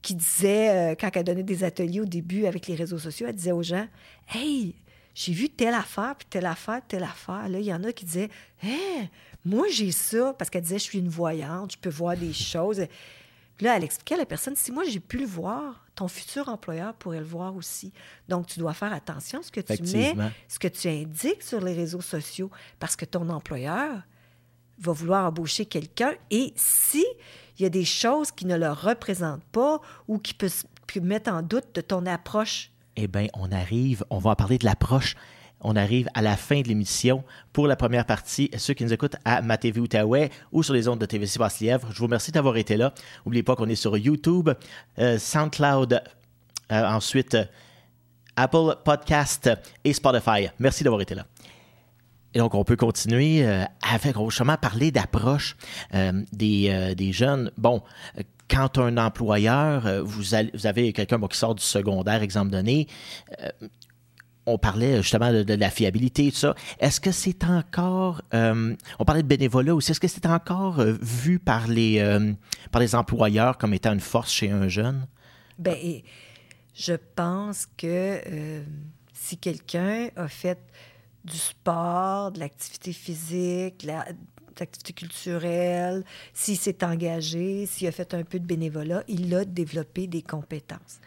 qui 0.01 0.15
disait, 0.15 0.69
euh, 0.69 0.95
quand 0.99 1.09
elle 1.13 1.23
donnait 1.23 1.43
des 1.43 1.63
ateliers 1.63 1.99
au 2.01 2.05
début 2.05 2.45
avec 2.45 2.67
les 2.67 2.75
réseaux 2.75 2.99
sociaux, 2.99 3.27
elle 3.27 3.35
disait 3.35 3.51
aux 3.51 3.63
gens 3.63 3.87
Hey, 4.33 4.75
j'ai 5.13 5.33
vu 5.33 5.49
telle 5.49 5.73
affaire, 5.73 6.15
puis 6.17 6.27
telle 6.29 6.45
affaire, 6.45 6.81
telle 6.87 7.03
affaire. 7.03 7.49
Là, 7.49 7.59
il 7.59 7.65
y 7.65 7.73
en 7.73 7.83
a 7.83 7.91
qui 7.91 8.05
disaient 8.05 8.29
Hey, 8.61 9.09
moi, 9.43 9.67
j'ai 9.69 9.91
ça, 9.91 10.33
parce 10.37 10.49
qu'elle 10.49 10.61
disait 10.63 10.79
Je 10.79 10.83
suis 10.83 10.99
une 10.99 11.09
voyante, 11.09 11.73
je 11.73 11.77
peux 11.77 11.89
voir 11.89 12.15
des 12.15 12.33
choses. 12.33 12.79
là, 13.59 13.75
elle 13.75 13.83
expliquait 13.83 14.15
à 14.15 14.19
la 14.19 14.25
personne 14.25 14.55
Si 14.55 14.71
moi, 14.71 14.83
j'ai 14.85 15.01
pu 15.01 15.17
le 15.17 15.25
voir, 15.25 15.85
ton 15.95 16.07
futur 16.07 16.47
employeur 16.47 16.93
pourrait 16.93 17.19
le 17.19 17.25
voir 17.25 17.55
aussi. 17.55 17.91
Donc, 18.29 18.47
tu 18.47 18.59
dois 18.59 18.73
faire 18.73 18.93
attention 18.93 19.39
à 19.39 19.43
ce 19.43 19.51
que 19.51 19.59
tu 19.59 19.83
mets, 19.97 20.15
ce 20.47 20.59
que 20.59 20.69
tu 20.69 20.87
indiques 20.87 21.43
sur 21.43 21.59
les 21.59 21.73
réseaux 21.73 22.01
sociaux, 22.01 22.49
parce 22.79 22.95
que 22.95 23.03
ton 23.03 23.27
employeur 23.29 24.01
va 24.79 24.93
vouloir 24.93 25.25
embaucher 25.25 25.65
quelqu'un. 25.65 26.13
Et 26.31 26.53
si 26.55 27.05
il 27.59 27.63
y 27.63 27.65
a 27.65 27.69
des 27.69 27.85
choses 27.85 28.31
qui 28.31 28.45
ne 28.45 28.57
le 28.57 28.71
représentent 28.71 29.43
pas 29.51 29.81
ou 30.07 30.17
qui 30.17 30.33
peuvent, 30.33 30.63
mettre 31.01 31.31
en 31.31 31.41
doute 31.41 31.75
de 31.75 31.81
ton 31.81 32.05
approche. 32.05 32.71
Eh 32.95 33.07
bien, 33.07 33.27
on 33.33 33.51
arrive, 33.51 34.03
on 34.09 34.17
va 34.17 34.31
en 34.31 34.35
parler 34.35 34.57
de 34.57 34.65
l'approche. 34.65 35.15
On 35.61 35.75
arrive 35.75 36.07
à 36.13 36.21
la 36.21 36.37
fin 36.37 36.61
de 36.61 36.67
l'émission 36.69 37.23
pour 37.51 37.67
la 37.67 37.75
première 37.75 38.05
partie. 38.05 38.49
Ceux 38.57 38.73
qui 38.73 38.85
nous 38.85 38.93
écoutent 38.93 39.17
à 39.25 39.41
ma 39.41 39.57
TV 39.57 39.81
Outaouais 39.81 40.31
ou 40.53 40.63
sur 40.63 40.73
les 40.73 40.87
ondes 40.87 40.99
de 40.99 41.05
TVC 41.05 41.37
Basse-Lièvre, 41.37 41.89
je 41.91 41.97
vous 41.97 42.05
remercie 42.05 42.31
d'avoir 42.31 42.55
été 42.55 42.77
là. 42.77 42.93
N'oubliez 43.25 43.43
pas 43.43 43.55
qu'on 43.55 43.67
est 43.67 43.75
sur 43.75 43.97
YouTube, 43.97 44.49
euh, 44.99 45.19
SoundCloud, 45.19 46.01
euh, 46.71 46.85
ensuite 46.85 47.35
euh, 47.35 47.43
Apple 48.37 48.77
Podcast 48.85 49.49
et 49.83 49.91
Spotify. 49.91 50.47
Merci 50.59 50.85
d'avoir 50.85 51.01
été 51.01 51.13
là. 51.13 51.25
Et 52.33 52.39
donc, 52.39 52.53
on 52.53 52.63
peut 52.63 52.75
continuer 52.75 53.45
euh, 53.45 53.63
avec, 53.81 54.15
justement, 54.17 54.57
parler 54.57 54.91
d'approche 54.91 55.57
euh, 55.93 56.23
des, 56.31 56.67
euh, 56.69 56.93
des, 56.93 57.11
jeunes. 57.11 57.51
Bon, 57.57 57.81
quand 58.47 58.77
un 58.77 58.97
employeur, 58.97 60.03
vous, 60.03 60.23
vous 60.53 60.67
avez 60.67 60.93
quelqu'un 60.93 61.19
qui 61.19 61.37
sort 61.37 61.55
du 61.55 61.63
secondaire, 61.63 62.21
exemple 62.21 62.51
donné, 62.51 62.87
on 64.45 64.57
parlait 64.57 64.97
justement 65.03 65.31
de, 65.31 65.53
la 65.53 65.69
fiabilité, 65.69 66.31
tout 66.31 66.37
ça. 66.37 66.55
Est-ce 66.79 66.99
que 66.99 67.11
c'est 67.11 67.43
encore, 67.43 68.23
on 68.33 69.05
parlait 69.05 69.21
de 69.21 69.27
bénévolat 69.27 69.75
aussi, 69.75 69.91
est-ce 69.91 69.99
que 69.99 70.07
c'est 70.07 70.25
encore 70.25 70.81
vu 70.81 71.37
par 71.37 71.67
les, 71.67 72.03
par 72.71 72.81
les 72.81 72.95
employeurs 72.95 73.59
comme 73.59 73.75
étant 73.75 73.93
une 73.93 73.99
force 73.99 74.31
chez 74.31 74.49
un 74.49 74.67
jeune? 74.67 75.05
Bien, 75.59 75.75
je 76.73 76.93
pense 77.15 77.67
que 77.77 78.19
si 79.13 79.37
quelqu'un 79.37 80.09
a 80.15 80.27
fait 80.27 80.57
du 81.25 81.37
sport, 81.37 82.31
de 82.31 82.39
l'activité 82.39 82.93
physique, 82.93 83.85
de 83.85 83.93
l'activité 84.59 84.93
culturelle, 84.93 86.03
s'il 86.33 86.57
s'est 86.57 86.83
engagé, 86.83 87.65
s'il 87.65 87.87
a 87.87 87.91
fait 87.91 88.13
un 88.13 88.23
peu 88.23 88.39
de 88.39 88.45
bénévolat, 88.45 89.03
il 89.07 89.33
a 89.35 89.45
développé 89.45 90.07
des 90.07 90.21
compétences. 90.21 90.99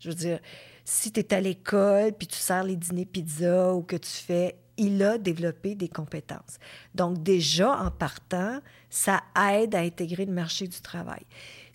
Je 0.00 0.08
veux 0.10 0.14
dire, 0.14 0.40
si 0.84 1.12
tu 1.12 1.20
es 1.20 1.34
à 1.34 1.40
l'école, 1.40 2.12
puis 2.12 2.26
tu 2.26 2.38
sers 2.38 2.64
les 2.64 2.76
dîners 2.76 3.04
pizza 3.04 3.74
ou 3.74 3.82
que 3.82 3.96
tu 3.96 4.10
fais, 4.10 4.56
il 4.78 5.02
a 5.02 5.18
développé 5.18 5.74
des 5.74 5.88
compétences. 5.88 6.58
Donc 6.94 7.22
déjà, 7.22 7.76
en 7.78 7.90
partant, 7.90 8.60
ça 8.88 9.22
aide 9.52 9.74
à 9.74 9.80
intégrer 9.80 10.24
le 10.24 10.32
marché 10.32 10.68
du 10.68 10.80
travail. 10.80 11.22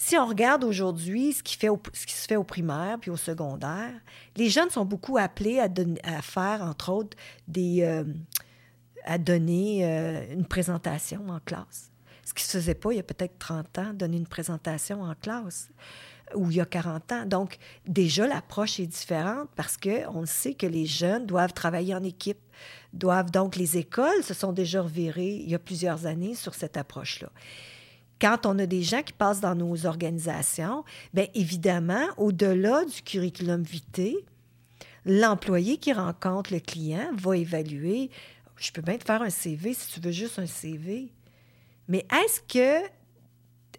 Si 0.05 0.17
on 0.17 0.25
regarde 0.25 0.65
aujourd'hui 0.65 1.31
ce, 1.31 1.41
qui 1.41 1.55
se 1.55 2.27
fait 2.27 2.35
au 2.35 2.43
primaire 2.43 2.97
puis 2.99 3.09
au 3.09 3.15
secondaire, 3.15 3.93
les 4.35 4.49
jeunes 4.49 4.69
sont 4.69 4.83
beaucoup 4.83 5.17
appelés 5.17 5.61
à, 5.61 6.21
faire, 6.21 6.61
entre 6.61 6.91
autres, 6.91 7.15
euh, 7.57 8.03
à 9.05 9.17
donner 9.17 9.85
euh, 9.85 10.33
une 10.33 10.43
présentation 10.43 11.25
en 11.29 11.39
classe. 11.39 11.89
Ce 12.25 12.33
qui 12.33 12.43
ne 12.43 12.47
se 12.47 12.57
faisait 12.57 12.75
pas 12.75 12.91
il 12.91 12.97
y 12.97 12.99
a 12.99 13.03
peut-être 13.03 13.39
30 13.39 13.79
ans, 13.79 13.93
donner 13.93 14.17
une 14.17 14.27
présentation 14.27 15.03
en 15.03 15.15
classe 15.15 15.69
ou 16.35 16.51
il 16.51 16.57
y 16.57 16.61
a 16.61 16.65
40 16.65 17.11
ans. 17.13 17.25
Donc, 17.25 17.57
déjà, 17.87 18.27
l'approche 18.27 18.81
est 18.81 18.87
différente 18.87 19.47
parce 19.55 19.77
qu'on 19.77 20.25
sait 20.25 20.53
que 20.53 20.67
les 20.67 20.85
jeunes 20.85 21.25
doivent 21.25 21.53
travailler 21.53 21.95
en 21.95 22.03
équipe, 22.03 22.41
doivent 22.91 23.31
donc, 23.31 23.55
les 23.55 23.77
écoles 23.77 24.21
se 24.21 24.33
sont 24.33 24.51
déjà 24.51 24.81
revirées 24.81 25.35
il 25.35 25.49
y 25.49 25.55
a 25.55 25.59
plusieurs 25.59 26.07
années 26.07 26.35
sur 26.35 26.55
cette 26.55 26.75
approche-là 26.75 27.29
quand 28.23 28.45
on 28.45 28.57
a 28.57 28.65
des 28.65 28.83
gens 28.83 29.03
qui 29.03 29.11
passent 29.11 29.41
dans 29.41 29.53
nos 29.53 29.85
organisations, 29.85 30.85
bien 31.13 31.27
évidemment, 31.35 32.07
au-delà 32.15 32.85
du 32.85 33.01
curriculum 33.01 33.63
vitae, 33.63 34.15
l'employé 35.05 35.75
qui 35.75 35.91
rencontre 35.91 36.53
le 36.53 36.61
client 36.61 37.09
va 37.17 37.35
évaluer 37.35 38.09
je 38.55 38.71
peux 38.71 38.81
bien 38.81 38.97
te 38.97 39.03
faire 39.03 39.21
un 39.21 39.29
CV 39.29 39.73
si 39.73 39.91
tu 39.91 39.99
veux 39.99 40.11
juste 40.11 40.39
un 40.39 40.45
CV. 40.45 41.11
Mais 41.87 42.05
est-ce 42.23 42.39
que 42.41 42.87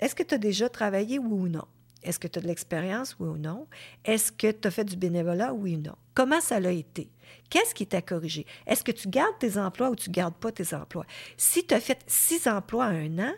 est-ce 0.00 0.14
que 0.14 0.22
tu 0.22 0.34
as 0.34 0.38
déjà 0.38 0.68
travaillé, 0.68 1.18
oui 1.18 1.32
ou 1.32 1.48
non? 1.48 1.64
Est-ce 2.02 2.18
que 2.18 2.28
tu 2.28 2.38
as 2.38 2.42
de 2.42 2.46
l'expérience, 2.46 3.16
oui 3.18 3.28
ou 3.28 3.38
non? 3.38 3.66
Est-ce 4.04 4.30
que 4.30 4.50
tu 4.50 4.68
as 4.68 4.70
fait 4.70 4.84
du 4.84 4.96
bénévolat, 4.96 5.54
oui 5.54 5.76
ou 5.76 5.80
non? 5.80 5.96
Comment 6.12 6.40
ça 6.40 6.60
l'a 6.60 6.72
été? 6.72 7.08
Qu'est-ce 7.48 7.74
qui 7.74 7.86
t'a 7.86 8.02
corrigé? 8.02 8.44
Est-ce 8.66 8.84
que 8.84 8.92
tu 8.92 9.08
gardes 9.08 9.38
tes 9.38 9.56
emplois 9.56 9.88
ou 9.88 9.96
tu 9.96 10.10
ne 10.10 10.14
gardes 10.14 10.34
pas 10.34 10.52
tes 10.52 10.74
emplois? 10.74 11.06
Si 11.36 11.66
tu 11.66 11.72
as 11.72 11.80
fait 11.80 12.02
six 12.06 12.46
emplois 12.46 12.86
en 12.86 12.94
un 12.94 13.18
an, 13.20 13.32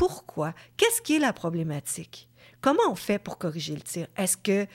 pourquoi? 0.00 0.54
Qu'est-ce 0.78 1.02
qui 1.02 1.16
est 1.16 1.18
la 1.18 1.34
problématique? 1.34 2.26
Comment 2.62 2.90
on 2.90 2.94
fait 2.94 3.18
pour 3.18 3.36
corriger 3.36 3.74
le 3.74 3.82
tir? 3.82 4.06
Est-ce 4.16 4.34
que 4.34 4.66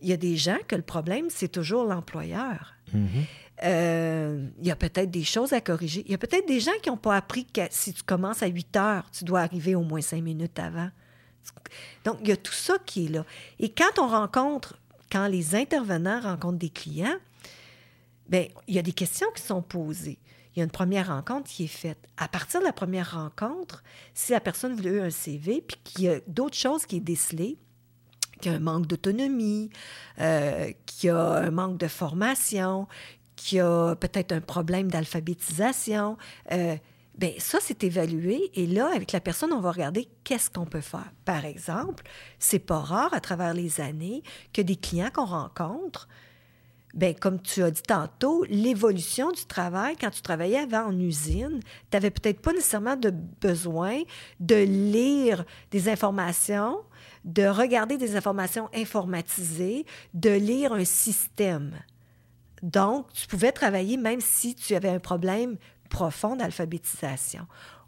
il 0.00 0.08
y 0.08 0.12
a 0.14 0.16
des 0.16 0.38
gens 0.38 0.56
que 0.66 0.74
le 0.74 0.80
problème, 0.80 1.26
c'est 1.28 1.48
toujours 1.48 1.84
l'employeur? 1.84 2.72
Mm-hmm. 2.94 3.24
Euh, 3.64 4.48
il 4.58 4.66
y 4.66 4.70
a 4.70 4.76
peut-être 4.76 5.10
des 5.10 5.22
choses 5.22 5.52
à 5.52 5.60
corriger. 5.60 6.02
Il 6.06 6.12
y 6.12 6.14
a 6.14 6.18
peut-être 6.18 6.48
des 6.48 6.60
gens 6.60 6.72
qui 6.82 6.88
n'ont 6.88 6.96
pas 6.96 7.14
appris 7.14 7.44
que 7.44 7.60
si 7.68 7.92
tu 7.92 8.02
commences 8.04 8.42
à 8.42 8.46
8 8.46 8.76
heures, 8.76 9.10
tu 9.10 9.24
dois 9.24 9.40
arriver 9.40 9.74
au 9.74 9.82
moins 9.82 10.00
cinq 10.00 10.22
minutes 10.22 10.58
avant. 10.58 10.88
Donc, 12.04 12.16
il 12.22 12.28
y 12.28 12.32
a 12.32 12.36
tout 12.38 12.54
ça 12.54 12.78
qui 12.86 13.04
est 13.04 13.08
là. 13.10 13.26
Et 13.58 13.68
quand 13.68 13.98
on 13.98 14.08
rencontre, 14.08 14.78
quand 15.12 15.26
les 15.26 15.54
intervenants 15.54 16.22
rencontrent 16.22 16.58
des 16.58 16.70
clients, 16.70 17.18
bien, 18.30 18.46
il 18.66 18.76
y 18.76 18.78
a 18.78 18.82
des 18.82 18.92
questions 18.94 19.28
qui 19.36 19.42
sont 19.42 19.60
posées. 19.60 20.18
Il 20.54 20.60
y 20.60 20.62
a 20.62 20.64
une 20.64 20.70
première 20.70 21.08
rencontre 21.08 21.50
qui 21.50 21.64
est 21.64 21.68
faite. 21.68 21.98
À 22.16 22.28
partir 22.28 22.60
de 22.60 22.64
la 22.64 22.72
première 22.72 23.14
rencontre, 23.14 23.82
si 24.14 24.32
la 24.32 24.40
personne 24.40 24.74
veut 24.74 25.02
un 25.02 25.10
CV, 25.10 25.64
puis 25.66 25.78
qu'il 25.82 26.04
y 26.04 26.08
a 26.08 26.20
d'autres 26.26 26.56
choses 26.56 26.86
qui 26.86 26.96
est 26.96 27.00
décelées, 27.00 27.58
qu'il 28.40 28.52
y 28.52 28.54
a 28.54 28.58
un 28.58 28.60
manque 28.60 28.86
d'autonomie, 28.86 29.70
euh, 30.20 30.72
qu'il 30.86 31.08
y 31.08 31.10
a 31.10 31.34
un 31.34 31.50
manque 31.50 31.78
de 31.78 31.88
formation, 31.88 32.86
qu'il 33.36 33.58
y 33.58 33.60
a 33.60 33.96
peut-être 33.96 34.32
un 34.32 34.40
problème 34.40 34.90
d'alphabétisation, 34.90 36.16
euh, 36.52 36.76
Bien, 37.16 37.30
ça, 37.38 37.58
c'est 37.60 37.84
évalué. 37.84 38.50
Et 38.54 38.66
là, 38.66 38.90
avec 38.92 39.12
la 39.12 39.20
personne, 39.20 39.52
on 39.52 39.60
va 39.60 39.70
regarder 39.70 40.08
qu'est-ce 40.24 40.50
qu'on 40.50 40.66
peut 40.66 40.80
faire. 40.80 41.12
Par 41.24 41.44
exemple, 41.44 42.02
c'est 42.38 42.58
pas 42.58 42.80
rare 42.80 43.14
à 43.14 43.20
travers 43.20 43.54
les 43.54 43.80
années 43.80 44.22
que 44.52 44.60
des 44.60 44.76
clients 44.76 45.10
qu'on 45.14 45.26
rencontre, 45.26 46.08
bien, 46.94 47.12
comme 47.12 47.40
tu 47.40 47.62
as 47.62 47.70
dit 47.70 47.82
tantôt, 47.82 48.44
l'évolution 48.48 49.32
du 49.32 49.44
travail, 49.44 49.96
quand 50.00 50.10
tu 50.10 50.22
travaillais 50.22 50.58
avant 50.58 50.86
en 50.86 50.98
usine, 50.98 51.60
tu 51.60 51.68
n'avais 51.92 52.10
peut-être 52.10 52.40
pas 52.40 52.52
nécessairement 52.52 52.96
de 52.96 53.10
besoin 53.10 54.02
de 54.40 54.56
lire 54.56 55.44
des 55.70 55.88
informations, 55.88 56.78
de 57.24 57.44
regarder 57.44 57.96
des 57.96 58.16
informations 58.16 58.68
informatisées, 58.74 59.84
de 60.14 60.30
lire 60.30 60.72
un 60.72 60.84
système. 60.84 61.72
Donc, 62.62 63.12
tu 63.12 63.26
pouvais 63.26 63.52
travailler 63.52 63.96
même 63.96 64.20
si 64.20 64.54
tu 64.54 64.74
avais 64.74 64.88
un 64.88 65.00
problème 65.00 65.56
profonde 65.90 66.40
alphabétisation. 66.40 67.46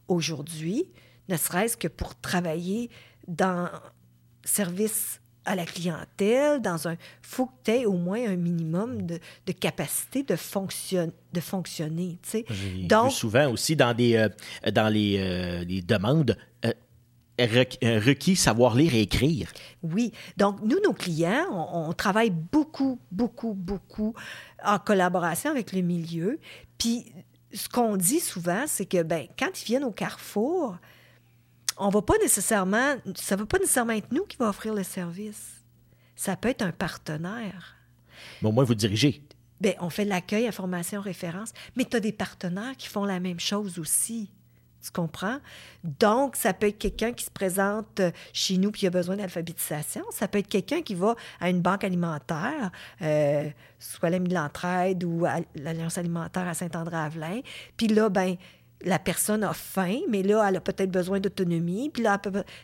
Aujourd'hui, 0.09 0.91
ne 1.29 1.37
serait-ce 1.37 1.77
que 1.77 1.89
pour 1.89 2.15
travailler 2.21 2.91
dans 3.27 3.69
service 4.45 5.21
à 5.47 5.55
la 5.55 5.65
clientèle, 5.65 6.61
dans 6.61 6.89
un 6.89 6.97
faut 7.23 7.47
que 7.47 7.53
tu 7.65 7.71
aies 7.71 7.87
au 7.87 7.95
moins 7.95 8.29
un 8.29 8.37
minimum 8.37 9.03
de, 9.07 9.19
de 9.47 9.53
capacité 9.53 10.23
de, 10.23 10.37
fonction, 10.37 11.13
de 11.33 11.41
fonctionner. 11.41 12.19
Donc, 12.89 13.13
souvent 13.13 13.51
aussi 13.51 13.77
dans, 13.77 13.95
des, 13.95 14.17
euh, 14.17 14.29
dans 14.71 14.93
les, 14.93 15.17
euh, 15.19 15.65
les 15.65 15.81
demandes, 15.83 16.37
euh, 16.65 16.73
requis 17.39 18.35
savoir 18.35 18.75
lire 18.75 18.95
et 18.95 19.03
écrire. 19.03 19.53
Oui. 19.83 20.13
Donc, 20.37 20.61
nous, 20.63 20.79
nos 20.85 20.93
clients, 20.93 21.47
on, 21.53 21.91
on, 21.91 21.93
travaille 21.93 22.31
beaucoup, 22.31 22.99
beaucoup, 23.13 23.55
beaucoup 23.55 24.15
en 24.65 24.79
collaboration 24.79 25.51
avec 25.51 25.73
le 25.73 25.83
milieu. 25.83 26.41
Puis, 26.79 27.07
ce 27.53 27.69
qu'on 27.69 27.97
dit 27.97 28.21
souvent, 28.21 28.65
c'est 28.67 28.87
que 28.87 29.03
ben, 29.03 29.27
quand 29.39 29.63
ils 29.63 29.65
viennent 29.65 29.85
au 29.85 29.93
carrefour, 29.93 30.77
on 31.77 31.89
va 31.89 32.03
pas 32.03 32.19
nécessairement, 32.19 32.97
ça 33.15 33.37
ne 33.37 33.41
va 33.41 33.47
pas 33.47 33.59
nécessairement 33.59 33.93
être 33.93 34.13
nous 34.13 34.25
qui 34.25 34.37
va 34.37 34.49
offrir 34.49 34.75
le 34.75 34.83
service. 34.83 35.65
Ça 36.15 36.37
peut 36.37 36.49
être 36.49 36.63
un 36.63 36.73
partenaire. 36.73 37.77
Mais 38.41 38.49
au 38.49 38.53
moins, 38.53 38.65
vous 38.65 38.75
dirigez. 38.75 39.23
Bien, 39.61 39.75
on 39.81 39.91
fait 39.91 40.05
l'accueil, 40.05 40.47
information, 40.47 41.01
référence, 41.01 41.53
mais 41.77 41.85
tu 41.85 41.97
as 41.97 42.01
des 42.01 42.13
partenaires 42.13 42.77
qui 42.77 42.89
font 42.89 43.05
la 43.05 43.21
même 43.21 43.41
chose 43.41 43.79
aussi. 43.79 44.31
Tu 44.83 44.93
comprends? 44.93 45.39
Donc, 45.83 46.37
ça 46.37 46.53
peut 46.53 46.69
être 46.69 46.79
quelqu'un 46.79 47.13
qui 47.13 47.25
se 47.25 47.31
présente 47.31 47.99
euh, 47.99 48.13
chez 48.33 48.57
nous 48.57 48.71
puis 48.71 48.81
qui 48.81 48.87
a 48.87 48.91
besoin 48.91 49.17
d'alphabétisation. 49.17 50.05
Ça 50.11 50.29
peut 50.29 50.39
être 50.39 50.49
quelqu'un 50.49 50.83
qui 50.83 50.95
va 50.95 51.17
à 51.41 51.51
une 51.51 51.61
banque 51.61 51.83
alimentaire, 51.83 52.71
euh, 53.03 53.49
soit 53.81 54.11
l'Ami 54.11 54.29
de 54.29 54.35
l'Entraide 54.35 55.03
ou 55.03 55.27
l'Alliance 55.57 55.99
alimentaire 55.99 56.47
à 56.47 56.55
Saint-André-Avelin. 56.55 57.41
Puis 57.77 57.89
là, 57.89 58.11
ben 58.11 58.37
la 58.85 58.99
personne 58.99 59.43
a 59.43 59.55
faim, 59.55 60.01
mais 60.09 60.23
là, 60.23 60.47
elle 60.49 60.57
a 60.57 60.61
peut-être 60.61 60.91
besoin 60.91 61.19
d'autonomie. 61.19 61.91
Puis 61.91 62.03
là, 62.03 62.21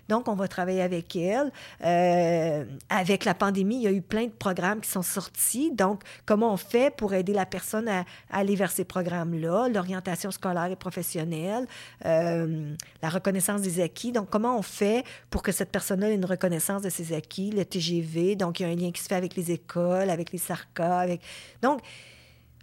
donc, 0.09 0.29
on 0.29 0.35
va 0.35 0.47
travailler 0.47 0.83
avec 0.83 1.17
elle. 1.17 1.51
Euh, 1.85 2.65
avec 2.91 3.25
la 3.25 3.35
pandémie, 3.35 3.77
il 3.77 3.83
y 3.83 3.87
a 3.87 3.93
eu 3.93 4.03
plein 4.03 4.27
de 4.27 4.33
programmes 4.33 4.81
qui 4.81 4.91
sont 4.91 5.03
sortis. 5.03 5.73
Donc, 5.73 6.03
comment 6.27 6.53
on 6.53 6.57
fait 6.57 6.95
pour 6.95 7.15
aider 7.15 7.33
la 7.33 7.47
personne 7.47 7.89
à, 7.89 8.05
aller 8.31 8.57
vers 8.57 8.71
ces 8.71 8.85
programmes-là? 8.85 9.69
L'orientation 9.69 10.31
scolaire 10.31 10.71
et 10.71 10.77
professionnelle, 10.77 11.67
euh, 12.05 12.75
la 13.03 13.09
reconnaissance 13.09 13.63
des 13.63 13.81
acquis. 13.81 14.13
Donc, 14.13 14.29
comment 14.29 14.59
on 14.59 14.63
fait 14.63 15.05
pour 15.31 15.43
que 15.43 15.51
cette 15.51 15.71
personne-là 15.71 16.11
ait 16.11 16.15
une 16.15 16.27
reconnaissance 16.27 16.83
de 16.83 16.91
ses 16.91 17.15
acquis? 17.15 17.51
Le 17.51 17.65
TGV, 17.65 18.37
donc 18.37 18.61
il 18.61 18.65
y 18.65 18.67
a 18.67 18.69
un 18.69 18.77
lien 18.77 18.93
qui 18.93 19.03
se 19.03 19.09
fait 19.09 19.15
avec 19.15 19.35
les 19.35 19.51
écoles, 19.51 20.11
avec 20.11 20.31
les 20.31 20.39
SARCA. 20.39 20.99
Avec... 20.99 21.23
Donc, 21.63 21.81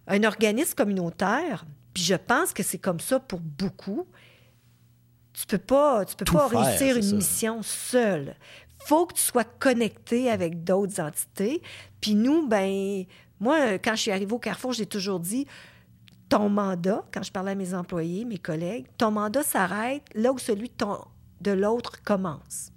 un 0.08 0.24
organisme 0.24 0.76
communautaire 0.76 1.66
puis 1.94 2.04
je 2.04 2.16
pense 2.16 2.54
que 2.54 2.64
c'est 2.64 2.78
comme 2.78 3.00
ça 3.00 3.20
pour 3.20 3.40
beaucoup. 3.40 4.08
Tu 5.34 5.46
peux 5.46 5.58
pas, 5.58 6.06
tu 6.06 6.16
peux 6.16 6.26
pas 6.26 6.48
réussir 6.48 6.98
une 6.98 7.16
mission 7.16 7.62
seule. 7.62 8.36
faut 8.86 9.06
que 9.06 9.14
tu 9.14 9.22
sois 9.22 9.44
connecté 9.44 10.30
avec 10.30 10.64
d'autres 10.64 11.00
entités. 11.02 11.62
Puis 12.02 12.16
nous, 12.16 12.48
ben 12.48 13.06
moi, 13.40 13.78
quand 13.80 13.96
je 13.96 14.02
suis 14.02 14.12
arrivée 14.12 14.34
au 14.34 14.40
Carrefour, 14.40 14.74
j'ai 14.74 14.86
toujours 14.86 15.20
dit 15.20 15.48
ton 16.28 16.50
mandat, 16.50 17.04
quand 17.12 17.24
je 17.24 17.32
parlais 17.32 17.52
à 17.52 17.56
mes 17.56 17.74
employés, 17.74 18.24
mes 18.24 18.38
collègues, 18.38 18.86
ton 18.98 19.12
mandat 19.12 19.44
s'arrête 19.44 20.04
là 20.14 20.32
où 20.32 20.38
celui 20.38 20.70
de, 20.70 20.74
ton, 20.74 21.00
de 21.42 21.52
l'autre 21.52 22.04
commence. 22.04 22.72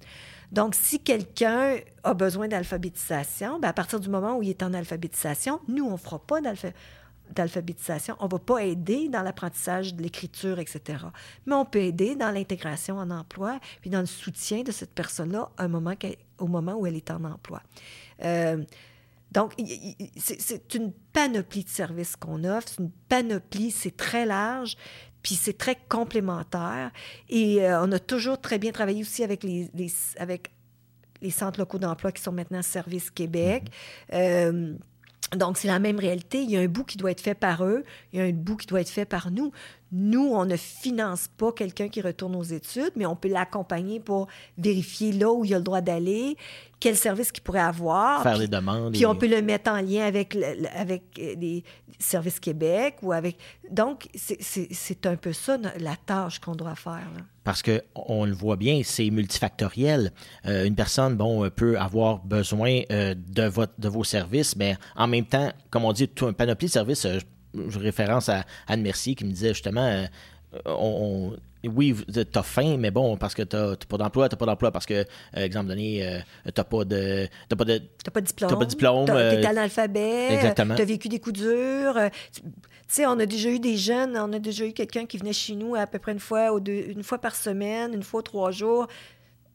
Donc, 0.53 0.75
si 0.75 1.01
quelqu'un 1.01 1.77
a 2.03 2.15
besoin 2.15 2.49
d'alphabétisation, 2.49 3.59
ben 3.59 3.69
à 3.69 3.73
partir 3.73 4.01
du 4.01 4.09
moment 4.09 4.37
où 4.37 4.43
il 4.43 4.51
est 4.51 4.63
en 4.63 4.73
alphabétisation, 4.75 5.61
nous, 5.69 5.85
on 5.85 5.93
ne 5.93 5.97
fera 5.97 6.19
pas 6.19 6.41
d'alphabétisation 6.41 7.02
d'alphabétisation. 7.35 8.17
On 8.21 8.27
ne 8.27 8.31
va 8.31 8.39
pas 8.39 8.65
aider 8.65 9.09
dans 9.09 9.23
l'apprentissage 9.23 9.95
de 9.95 10.03
l'écriture, 10.03 10.59
etc. 10.59 11.05
Mais 11.47 11.55
on 11.55 11.65
peut 11.65 11.81
aider 11.81 12.15
dans 12.15 12.31
l'intégration 12.31 12.99
en 12.99 13.11
emploi, 13.11 13.59
puis 13.81 13.91
dans 13.91 14.01
le 14.01 14.07
soutien 14.07 14.63
de 14.63 14.73
cette 14.73 14.95
personne-là 14.95 15.51
au 15.59 15.69
moment, 15.69 15.95
au 16.39 16.47
moment 16.47 16.75
où 16.75 16.87
elle 16.87 16.97
est 16.97 17.11
en 17.11 17.25
emploi. 17.25 17.63
Euh, 18.25 18.65
donc, 19.31 19.55
c'est 20.17 20.75
une 20.75 20.93
panoplie 21.13 21.65
de 21.65 21.69
services 21.71 22.17
qu'on 22.17 22.45
offre, 22.45 22.69
c'est 22.69 22.83
une 22.83 22.91
panoplie, 23.09 23.71
c'est 23.71 23.97
très 23.97 24.27
large, 24.27 24.77
puis 25.23 25.37
c'est 25.37 25.57
très 25.57 25.77
complémentaire. 25.89 26.91
Et 27.31 27.63
euh, 27.63 27.83
on 27.83 27.91
a 27.93 27.99
toujours 27.99 28.41
très 28.41 28.59
bien 28.59 28.73
travaillé 28.73 29.01
aussi 29.01 29.25
avec 29.25 29.43
les, 29.43 29.71
avec 30.19 30.51
les 31.23 31.31
centres 31.31 31.59
locaux 31.59 31.79
d'emploi 31.79 32.13
qui 32.13 32.23
sont 32.23 32.33
maintenant 32.33 32.61
Service 32.61 33.11
Québec. 33.11 33.71
Mm-hmm. 34.11 34.15
Euh, 34.15 34.75
donc, 35.37 35.57
c'est 35.57 35.69
la 35.69 35.79
même 35.79 35.99
réalité. 35.99 36.43
Il 36.43 36.51
y 36.51 36.57
a 36.57 36.61
un 36.61 36.69
bout 36.69 36.85
qui 36.85 36.99
doit 36.99 37.11
être 37.11 37.21
fait 37.21 37.35
par 37.35 37.65
eux, 37.65 37.85
il 38.13 38.19
y 38.19 38.23
a 38.23 38.25
un 38.25 38.33
bout 38.33 38.57
qui 38.57 38.67
doit 38.67 38.81
être 38.81 38.91
fait 38.91 39.05
par 39.05 39.31
nous. 39.31 39.53
Nous, 39.95 40.27
on 40.27 40.47
ne 40.47 40.57
finance 40.57 41.29
pas 41.37 41.53
quelqu'un 41.53 41.89
qui 41.89 42.01
retourne 42.01 42.35
aux 42.35 42.43
études, 42.43 42.93
mais 42.97 43.05
on 43.05 43.15
peut 43.15 43.29
l'accompagner 43.29 44.01
pour 44.01 44.27
vérifier 44.57 45.13
là 45.13 45.31
où 45.31 45.45
il 45.45 45.53
a 45.53 45.59
le 45.59 45.65
droit 45.65 45.83
d'aller, 45.83 46.39
quel 46.81 46.97
service 46.97 47.31
qu'il 47.31 47.43
pourrait 47.43 47.61
avoir. 47.61 48.23
Faire 48.23 48.39
les 48.39 48.49
demandes. 48.49 48.95
Puis 48.95 49.05
on 49.05 49.15
peut 49.15 49.29
le 49.29 49.43
mettre 49.43 49.71
en 49.71 49.83
lien 49.83 50.07
avec, 50.07 50.35
avec 50.75 51.03
euh, 51.19 51.35
les 51.39 51.63
services 51.99 52.41
Québec 52.41 52.97
ou 53.03 53.13
avec. 53.13 53.37
Donc, 53.71 54.09
c'est 54.15 55.07
un 55.07 55.17
peu 55.17 55.35
ça 55.35 55.59
la 55.79 55.97
tâche 56.07 56.39
qu'on 56.39 56.55
doit 56.55 56.75
faire. 56.75 57.07
Parce 57.45 57.61
que 57.61 57.83
on 57.95 58.25
le 58.25 58.33
voit 58.33 58.57
bien, 58.57 58.81
c'est 58.85 59.11
multifactoriel. 59.11 60.11
Euh, 60.47 60.65
une 60.65 60.75
personne, 60.75 61.17
bon, 61.17 61.51
peut 61.51 61.79
avoir 61.79 62.21
besoin 62.25 62.81
euh, 62.91 63.15
de, 63.15 63.43
votre, 63.43 63.75
de 63.79 63.89
vos 63.89 64.05
services, 64.05 64.57
mais 64.57 64.79
en 64.97 65.07
même 65.07 65.27
temps, 65.27 65.53
comme 65.69 65.85
on 65.85 65.93
dit, 65.93 66.09
tout 66.09 66.27
un 66.27 66.33
panoplie 66.33 66.69
de 66.69 66.73
services. 66.73 67.07
Je 67.55 67.79
référence 67.79 68.29
à 68.29 68.45
Anne 68.67 68.83
Mercier 68.83 69.15
qui 69.15 69.25
me 69.25 69.31
disait 69.31 69.55
justement, 69.55 70.07
on 70.67 71.37
oui, 71.69 71.95
tu 72.13 72.39
as 72.39 72.43
faim, 72.43 72.77
mais 72.79 72.91
bon, 72.91 73.17
parce 73.17 73.35
que 73.35 73.43
tu 73.43 73.57
n'as 73.57 73.77
pas 73.89 73.97
d'emploi, 73.97 74.29
tu 74.29 74.37
pas 74.37 74.47
d'emploi 74.47 74.73
parce 74.73 74.87
que, 74.87 74.95
euh, 74.95 75.05
exemple 75.37 75.69
donné, 75.69 76.07
euh, 76.07 76.19
tu 76.45 76.53
n'as 76.57 76.65
pas 76.65 76.85
de. 76.85 77.29
T'as 77.49 77.57
pas 77.57 77.65
de. 77.65 77.83
pas 78.13 78.21
de 78.21 78.27
diplôme. 78.27 78.51
T'as 78.51 78.57
pas 78.57 78.65
de 78.65 78.71
diplôme. 78.71 79.07
Tu 79.07 79.13
es 79.13 79.47
analphabète. 79.47 80.33
Exactement. 80.33 80.75
Tu 80.75 80.83
as 80.83 80.85
vécu 80.85 81.09
des 81.09 81.21
coups 81.21 81.41
durs. 81.41 81.99
Tu 82.33 82.43
sais, 82.89 83.07
on 83.07 83.19
a 83.19 83.27
déjà 83.27 83.49
eu 83.49 83.61
des 83.61 83.77
jeunes, 83.77 84.17
on 84.17 84.33
a 84.33 84.39
déjà 84.39 84.67
eu 84.67 84.73
quelqu'un 84.73 85.07
qui 85.07 85.19
venait 85.19 85.33
chez 85.33 85.55
nous 85.55 85.75
à 85.75 85.87
peu 85.87 85.99
près 85.99 86.13
une 86.13 86.19
fois, 86.19 86.53
ou 86.53 86.61
deux, 86.61 86.85
une 86.89 87.05
fois 87.05 87.19
par 87.19 87.35
semaine, 87.35 87.95
une 87.95 88.03
fois 88.03 88.23
trois 88.23 88.51
jours 88.51 88.87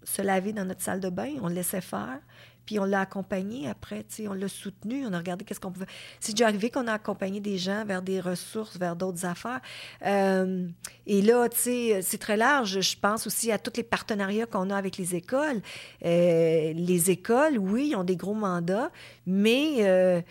se 0.03 0.21
laver 0.21 0.53
dans 0.53 0.63
notre 0.63 0.81
salle 0.81 1.01
de 1.01 1.09
bain, 1.09 1.31
on 1.41 1.49
le 1.49 1.55
laissait 1.55 1.81
faire. 1.81 2.19
Puis 2.67 2.79
on 2.79 2.83
l'a 2.83 3.01
accompagné 3.01 3.67
après, 3.69 4.05
on 4.27 4.33
l'a 4.33 4.49
soutenu, 4.49 5.07
on 5.07 5.13
a 5.13 5.17
regardé 5.17 5.45
qu'est-ce 5.45 5.59
qu'on 5.61 5.71
pouvait. 5.71 5.87
C'est 6.19 6.33
déjà 6.33 6.47
arrivé 6.47 6.69
qu'on 6.69 6.85
a 6.87 6.93
accompagné 6.93 7.39
des 7.39 7.57
gens 7.57 7.85
vers 7.85 8.01
des 8.01 8.19
ressources, 8.19 8.77
vers 8.77 8.95
d'autres 8.95 9.25
affaires. 9.25 9.61
Euh, 10.05 10.67
et 11.05 11.21
là, 11.21 11.47
tu 11.47 11.57
sais, 11.57 12.01
c'est 12.01 12.17
très 12.17 12.35
large. 12.35 12.81
Je 12.81 12.99
pense 12.99 13.25
aussi 13.25 13.51
à 13.53 13.57
tous 13.57 13.77
les 13.77 13.83
partenariats 13.83 14.45
qu'on 14.45 14.69
a 14.69 14.75
avec 14.75 14.97
les 14.97 15.15
écoles. 15.15 15.61
Euh, 16.05 16.73
les 16.73 17.09
écoles, 17.09 17.57
oui, 17.57 17.95
ont 17.95 18.03
des 18.03 18.17
gros 18.17 18.33
mandats, 18.33 18.91
mais 19.25 19.77
euh, 19.79 20.21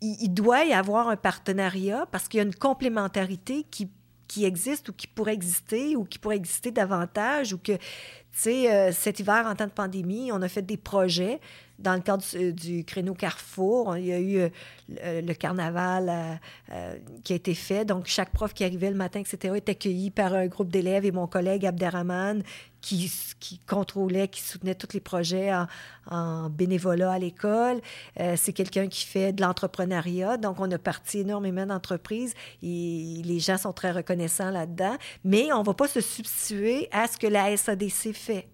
il, 0.00 0.34
doit 0.34 0.64
y 0.64 0.72
avoir 0.72 1.08
un 1.08 1.16
partenariat 1.16 2.06
parce 2.10 2.26
qu'il 2.26 2.38
y 2.38 2.40
a 2.40 2.44
une 2.44 2.54
complémentarité 2.54 3.64
qui 3.70 3.88
qui 4.32 4.46
existe 4.46 4.88
ou 4.88 4.92
qui 4.94 5.06
pourrait 5.06 5.34
exister 5.34 5.94
ou 5.94 6.04
qui 6.04 6.18
pourrait 6.18 6.36
exister 6.36 6.70
davantage 6.70 7.52
ou 7.52 7.58
que 7.58 7.72
sais, 8.32 8.72
euh, 8.72 8.92
cet 8.92 9.20
hiver, 9.20 9.44
en 9.46 9.54
temps 9.54 9.66
de 9.66 9.72
pandémie, 9.72 10.32
on 10.32 10.40
a 10.40 10.48
fait 10.48 10.62
des 10.62 10.78
projets 10.78 11.38
dans 11.82 11.94
le 11.94 12.00
cadre 12.00 12.24
du, 12.50 12.84
créneau 12.84 13.14
Carrefour. 13.14 13.96
Il 13.96 14.06
y 14.06 14.12
a 14.12 14.18
eu 14.18 14.38
euh, 14.38 15.20
le, 15.20 15.34
carnaval 15.34 16.40
euh, 16.72 16.96
qui 17.24 17.32
a 17.32 17.36
été 17.36 17.54
fait. 17.54 17.84
Donc, 17.84 18.06
chaque 18.06 18.30
prof 18.30 18.54
qui 18.54 18.64
arrivait 18.64 18.90
le 18.90 18.96
matin, 18.96 19.20
etc., 19.20 19.54
est 19.56 19.68
accueilli 19.68 20.10
par 20.10 20.34
un 20.34 20.46
groupe 20.46 20.70
d'élèves 20.70 21.04
et 21.04 21.12
mon 21.12 21.26
collègue 21.26 21.66
Abderrahman 21.66 22.42
qui, 22.80 23.12
qui, 23.38 23.58
contrôlait, 23.60 24.28
qui 24.28 24.40
soutenait 24.40 24.74
tous 24.74 24.92
les 24.92 25.00
projets 25.00 25.52
en, 26.10 26.50
bénévolat 26.50 27.12
à 27.12 27.18
l'école. 27.20 27.80
c'est 28.16 28.52
quelqu'un 28.52 28.88
qui 28.88 29.06
fait 29.06 29.32
de 29.32 29.40
l'entrepreneuriat. 29.40 30.36
Donc, 30.36 30.58
on 30.58 30.68
a 30.72 30.78
parti 30.78 31.20
énormément 31.20 31.64
d'entreprises 31.64 32.34
et 32.60 33.22
les 33.24 33.38
gens 33.38 33.56
sont 33.56 33.72
très 33.72 33.92
reconnaissants 33.92 34.50
là-dedans. 34.50 34.96
Mais 35.24 35.52
on 35.52 35.60
ne 35.60 35.64
va 35.64 35.74
pas 35.74 35.86
se 35.86 36.00
substituer 36.00 36.88
à 36.90 37.06
ce 37.06 37.18
que 37.18 37.28
la 37.28 37.56
SADC 37.56 38.12
fait. 38.12 38.48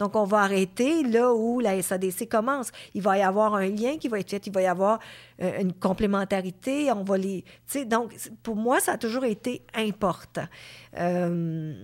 Donc, 0.00 0.16
on 0.16 0.24
va 0.24 0.38
arrêter 0.38 1.02
là 1.02 1.32
où 1.34 1.60
la 1.60 1.80
SADC 1.80 2.26
commence. 2.26 2.72
Il 2.94 3.02
va 3.02 3.18
y 3.18 3.22
avoir 3.22 3.54
un 3.54 3.66
lien 3.66 3.98
qui 3.98 4.08
va 4.08 4.18
être 4.18 4.30
fait, 4.30 4.46
il 4.46 4.52
va 4.52 4.62
y 4.62 4.66
avoir 4.66 4.98
euh, 5.42 5.60
une 5.60 5.74
complémentarité, 5.74 6.90
on 6.90 7.04
va 7.04 7.18
les... 7.18 7.44
Donc, 7.86 8.14
pour 8.42 8.56
moi, 8.56 8.80
ça 8.80 8.92
a 8.92 8.98
toujours 8.98 9.24
été 9.26 9.62
important. 9.74 10.46
Euh, 10.98 11.74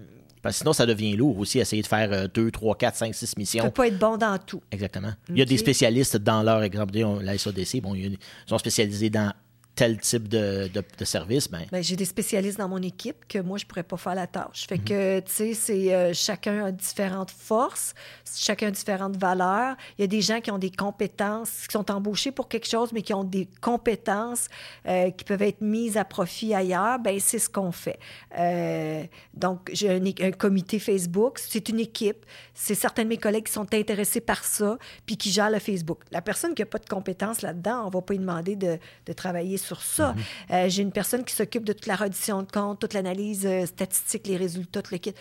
Parce 0.41 0.57
que 0.57 0.59
sinon, 0.61 0.73
ça 0.73 0.87
devient 0.87 1.14
lourd 1.14 1.39
aussi, 1.39 1.59
essayer 1.59 1.83
de 1.83 1.87
faire 1.87 2.29
2, 2.31 2.51
3, 2.51 2.75
4, 2.77 2.97
5, 2.97 3.14
6 3.14 3.37
missions. 3.37 3.61
Tu 3.61 3.67
ne 3.67 3.71
peux 3.71 3.83
pas 3.83 3.89
être 3.89 3.99
bon 3.99 4.17
dans 4.17 4.39
tout. 4.39 4.62
Exactement. 4.73 5.12
Il 5.29 5.37
y 5.39 5.43
a 5.43 5.45
des 5.45 5.59
spécialistes 5.59 6.17
dans 6.17 6.43
leur 6.43 6.62
exemple. 6.62 6.95
La 7.21 7.37
SADC, 7.37 7.83
bon, 7.83 7.95
ils 7.95 8.19
sont 8.47 8.59
spécialisés 8.59 9.11
dans 9.11 9.33
tel 9.77 9.99
type 9.99 10.27
de, 10.27 10.70
de, 10.72 11.05
service, 11.05 11.51
ben... 11.51 11.61
ben... 11.70 11.83
j'ai 11.83 11.97
des 11.97 12.07
spécialistes 12.07 12.57
dans 12.57 12.68
mon 12.68 12.81
équipe 12.81 13.29
que 13.29 13.39
moi, 13.39 13.59
je 13.59 13.66
pourrais 13.66 13.83
pas 13.83 13.99
faire 13.99 14.14
la 14.14 14.27
tâche. 14.27 14.66
Fait 14.66 14.79
mhm. 14.79 14.85
que, 14.85 15.20
tu 15.20 15.33
sais, 15.33 15.55
c'est 15.55 15.95
euh, 15.95 16.14
chacun 16.14 16.64
a 16.64 16.72
différentes 16.72 17.31
forces, 17.31 17.95
chacun 18.35 18.68
a 18.68 18.70
différentes 18.70 19.18
valeurs. 19.18 19.77
Il 19.99 20.01
y 20.01 20.05
a 20.05 20.07
des 20.07 20.22
gens 20.22 20.41
qui 20.41 20.51
ont 20.51 20.59
des 20.59 20.70
compétences, 20.70 21.66
qui 21.66 21.72
sont 21.72 21.91
embauchés 21.91 22.33
pour 22.33 22.49
quelque 22.49 22.66
chose, 22.66 22.91
mais 22.95 23.03
qui 23.03 23.12
ont 23.12 23.22
des 23.22 23.49
compétences 23.61 24.49
euh, 24.89 25.11
qui 25.11 25.24
peuvent 25.24 25.43
être 25.43 25.61
mises 25.61 25.99
à 25.99 26.07
profit 26.07 26.55
ailleurs. 26.55 26.99
Ben 26.99 27.20
c'est 27.20 27.39
ce 27.39 27.51
qu'on 27.51 27.70
fait. 27.70 27.99
Euh, 28.39 29.05
donc, 29.35 29.70
j'ai 29.74 29.91
un, 29.91 30.03
un, 30.03 30.31
comité 30.31 30.79
Facebook. 30.79 31.39
C'est 31.39 31.68
une 31.68 31.81
équipe. 31.81 32.24
C'est 32.55 32.74
certains 32.74 33.05
de 33.05 33.09
mes 33.09 33.18
collègues 33.18 33.45
qui 33.45 33.53
sont 33.53 33.74
intéressés 33.74 34.22
par 34.22 34.43
ça, 34.43 34.79
puis 35.05 35.18
qui 35.18 35.31
gèrent 35.31 35.51
le 35.51 35.59
Facebook. 35.59 35.99
La 36.12 36.22
personne 36.22 36.55
qui 36.55 36.62
n'a 36.62 36.66
pas 36.66 36.79
de 36.79 36.89
compétences 36.89 37.43
là-dedans, 37.43 37.85
on 37.87 37.91
va 37.91 38.01
pas 38.01 38.14
lui 38.14 38.20
demander 38.20 38.57
de, 38.57 38.79
de 39.05 39.12
travailler 39.12 39.59
sur 39.59 39.66
ça. 39.75 40.12
Mhm. 40.12 40.23
Euh, 40.51 40.69
j'ai 40.69 40.83
une 40.83 40.93
personne 40.93 41.25
qui 41.25 41.35
s'occupe 41.35 41.64
de 41.64 41.73
toute 41.73 41.87
la 41.87 41.97
reddition 41.97 42.43
de 42.43 42.51
compte, 42.51 42.81
toute 42.81 42.95
l'analyse 42.95 43.47
euh, 43.47 43.67
statistique, 43.67 44.27
les 44.27 44.37
résultats, 44.37 44.83
tout 44.83 44.93
le 44.93 44.99
kit. 44.99 45.14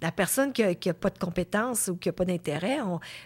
La 0.00 0.10
personne 0.10 0.52
qui 0.52 0.62
n'a 0.62 0.94
pas 0.94 1.10
de 1.10 1.18
compétences 1.18 1.86
ou 1.86 1.94
qui 1.94 2.08
n'a 2.08 2.12
pas 2.12 2.24
d'intérêt, 2.24 2.78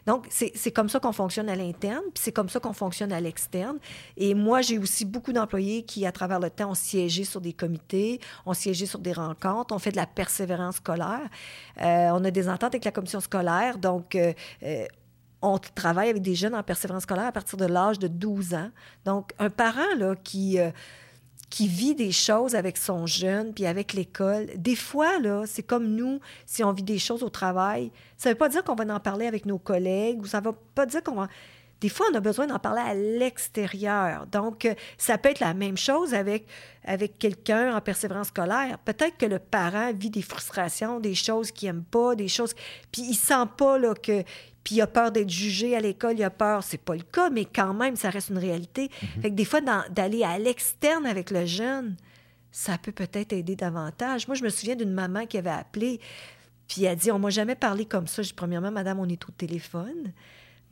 donc 0.07 0.27
c'est 0.29 0.71
comme 0.73 0.91
ça 0.91 1.01
qu'on 1.01 1.13
fonctionne 1.13 1.49
à 1.49 1.57
l'interne, 1.57 2.03
puis 2.13 2.23
c'est 2.23 2.33
comme 2.33 2.51
ça 2.51 2.61
qu'on 2.61 2.75
fonctionne 2.75 3.13
à 3.13 3.21
l'externe. 3.21 3.79
Et 4.19 4.35
moi, 4.35 4.61
j'ai 4.61 4.77
aussi 4.79 5.07
beaucoup 5.07 5.33
d'employés 5.33 5.85
qui, 5.85 6.05
à 6.05 6.13
travers 6.13 6.39
le 6.39 6.51
temps, 6.51 6.73
ont 6.73 6.75
siégé 6.75 7.25
sur 7.25 7.41
des 7.41 7.55
comités, 7.55 8.21
ont 8.45 8.53
siégé 8.53 8.85
sur 8.85 8.99
des 8.99 9.15
rencontres, 9.15 9.75
ont 9.75 9.79
fait 9.79 9.93
de 9.93 9.97
la 9.97 10.05
persévérance 10.05 10.77
scolaire. 10.77 11.31
Euh, 11.81 12.11
on 12.13 12.23
a 12.23 12.31
des 12.31 12.47
ententes 12.47 12.75
avec 12.75 12.85
la 12.85 12.93
commission 12.93 13.21
scolaire, 13.21 13.79
donc 13.79 14.15
on 15.43 15.59
travaille 15.59 16.09
avec 16.09 16.23
des 16.23 16.35
jeunes 16.35 16.55
en 16.55 16.63
persévérance 16.63 17.05
scolaire 17.05 17.27
à 17.27 17.33
partir 17.33 17.59
de 17.59 17.67
l'âge 17.67 17.99
de 17.99 18.09
12 18.09 18.55
ans. 18.55 18.71
Donc, 19.05 19.33
un 19.39 19.51
parent 19.51 19.95
là, 19.99 20.15
qui, 20.17 20.59
euh, 20.59 20.71
qui 21.51 21.69
vit 21.69 21.95
des 21.95 22.13
choses 22.13 22.55
avec 22.55 22.77
son 22.77 23.07
jeune, 23.07 23.53
puis 23.53 23.67
avec 23.67 23.93
l'école, 23.93 24.47
des 24.57 24.77
fois, 24.77 25.13
c'est 25.47 25.63
comme 25.63 25.95
nous, 25.95 26.21
si 26.47 26.65
on 26.65 26.73
vit 26.73 26.83
des 26.83 26.99
choses 26.99 27.23
au 27.23 27.31
travail, 27.31 27.91
ça 28.17 28.29
ne 28.29 28.35
veut 28.35 28.39
pas 28.39 28.49
dire 28.49 28.65
qu'on 28.65 28.75
va 28.75 28.85
en 28.95 29.01
parler 29.01 29.27
avec 29.27 29.47
nos 29.47 29.59
collègues, 29.59 30.23
ou 30.23 30.27
ça 30.27 30.41
ne 30.41 30.47
veut 30.47 30.57
pas 30.75 30.87
dire 30.87 31.03
qu'on 31.03 31.15
va... 31.15 31.29
Des 31.83 31.91
fois, 31.91 32.07
on 32.11 32.15
a 32.15 32.21
besoin 32.21 32.47
d'en 32.47 32.59
parler 32.59 32.81
à 32.81 32.95
l'extérieur. 32.95 34.27
Donc, 34.29 34.65
euh, 34.65 34.75
ça 34.97 35.19
peut 35.19 35.29
être 35.29 35.41
la 35.41 35.53
même 35.53 35.77
chose 35.77 36.15
avec, 36.15 36.47
avec 36.85 37.19
quelqu'un 37.19 37.77
en 37.77 37.83
persévérance 37.83 38.29
scolaire. 38.29 38.79
Peut-être 38.87 39.19
que 39.19 39.27
le 39.27 39.39
parent 39.39 39.93
vit 39.93 40.09
des 40.09 40.23
frustrations, 40.23 41.01
des 41.01 41.15
choses 41.15 41.53
qu'il 41.53 41.69
n'aime 41.69 41.85
pas, 41.85 42.15
des 42.15 42.29
choses... 42.29 42.55
Puis 42.91 43.03
il 43.03 43.15
sent 43.15 43.45
pas 43.59 43.79
là, 43.79 43.93
que 43.95 44.25
puis 44.67 44.75
il 44.75 44.81
a 44.81 44.89
peur 44.89 45.13
d'être 45.13 45.31
jugé 45.31 45.77
à 45.77 45.81
l'école, 45.81 46.19
il 46.19 46.25
a 46.25 46.31
peur, 46.31 46.65
c'est 46.65 46.77
pas 46.77 46.97
le 46.97 47.05
cas, 47.05 47.31
mais 47.31 47.45
quand 47.45 47.73
même, 47.73 47.95
ça 47.95 48.11
reste 48.11 48.31
une 48.31 48.39
réalité. 48.39 48.91
Mhm. 49.01 49.23
Fait 49.23 49.31
que 49.31 49.37
des 49.37 49.45
fois, 49.45 49.61
d'aller 49.61 50.25
à 50.25 50.41
l'externe 50.41 51.07
avec 51.07 51.31
le 51.31 51.47
jeune, 51.47 51.95
ça 52.51 52.77
peut 52.77 52.91
peut-être 52.91 53.33
aider 53.33 53.55
davantage. 53.55 54.27
Moi, 54.27 54.35
je 54.35 54.43
me 54.43 54.49
souviens 54.49 54.75
d'une 54.75 54.91
maman 54.91 55.25
qui 55.27 55.39
avait 55.39 55.51
appelé, 55.51 56.01
puis 56.67 56.83
elle 56.83 56.89
a 56.89 56.97
dit, 56.97 57.13
on 57.13 57.21
m'a 57.21 57.31
jamais 57.31 57.55
parlé 57.55 57.85
comme 57.85 58.09
ça. 58.09 58.23
Je 58.23 58.31
dis, 58.31 58.35
premièrement, 58.35 58.73
madame, 58.73 58.99
on 58.99 59.09
est 59.09 59.25
au 59.29 59.31
téléphone, 59.31 60.13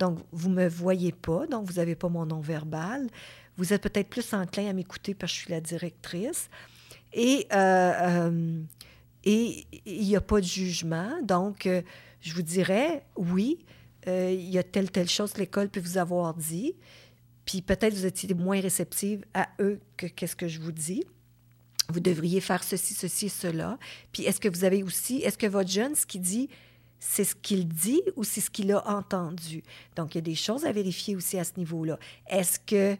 donc 0.00 0.18
vous 0.32 0.50
me 0.50 0.66
voyez 0.66 1.12
pas, 1.12 1.46
donc 1.46 1.64
vous 1.68 1.74
n'avez 1.74 1.94
pas 1.94 2.08
mon 2.08 2.26
nom 2.26 2.40
verbal. 2.40 3.06
Vous 3.56 3.72
êtes 3.72 3.82
peut-être 3.82 4.08
plus 4.08 4.34
enclin 4.34 4.70
à 4.70 4.72
m'écouter 4.72 5.14
parce 5.14 5.30
que 5.30 5.38
je 5.38 5.42
suis 5.44 5.52
la 5.52 5.60
directrice. 5.60 6.50
Et 7.12 7.46
euh, 7.52 7.92
euh, 8.02 8.60
et 9.22 9.66
il 9.86 10.02
n'y 10.02 10.16
a 10.16 10.20
pas 10.20 10.40
de 10.40 10.46
jugement. 10.46 11.12
Donc, 11.22 11.66
euh, 11.66 11.82
je 12.20 12.34
vous 12.34 12.42
dirais, 12.42 13.04
oui, 13.16 13.64
euh, 14.06 14.32
il 14.32 14.50
y 14.50 14.58
a 14.58 14.62
telle, 14.62 14.90
telle 14.90 15.08
chose 15.08 15.32
que 15.32 15.40
l'école 15.40 15.68
peut 15.68 15.80
vous 15.80 15.98
avoir 15.98 16.34
dit, 16.34 16.74
puis 17.44 17.62
peut-être 17.62 17.94
vous 17.94 18.06
étiez 18.06 18.32
moins 18.34 18.60
réceptive 18.60 19.24
à 19.34 19.48
eux 19.60 19.80
que 19.96 20.06
qu'est-ce 20.06 20.36
que 20.36 20.48
je 20.48 20.60
vous 20.60 20.72
dis. 20.72 21.04
Vous 21.90 22.00
devriez 22.00 22.40
faire 22.40 22.64
ceci, 22.64 22.94
ceci, 22.94 23.28
cela. 23.28 23.78
Puis 24.12 24.24
est-ce 24.24 24.40
que 24.40 24.48
vous 24.48 24.64
avez 24.64 24.82
aussi, 24.82 25.18
est-ce 25.18 25.36
que 25.36 25.46
votre 25.46 25.70
jeune, 25.70 25.94
ce 25.94 26.06
qu'il 26.06 26.22
dit, 26.22 26.48
c'est 26.98 27.24
ce 27.24 27.34
qu'il 27.34 27.68
dit 27.68 28.00
ou 28.16 28.24
c'est 28.24 28.40
ce 28.40 28.50
qu'il 28.50 28.72
a 28.72 28.86
entendu? 28.88 29.62
Donc, 29.94 30.14
il 30.14 30.18
y 30.18 30.20
a 30.20 30.22
des 30.22 30.34
choses 30.34 30.64
à 30.64 30.72
vérifier 30.72 31.14
aussi 31.14 31.38
à 31.38 31.44
ce 31.44 31.52
niveau-là. 31.58 31.98
Est-ce 32.26 32.58
que 32.58 32.96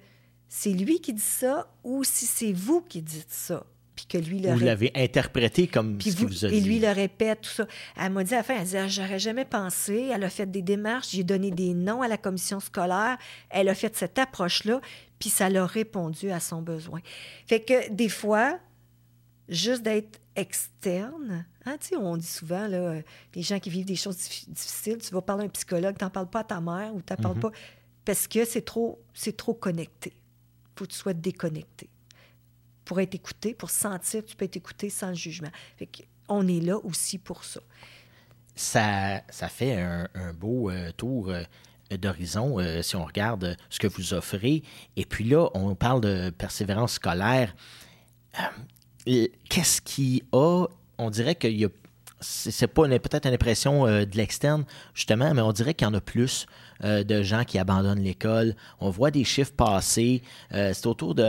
c'est 0.49 0.73
lui 0.73 1.01
qui 1.01 1.15
dit 1.15 1.23
ça 1.23 1.75
ou 1.83 2.05
si 2.05 2.27
c'est 2.27 2.53
vous 2.53 2.83
qui 2.83 3.01
dites 3.01 3.31
ça? 3.31 3.65
Puis 3.95 4.07
que 4.07 4.19
lui 4.19 4.41
le 4.41 4.51
Vous 4.53 4.59
l'avez 4.59 4.91
interprété 4.95 5.67
comme 5.67 6.01
ce 6.01 6.11
vous, 6.11 6.27
vous 6.27 6.45
a 6.45 6.49
Et 6.49 6.61
lui 6.61 6.81
le 6.81 6.91
répète, 6.91 7.43
tout 7.43 7.51
ça. 7.51 7.67
Elle 7.97 8.13
m'a 8.13 8.25
dit 8.25 8.35
à 8.35 8.39
la 8.39 8.43
fin, 8.43 8.57
elle 8.59 8.67
dit, 8.67 8.77
ah, 8.77 8.89
j'aurais 8.89 9.19
jamais 9.19 9.45
pensé. 9.45 10.11
Elle 10.13 10.25
a 10.25 10.31
fait 10.31 10.51
des 10.51 10.63
démarches, 10.63 11.11
j'ai 11.11 11.23
donné 11.23 11.51
des 11.51 11.75
noms 11.75 12.03
à 12.03 12.09
la 12.09 12.17
commission 12.17 12.61
scolaire. 12.61 13.17
Elle 13.51 13.69
a 13.69 13.75
fait 13.75 13.95
cette 13.95 14.19
approche-là, 14.19 14.81
puis 15.19 15.31
ça 15.31 15.49
l'a 15.49 15.65
répondu 15.65 16.31
à 16.31 16.41
son 16.41 16.61
besoin. 16.61 17.01
Fait 17.47 17.61
que 17.61 17.91
des 17.93 18.09
fois, 18.09 18.59
juste 19.49 19.83
d'être 19.83 20.21
externe, 20.35 21.47
hein, 21.65 21.77
tu 21.81 21.89
sais, 21.91 21.97
on 21.97 22.17
dit 22.17 22.27
souvent, 22.27 22.67
là, 22.67 22.97
les 23.35 23.43
gens 23.43 23.61
qui 23.61 23.71
vivent 23.71 23.87
des 23.87 23.95
choses 23.95 24.17
difficiles, 24.17 24.99
tu 24.99 25.15
vas 25.15 25.23
parler 25.23 25.45
à 25.45 25.47
un 25.47 25.51
psychologue, 25.51 25.97
tu 25.97 26.05
n'en 26.05 26.11
parles 26.11 26.31
pas 26.31 26.41
à 26.41 26.45
ta 26.45 26.61
mère 26.61 26.93
ou 26.95 27.01
tu 27.01 27.13
n'en 27.13 27.17
parles 27.17 27.39
mm-hmm. 27.39 27.53
pas, 27.53 27.53
parce 28.05 28.27
que 28.27 28.45
c'est 28.45 28.65
trop, 28.65 29.01
c'est 29.13 29.37
trop 29.37 29.55
connecté. 29.55 30.13
Il 30.17 30.79
faut 30.81 30.85
que 30.87 30.91
tu 30.91 30.99
sois 30.99 31.15
déconnecté 31.15 31.89
pour 32.85 33.01
être 33.01 33.15
écouté, 33.15 33.55
pour 33.55 33.71
sentir 33.71 34.23
que 34.23 34.29
tu 34.29 34.37
peux 34.37 34.45
être 34.45 34.57
écouté 34.57 34.91
sans 34.91 35.15
jugement. 35.15 35.51
on 36.29 36.47
est 36.49 36.61
là 36.61 36.79
aussi 36.79 37.19
pour 37.19 37.45
ça. 37.45 37.61
Ça, 38.57 39.23
ça 39.31 39.49
fait 39.49 39.75
un, 39.75 40.33
beau 40.33 40.71
euh, 40.71 40.93
tour 40.97 41.31
euh, 41.31 41.43
d'horizon 41.97 42.61
euh, 42.61 42.83
si 42.83 42.95
on 42.95 43.05
regarde 43.05 43.57
ce 43.69 43.81
que 43.81 43.89
vous 43.89 44.15
offrez. 44.15 44.63
Et 44.97 45.05
puis 45.05 45.25
là, 45.25 45.49
on 45.55 45.75
parle 45.75 46.01
de 46.01 46.31
persévérance 46.31 46.95
scolaire. 46.95 47.55
Qu'est-ce 49.05 49.81
qui 49.83 50.23
a, 50.33 50.67
on 50.99 51.11
dirait 51.11 51.35
qu'il 51.35 51.59
y 51.59 51.65
a 51.65 51.69
c'est 52.21 52.69
pas 52.69 52.89
peut-être 52.89 53.27
une 53.27 53.35
impression 53.35 53.85
de 53.85 54.17
l'externe, 54.17 54.65
justement, 54.95 55.35
mais 55.35 55.43
on 55.43 55.53
dirait 55.53 55.75
qu'il 55.75 55.87
y 55.87 55.91
en 55.91 55.93
a 55.93 56.01
plus 56.01 56.47
de 56.83 57.23
gens 57.23 57.45
qui 57.45 57.59
abandonnent 57.59 58.01
l'école. 58.01 58.57
On 58.81 58.89
voit 58.89 59.11
des 59.11 59.25
chiffres 59.25 59.53
passer. 59.53 60.23
c'est 60.51 60.87
autour 60.87 61.15
de 61.15 61.23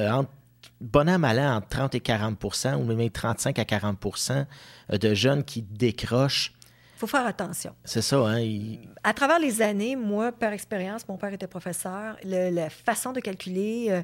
bon 0.85 1.09
an, 1.09 1.19
mal 1.19 1.39
entre 1.39 1.67
30 1.67 1.95
et 1.95 1.99
40 1.99 2.43
ou 2.77 2.83
même 2.83 3.09
35 3.09 3.59
à 3.59 3.65
40 3.65 3.97
euh, 4.31 4.97
de 4.97 5.13
jeunes 5.13 5.43
qui 5.43 5.61
décrochent. 5.61 6.53
Il 6.95 6.99
faut 6.99 7.07
faire 7.07 7.25
attention. 7.25 7.75
C'est 7.83 8.01
ça. 8.01 8.17
Hein? 8.25 8.77
À 9.03 9.13
travers 9.13 9.39
les 9.39 9.61
années, 9.61 9.95
moi, 9.95 10.31
par 10.31 10.53
expérience, 10.53 11.07
mon 11.07 11.17
père 11.17 11.33
était 11.33 11.47
professeur, 11.47 12.15
la 12.23 12.69
façon 12.69 13.11
de 13.11 13.19
calculer 13.19 13.87
euh, 13.89 14.01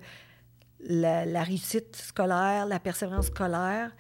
la, 0.87 1.43
réussite 1.43 1.95
scolaire, 1.95 2.65
la 2.65 2.79
persévérance 2.79 3.27
scolaire, 3.27 3.91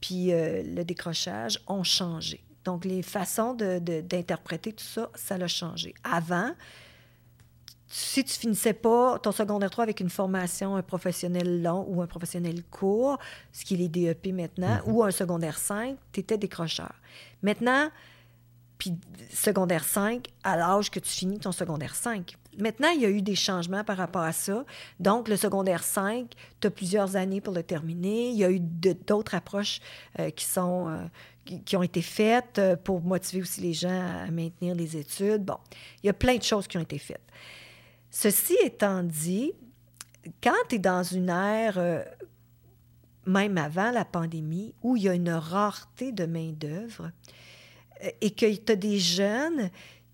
puis 0.00 0.32
euh, 0.32 0.62
le 0.62 0.84
décrochage 0.84 1.58
ont 1.66 1.82
changé. 1.82 2.44
Donc, 2.64 2.84
les 2.84 3.02
façons 3.02 3.54
d'interpréter 3.54 4.72
tout 4.72 4.84
ça, 4.84 5.08
ça 5.14 5.38
l'a 5.38 5.46
changé. 5.46 5.94
Avant, 6.02 6.50
si 7.88 8.24
tu 8.24 8.34
finissais 8.34 8.72
pas 8.72 9.18
ton 9.18 9.32
secondaire 9.32 9.70
3 9.70 9.84
avec 9.84 10.00
une 10.00 10.10
formation, 10.10 10.76
un 10.76 10.82
professionnel 10.82 11.62
long 11.62 11.86
ou 11.88 12.02
un 12.02 12.06
professionnel 12.06 12.62
court, 12.64 13.18
ce 13.52 13.64
qui 13.64 13.74
est 13.74 13.76
les 13.76 13.88
DEP 13.88 14.32
maintenant, 14.32 14.80
mhm. 14.86 14.92
ou 14.92 15.04
un 15.04 15.10
secondaire 15.10 15.58
5, 15.58 15.96
tu 16.12 16.20
étais 16.20 16.38
décrocheur. 16.38 16.92
Maintenant, 17.42 17.90
puis 18.78 18.92
secondaire 19.32 19.84
5, 19.84 20.26
à 20.44 20.56
l'âge 20.56 20.90
que 20.90 21.00
tu 21.00 21.10
finis 21.10 21.38
ton 21.38 21.52
secondaire 21.52 21.94
5. 21.94 22.36
Maintenant, 22.58 22.88
il 22.90 23.00
y 23.00 23.06
a 23.06 23.10
eu 23.10 23.22
des 23.22 23.34
changements 23.34 23.84
par 23.84 23.96
rapport 23.96 24.22
à 24.22 24.32
ça. 24.32 24.64
Donc, 25.00 25.28
le 25.28 25.36
secondaire 25.36 25.82
5, 25.82 26.30
tu 26.60 26.66
as 26.66 26.70
plusieurs 26.70 27.16
années 27.16 27.40
pour 27.40 27.54
le 27.54 27.62
terminer. 27.62 28.30
Il 28.30 28.36
y 28.36 28.44
a 28.44 28.50
eu 28.50 28.60
d'autres 28.60 29.34
approches 29.34 29.80
euh, 30.18 30.30
qui, 30.30 30.44
sont, 30.44 30.88
euh, 30.88 31.58
qui, 31.64 31.76
ont 31.76 31.82
été 31.82 32.02
faites 32.02 32.58
euh, 32.58 32.76
pour 32.76 33.02
motiver 33.02 33.42
aussi 33.42 33.60
les 33.60 33.72
gens 33.72 34.24
à 34.24 34.30
maintenir 34.30 34.74
les 34.74 34.96
études. 34.96 35.44
Bon, 35.44 35.58
il 36.02 36.06
y 36.06 36.10
a 36.10 36.14
plein 36.14 36.36
de 36.36 36.42
choses 36.42 36.66
qui 36.66 36.76
ont 36.78 36.82
été 36.82 36.98
faites. 36.98 37.20
Ceci 38.18 38.56
étant 38.64 39.02
dit, 39.02 39.52
quand 40.42 40.54
tu 40.70 40.76
es 40.76 40.78
dans 40.78 41.02
une 41.02 41.28
ère, 41.28 41.78
même 43.26 43.58
avant 43.58 43.90
la 43.90 44.06
pandémie, 44.06 44.72
où 44.82 44.96
il 44.96 45.02
y 45.02 45.08
a 45.10 45.12
une 45.12 45.28
rareté 45.28 46.12
de 46.12 46.24
main-d'œuvre, 46.24 47.10
et 48.22 48.30
que 48.30 48.50
tu 48.54 48.72
as 48.72 48.76
des 48.76 48.98
jeunes 48.98 49.70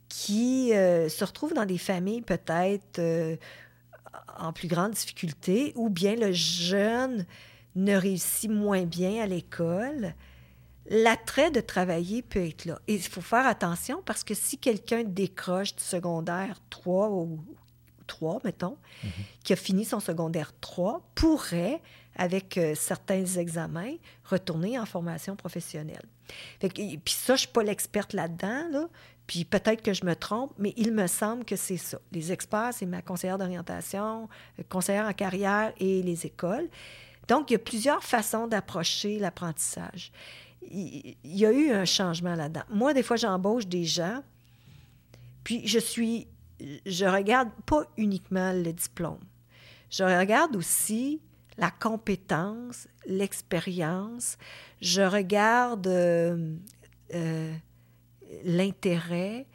qui 0.09 0.75
euh, 0.75 1.09
se 1.09 1.25
retrouvent 1.25 1.55
dans 1.55 1.65
des 1.65 1.79
familles 1.79 2.23
peut-être 2.23 2.99
euh, 2.99 3.37
en 4.37 4.53
plus 4.53 4.67
grande 4.67 4.95
difficulté, 4.95 5.73
ou 5.77 5.89
bien 5.89 6.17
le 6.17 6.33
jeune 6.33 7.25
ne 7.77 7.95
réussit 7.95 8.51
moins 8.51 8.83
bien 8.83 9.23
à 9.23 9.27
l'école, 9.27 10.17
l'attrait 10.87 11.53
de 11.53 11.61
travailler 11.61 12.23
peut 12.23 12.49
être 12.49 12.65
là. 12.65 12.81
Et 12.89 12.95
il 12.95 13.03
faut 13.03 13.21
faire 13.21 13.47
attention 13.47 14.03
parce 14.05 14.25
que 14.25 14.35
si 14.35 14.59
quelqu'un 14.59 15.05
décroche 15.05 15.77
du 15.77 15.85
secondaire 15.85 16.59
3 16.69 17.11
ou 17.11 17.39
3, 18.13 18.41
mettons, 18.45 18.77
mhm. 19.03 19.11
qui 19.43 19.53
a 19.53 19.57
fini 19.57 19.85
son 19.85 20.01
secondaire 20.01 20.53
3, 20.61 21.03
pourrait, 21.15 21.81
avec 22.17 22.59
euh, 22.59 22.75
certains 22.75 23.25
examens, 23.25 23.95
retourner 24.25 24.79
en 24.79 24.85
formation 24.85 25.35
professionnelle. 25.35 26.05
puis 26.61 27.01
ça, 27.07 27.29
je 27.29 27.33
ne 27.33 27.37
suis 27.39 27.49
pas 27.49 27.63
l'experte 27.63 28.13
là-dedans, 28.13 28.69
là, 28.71 28.89
puis 29.27 29.47
peut-être 29.47 29.83
que 29.83 29.95
je 29.95 30.05
me 30.05 30.15
trompe, 30.15 30.53
mais 30.59 30.75
il 30.77 30.93
me 30.93 31.07
semble 31.07 31.45
que 31.45 31.57
c'est 31.57 31.79
ça. 31.79 31.99
Les 32.11 32.33
experts, 32.33 32.73
c'est 32.75 32.87
ma 32.87 33.01
conseillère 33.01 33.39
d'orientation, 33.39 34.29
euh, 34.59 34.63
conseillère 34.69 35.07
en 35.07 35.13
carrière 35.15 35.73
et 35.79 36.03
les 36.03 36.27
écoles. 36.27 36.69
Donc, 37.29 37.51
il 37.51 37.55
y 37.55 37.57
a 37.57 37.61
plusieurs 37.61 38.03
façons 38.03 38.47
d'approcher 38.47 39.19
l'apprentissage. 39.19 40.13
Il 40.71 41.17
y 41.25 41.47
a 41.47 41.53
eu 41.53 41.71
un 41.71 41.85
changement 41.85 42.35
là-dedans. 42.35 42.63
Moi, 42.69 42.95
des 42.95 43.03
fois, 43.03 43.17
j'embauche 43.17 43.67
des 43.67 43.85
gens, 43.85 44.23
puis 45.45 45.67
je 45.67 45.79
suis, 45.79 46.29
je 46.87 47.05
regarde 47.05 47.51
pas 47.67 47.85
uniquement 47.97 48.53
le 48.53 48.73
diplôme. 48.73 49.21
Je 49.91 50.05
regarde 50.05 50.57
aussi 50.57 51.21
la 51.59 51.71
compétence, 51.71 52.89
l'expérience. 53.07 54.39
Je 54.81 55.03
regarde 55.03 55.87
euh, 55.87 56.57
euh, 57.15 57.55
l'intérêt 58.45 59.47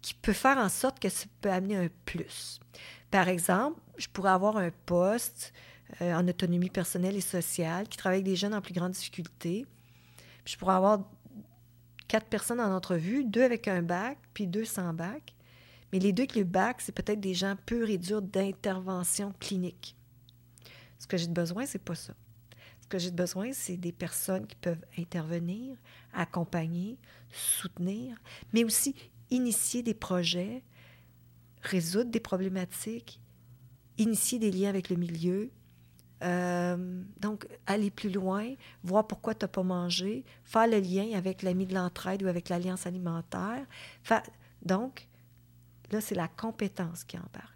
qui 0.00 0.14
peut 0.14 0.32
faire 0.32 0.58
en 0.58 0.68
sorte 0.68 0.98
que 1.00 1.08
ça 1.08 1.26
peut 1.40 1.50
amener 1.50 1.76
un 1.76 1.88
plus. 2.04 2.60
Par 3.10 3.28
exemple, 3.28 3.80
je 3.96 4.08
pourrais 4.08 4.30
avoir 4.30 4.56
un 4.56 4.70
poste 4.86 5.52
euh, 6.00 6.14
en 6.14 6.26
autonomie 6.26 6.70
personnelle 6.70 7.16
et 7.16 7.20
sociale 7.20 7.88
qui 7.88 7.96
travaille 7.96 8.18
avec 8.18 8.26
des 8.26 8.36
jeunes 8.36 8.54
en 8.54 8.60
plus 8.60 8.74
grande 8.74 8.92
difficulté. 8.92 9.66
je 10.44 10.56
pourrais 10.56 10.74
avoir 10.74 11.00
quatre 12.08 12.26
personnes 12.26 12.60
en 12.60 12.74
entrevue, 12.74 13.24
deux 13.24 13.42
avec 13.42 13.68
un 13.68 13.82
bac, 13.82 14.18
puis 14.34 14.46
deux 14.46 14.64
sans 14.64 14.92
bac. 14.92 15.33
Mais 15.94 16.00
les 16.00 16.12
deux 16.12 16.24
avec 16.24 16.34
le 16.34 16.42
bac, 16.42 16.80
c'est 16.80 16.90
peut-être 16.90 17.20
des 17.20 17.34
gens 17.34 17.54
purs 17.66 17.88
et 17.88 17.98
durs 17.98 18.20
d'intervention 18.20 19.32
clinique. 19.38 19.96
Ce 20.98 21.06
que 21.06 21.16
j'ai 21.16 21.28
besoin, 21.28 21.66
c'est 21.66 21.78
pas 21.78 21.94
ça. 21.94 22.14
Ce 22.80 22.88
que 22.88 22.98
j'ai 22.98 23.12
besoin, 23.12 23.52
c'est 23.52 23.76
des 23.76 23.92
personnes 23.92 24.44
qui 24.48 24.56
peuvent 24.56 24.84
intervenir, 24.98 25.76
accompagner, 26.12 26.98
soutenir, 27.30 28.16
mais 28.52 28.64
aussi 28.64 28.96
initier 29.30 29.84
des 29.84 29.94
projets, 29.94 30.64
résoudre 31.62 32.10
des 32.10 32.18
problématiques, 32.18 33.20
initier 33.96 34.40
des 34.40 34.50
liens 34.50 34.70
avec 34.70 34.90
le 34.90 34.96
milieu. 34.96 35.52
Euh, 36.24 37.04
donc, 37.20 37.46
aller 37.68 37.92
plus 37.92 38.10
loin, 38.10 38.52
voir 38.82 39.06
pourquoi 39.06 39.36
tu 39.36 39.44
n'as 39.44 39.48
pas 39.48 39.62
mangé, 39.62 40.24
faire 40.42 40.66
le 40.66 40.80
lien 40.80 41.16
avec 41.16 41.42
l'ami 41.42 41.66
de 41.66 41.74
l'entraide 41.74 42.24
ou 42.24 42.26
avec 42.26 42.48
l'alliance 42.48 42.84
alimentaire. 42.84 43.64
donc, 44.60 45.06
là, 45.90 46.00
c'est 46.00 46.14
la 46.14 46.28
compétence 46.28 47.04
qui 47.04 47.16
embarque. 47.16 47.54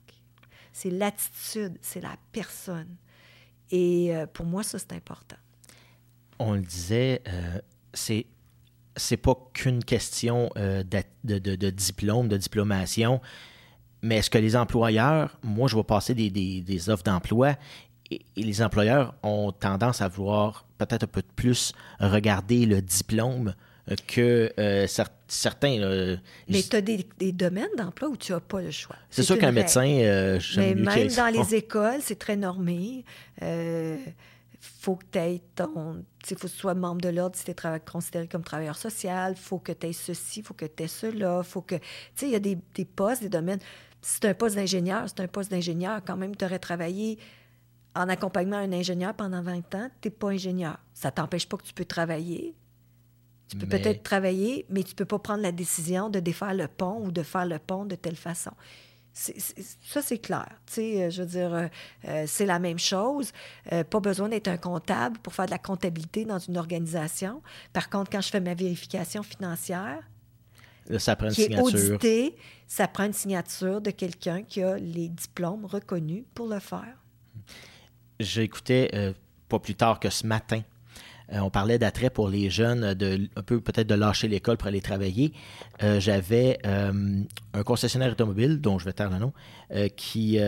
C'est 0.72 0.90
l'attitude, 0.90 1.78
c'est 1.82 2.00
la 2.00 2.16
personne. 2.32 2.96
Et 3.70 4.14
euh, 4.14 4.26
pour 4.26 4.46
moi, 4.46 4.62
ça, 4.62 4.78
c'est 4.78 4.92
important. 4.92 5.36
On 6.38 6.54
le 6.54 6.62
disait, 6.62 7.22
euh, 7.28 7.58
c'est 7.92 9.16
pas 9.16 9.34
qu'une 9.52 9.82
question 9.82 10.50
euh, 10.56 10.84
de, 11.24 11.70
diplôme, 11.70 12.28
de 12.28 12.36
diplomation, 12.36 13.20
mais 14.02 14.18
est-ce 14.18 14.30
que 14.30 14.38
les 14.38 14.54
employeurs, 14.54 15.36
moi, 15.42 15.68
je 15.68 15.76
vais 15.76 15.82
passer 15.82 16.14
des, 16.14 16.30
des, 16.30 16.90
offres 16.90 17.02
d'emploi 17.02 17.56
et, 18.10 18.20
les 18.36 18.62
employeurs 18.62 19.14
ont 19.22 19.50
tendance 19.50 20.00
à 20.00 20.08
vouloir 20.08 20.64
peut-être 20.78 21.02
un 21.02 21.08
peu 21.08 21.22
plus 21.34 21.72
regarder 21.98 22.64
le 22.64 22.80
diplôme 22.80 23.54
que 24.06 24.52
certains. 24.86 25.17
Mais 26.48 26.62
tu 26.62 26.76
as 26.76 26.80
des, 26.80 27.06
des 27.18 27.32
domaines 27.32 27.68
d'emploi 27.76 28.08
où 28.08 28.16
tu 28.16 28.32
n'as 28.32 28.40
pas 28.40 28.60
le 28.60 28.70
choix. 28.70 28.96
C'est 29.10 29.22
sûr 29.22 29.38
qu'un 29.38 29.52
médecin. 29.52 29.82
mais 30.56 30.74
même 30.74 31.08
dans 31.08 31.32
les 31.32 31.54
écoles, 31.54 32.00
c'est 32.00 32.18
très 32.18 32.36
normé 32.36 33.04
faut 34.60 34.96
que 34.96 35.04
tu 35.10 35.18
aies 35.18 35.42
ton. 35.54 36.04
Il 36.30 36.36
faut 36.36 36.46
que 36.46 36.52
tu 36.52 36.58
sois 36.58 36.74
membre 36.74 37.00
de 37.00 37.08
l'ordre 37.08 37.36
si 37.36 37.44
tu 37.44 37.50
es 37.50 37.80
considéré 37.80 38.26
comme 38.26 38.42
travailleur 38.42 38.76
social. 38.76 39.36
faut 39.36 39.58
que 39.58 39.72
tu 39.72 39.86
aies 39.86 39.92
ceci, 39.92 40.42
faut 40.42 40.54
que 40.54 40.64
tu 40.64 40.82
aies 40.82 40.88
cela. 40.88 41.42
faut 41.42 41.62
que. 41.62 41.76
Tu 41.76 41.82
sais, 42.14 42.26
il 42.26 42.32
y 42.32 42.36
a 42.36 42.40
des, 42.40 42.58
des, 42.74 42.84
postes, 42.84 43.22
des 43.22 43.28
domaines. 43.28 43.60
Si 44.00 44.18
c'est 44.20 44.28
un 44.28 44.34
poste 44.34 44.56
d'ingénieur, 44.56 45.04
c'est 45.06 45.20
un 45.20 45.28
poste 45.28 45.50
d'ingénieur. 45.50 46.00
Quand 46.06 46.16
même, 46.16 46.34
tu 46.36 46.44
aurais 46.44 46.58
travaillé 46.58 47.18
en 47.94 48.08
accompagnement 48.08 48.56
à 48.56 48.60
un 48.60 48.72
ingénieur 48.72 49.14
pendant 49.14 49.42
20 49.42 49.74
ans. 49.74 49.90
Tu 50.00 50.08
n'es 50.08 50.10
pas 50.10 50.28
ingénieur. 50.28 50.78
Ça 50.92 51.10
t'empêche 51.10 51.48
pas 51.48 51.56
que 51.56 51.64
tu 51.64 51.74
peux 51.74 51.84
travailler. 51.84 52.54
Tu 53.48 53.56
peux 53.56 53.66
peut-être 53.66 54.02
travailler, 54.02 54.66
mais 54.68 54.82
tu 54.82 54.94
peux 54.94 55.06
pas 55.06 55.18
prendre 55.18 55.42
la 55.42 55.52
décision 55.52 56.10
de 56.10 56.20
défaire 56.20 56.54
le 56.54 56.68
pont 56.68 57.02
ou 57.04 57.10
de 57.10 57.22
faire 57.22 57.46
le 57.46 57.58
pont 57.58 57.86
de 57.86 57.94
telle 57.94 58.16
façon 58.16 58.52
ça, 59.18 60.02
c'est 60.02 60.18
clair. 60.18 60.48
Euh, 60.78 61.10
je 61.10 61.22
veux 61.22 61.28
dire, 61.28 61.52
euh, 61.52 61.66
euh, 62.06 62.24
c'est 62.26 62.46
la 62.46 62.58
même 62.58 62.78
chose. 62.78 63.32
pas 63.68 64.00
besoin 64.00 64.28
d'être 64.28 64.48
un 64.48 64.56
comptable 64.56 65.18
pour 65.18 65.34
faire 65.34 65.46
de 65.46 65.50
la 65.50 65.58
comptabilité 65.58 66.24
dans 66.24 66.38
une 66.38 66.56
organisation. 66.56 67.42
Par 67.72 67.90
contre, 67.90 68.10
quand 68.10 68.20
je 68.20 68.30
fais 68.30 68.40
ma 68.40 68.54
vérification 68.54 69.22
financière, 69.22 69.98
ça 70.98 71.16
prend 71.16 71.28
une 71.28 71.34
qui 71.34 71.42
signature. 71.42 71.68
est 71.68 71.90
audité, 71.90 72.36
ça 72.66 72.88
prend 72.88 73.04
une 73.04 73.12
signature 73.12 73.80
de 73.80 73.90
quelqu'un 73.90 74.42
qui 74.42 74.62
a 74.62 74.78
les 74.78 75.08
diplômes 75.08 75.66
reconnus 75.66 76.24
pour 76.34 76.46
le 76.46 76.60
faire. 76.60 76.96
J'ai 78.20 78.42
écouté 78.42 78.90
pas 79.48 79.58
plus 79.58 79.74
tard 79.74 80.00
que 80.00 80.10
ce 80.10 80.26
matin 80.26 80.62
on 81.32 81.50
parlait 81.50 81.78
d'attrait 81.78 82.10
pour 82.10 82.28
les 82.28 82.50
jeunes, 82.50 82.84
un 82.84 83.42
peu 83.42 83.60
peut-être 83.60 83.86
de 83.86 83.94
lâcher 83.94 84.28
l'école 84.28 84.56
pour 84.56 84.68
aller 84.68 84.80
travailler. 84.80 85.32
Euh, 85.82 86.00
j'avais 86.00 86.58
euh, 86.66 87.22
un 87.52 87.62
concessionnaire 87.62 88.12
automobile, 88.12 88.60
dont 88.60 88.78
je 88.78 88.86
vais 88.86 88.92
taire 88.92 89.10
le 89.10 89.18
nom, 89.18 89.32
qui, 89.96 90.38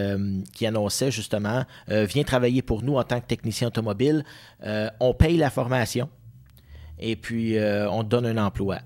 annonçait 0.65 1.11
justement 1.11 1.65
Viens 1.89 2.25
travailler 2.25 2.63
pour 2.63 2.83
nous 2.83 2.97
en 2.97 3.05
tant 3.05 3.21
que 3.21 3.27
technicien 3.27 3.69
automobile, 3.69 4.25
on 5.01 5.15
paye 5.15 5.37
la 5.37 5.51
formation 5.51 6.09
et 6.99 7.17
puis 7.17 7.57
on 7.59 8.03
donne 8.03 8.27
un 8.27 8.39
emploi. 8.39 8.79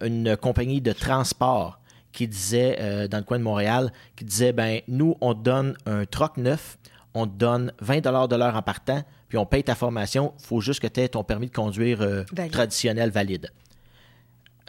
une 0.00 0.36
compagnie 0.36 0.80
de 0.80 0.92
transport 0.92 1.80
qui 2.12 2.28
disait, 2.28 3.08
dans 3.08 3.18
le 3.18 3.24
coin 3.24 3.38
de 3.38 3.44
Montréal, 3.44 3.92
qui 4.16 4.24
disait 4.24 4.52
ben 4.52 4.80
nous, 4.88 5.16
on 5.20 5.34
te 5.34 5.40
donne 5.40 5.76
un 5.86 6.04
troc 6.04 6.36
neuf, 6.36 6.78
on 7.14 7.26
te 7.26 7.32
donne 7.32 7.72
20 7.80 8.00
de 8.00 8.36
l'heure 8.36 8.56
en 8.56 8.62
partant, 8.62 9.02
puis 9.28 9.38
on 9.38 9.46
paye 9.46 9.64
ta 9.64 9.74
formation, 9.74 10.34
il 10.38 10.46
faut 10.46 10.60
juste 10.60 10.80
que 10.80 10.86
tu 10.86 11.00
aies 11.00 11.08
ton 11.08 11.24
permis 11.24 11.46
de 11.46 11.52
conduire 11.52 12.02
euh, 12.02 12.24
traditionnel 12.50 13.10
valide. 13.10 13.50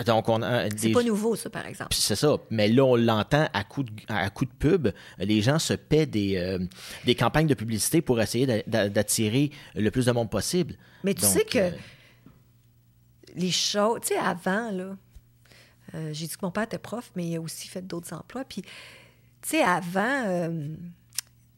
Donc, 0.06 0.28
on 0.28 0.41
a 0.41 0.70
C'est 0.76 0.91
pas 0.91 1.03
nouveau, 1.03 1.38
ça, 1.38 1.49
par 1.49 1.66
exemple. 1.66 1.95
C'est 1.95 2.18
ça. 2.18 2.38
Mais 2.49 2.68
là, 2.68 2.84
on 2.84 2.95
l'entend 2.97 3.47
à 3.53 3.64
coup, 3.64 3.84
de, 3.84 3.91
à 4.10 4.30
coup 4.30 4.43
de 4.43 4.51
pub. 4.51 4.89
Les 5.20 5.41
gens 5.41 5.58
se 5.58 5.74
paient 5.74 6.06
des, 6.06 6.36
euh, 6.36 6.60
des 7.06 7.16
campagnes 7.16 7.47
de 7.47 7.53
publicité 7.53 8.01
pour 8.01 8.20
essayer 8.20 8.64
d'attirer 8.68 9.51
le 9.74 9.89
plus 9.91 10.06
de 10.08 10.12
monde 10.12 10.30
possible. 10.30 10.76
Mais 11.06 11.14
tu 11.14 11.26
sais 11.26 11.45
que 11.45 11.60
euh, 11.60 11.72
les 13.36 13.51
choses... 13.51 14.01
Tu 14.01 14.10
sais, 14.10 14.18
avant, 14.18 14.70
là, 14.72 14.97
j'ai 16.12 16.28
dit 16.28 16.36
que 16.36 16.45
mon 16.45 16.51
père 16.51 16.64
était 16.64 16.78
prof, 16.78 17.12
mais 17.16 17.26
il 17.28 17.36
a 17.38 17.41
aussi 17.41 17.70
fait 17.70 17.82
d'autres 17.82 18.12
emplois. 18.12 18.43
Puis, 18.43 18.64
tu 18.64 18.70
sais, 19.43 19.62
avant 19.62 20.49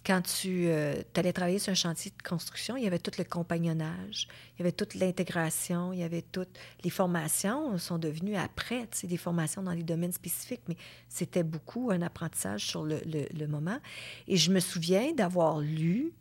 quand 0.08 0.22
tu 0.22 0.68
euh, 0.68 1.02
allais 1.16 1.34
travailler 1.34 1.60
sur 1.60 1.72
un 1.72 1.76
chantier 1.76 2.14
de 2.18 2.28
construction, 2.28 2.78
il 2.78 2.86
y 2.86 2.88
avait 2.88 2.98
tout 2.98 3.12
le 3.18 3.26
compagnonnage, 3.26 4.30
il 4.56 4.60
y 4.60 4.62
avait 4.62 4.72
toute 4.72 4.96
l'intégration, 4.96 5.92
il 5.92 6.00
y 6.00 6.04
avait 6.04 6.22
toutes 6.22 6.58
les 6.86 6.90
formations 6.90 7.78
sont 7.78 7.98
devenues 7.98 8.38
après, 8.38 8.88
tu 8.88 9.06
des 9.06 9.18
formations 9.18 9.62
dans 9.62 9.76
des 9.76 9.84
domaines 9.84 10.14
spécifiques, 10.14 10.62
mais 10.70 10.78
c'était 11.10 11.44
beaucoup 11.44 11.92
un 11.92 12.02
apprentissage 12.02 12.66
sur 12.66 12.86
le, 12.86 13.02
le 13.06 13.48
moment. 13.48 13.80
Et 14.30 14.38
je 14.38 14.50
me 14.50 14.62
souviens 14.62 15.12
d'avoir 15.12 15.60
lu 15.60 16.14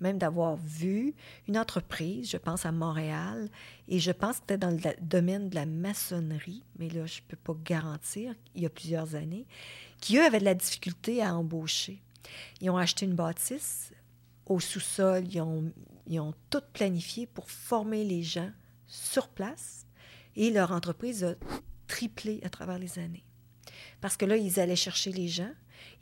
même 0.00 0.18
d'avoir 0.18 0.56
vu 0.56 1.14
une 1.46 1.56
entreprise, 1.56 2.28
je 2.28 2.36
pense 2.36 2.66
à 2.66 2.72
Montréal, 2.72 3.48
et 3.86 4.00
je 4.00 4.10
pense 4.10 4.32
que 4.32 4.40
c'était 4.40 4.58
dans 4.58 4.70
le 4.70 4.80
domaine 5.00 5.48
de 5.48 5.54
la 5.54 5.64
maçonnerie, 5.64 6.64
mais 6.76 6.88
là, 6.88 7.06
je 7.06 7.20
ne 7.20 7.26
peux 7.28 7.36
pas 7.36 7.56
garantir, 7.64 8.34
il 8.56 8.62
y 8.62 8.66
a 8.66 8.68
plusieurs 8.68 9.14
années, 9.14 9.46
qui, 10.00 10.18
eux, 10.18 10.24
avaient 10.24 10.40
de 10.40 10.44
la 10.44 10.54
difficulté 10.54 11.22
à 11.22 11.36
embaucher. 11.36 12.02
Ils 12.60 12.70
ont 12.70 12.76
acheté 12.76 13.06
une 13.06 13.14
bâtisse 13.14 13.92
au 14.46 14.60
sous-sol, 14.60 15.24
ils 15.28 15.40
ont, 15.40 15.72
ils 16.06 16.20
ont 16.20 16.34
tout 16.50 16.62
planifié 16.72 17.26
pour 17.26 17.50
former 17.50 18.04
les 18.04 18.22
gens 18.22 18.50
sur 18.86 19.28
place, 19.28 19.86
et 20.36 20.50
leur 20.50 20.72
entreprise 20.72 21.24
a 21.24 21.34
triplé 21.86 22.40
à 22.44 22.48
travers 22.48 22.78
les 22.78 22.98
années. 22.98 23.24
Parce 24.00 24.16
que 24.16 24.24
là, 24.24 24.36
ils 24.36 24.58
allaient 24.60 24.76
chercher 24.76 25.12
les 25.12 25.28
gens, 25.28 25.52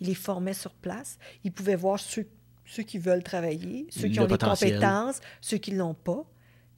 ils 0.01 0.09
les 0.09 0.15
formaient 0.15 0.55
sur 0.55 0.73
place, 0.75 1.19
ils 1.45 1.53
pouvaient 1.53 1.77
voir 1.77 1.99
ceux 1.99 2.29
ceux 2.71 2.85
qui 2.85 2.99
veulent 2.99 3.25
travailler, 3.25 3.89
ceux 3.91 4.09
qui 4.09 4.21
ont 4.21 4.27
des 4.27 4.39
compétences, 4.39 5.21
ceux 5.41 5.59
qui 5.59 5.73
ne 5.73 5.79
l'ont 5.79 5.95
pas. 5.95 6.25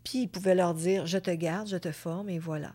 Puis 0.05 0.23
ils 0.23 0.29
pouvaient 0.29 0.55
leur 0.55 0.75
dire, 0.75 1.07
je 1.07 1.19
te 1.19 1.31
garde, 1.31 1.69
je 1.69 1.77
te 1.77 1.93
forme, 1.93 2.31
et 2.31 2.39
voilà. 2.39 2.75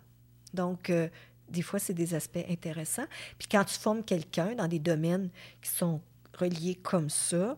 Donc, 0.53 0.91
euh, 0.91 1.09
des 1.49 1.63
fois, 1.63 1.80
c'est 1.80 1.95
des 1.95 2.13
aspects 2.13 2.45
intéressants. 2.47 3.07
Puis 3.39 3.47
quand 3.49 3.63
tu 3.63 3.74
formes 3.74 4.03
quelqu'un 4.03 4.53
dans 4.53 4.68
des 4.68 4.78
domaines 4.78 5.32
qui 5.61 5.70
sont 5.72 5.99
reliés 6.38 6.75
comme 6.75 7.09
ça, 7.09 7.57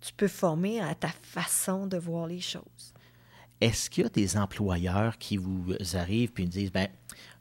tu 0.00 0.12
peux 0.12 0.28
former 0.28 0.80
à 0.80 0.94
ta 0.94 1.08
façon 1.08 1.86
de 1.86 1.96
voir 1.96 2.26
les 2.26 2.40
choses. 2.40 2.94
Est-ce 3.60 3.90
qu'il 3.90 4.04
y 4.04 4.06
a 4.06 4.10
des 4.10 4.36
employeurs 4.36 5.18
qui 5.18 5.36
vous 5.36 5.74
arrivent 5.94 6.32
et 6.38 6.46
disent, 6.46 6.72
ben, 6.72 6.88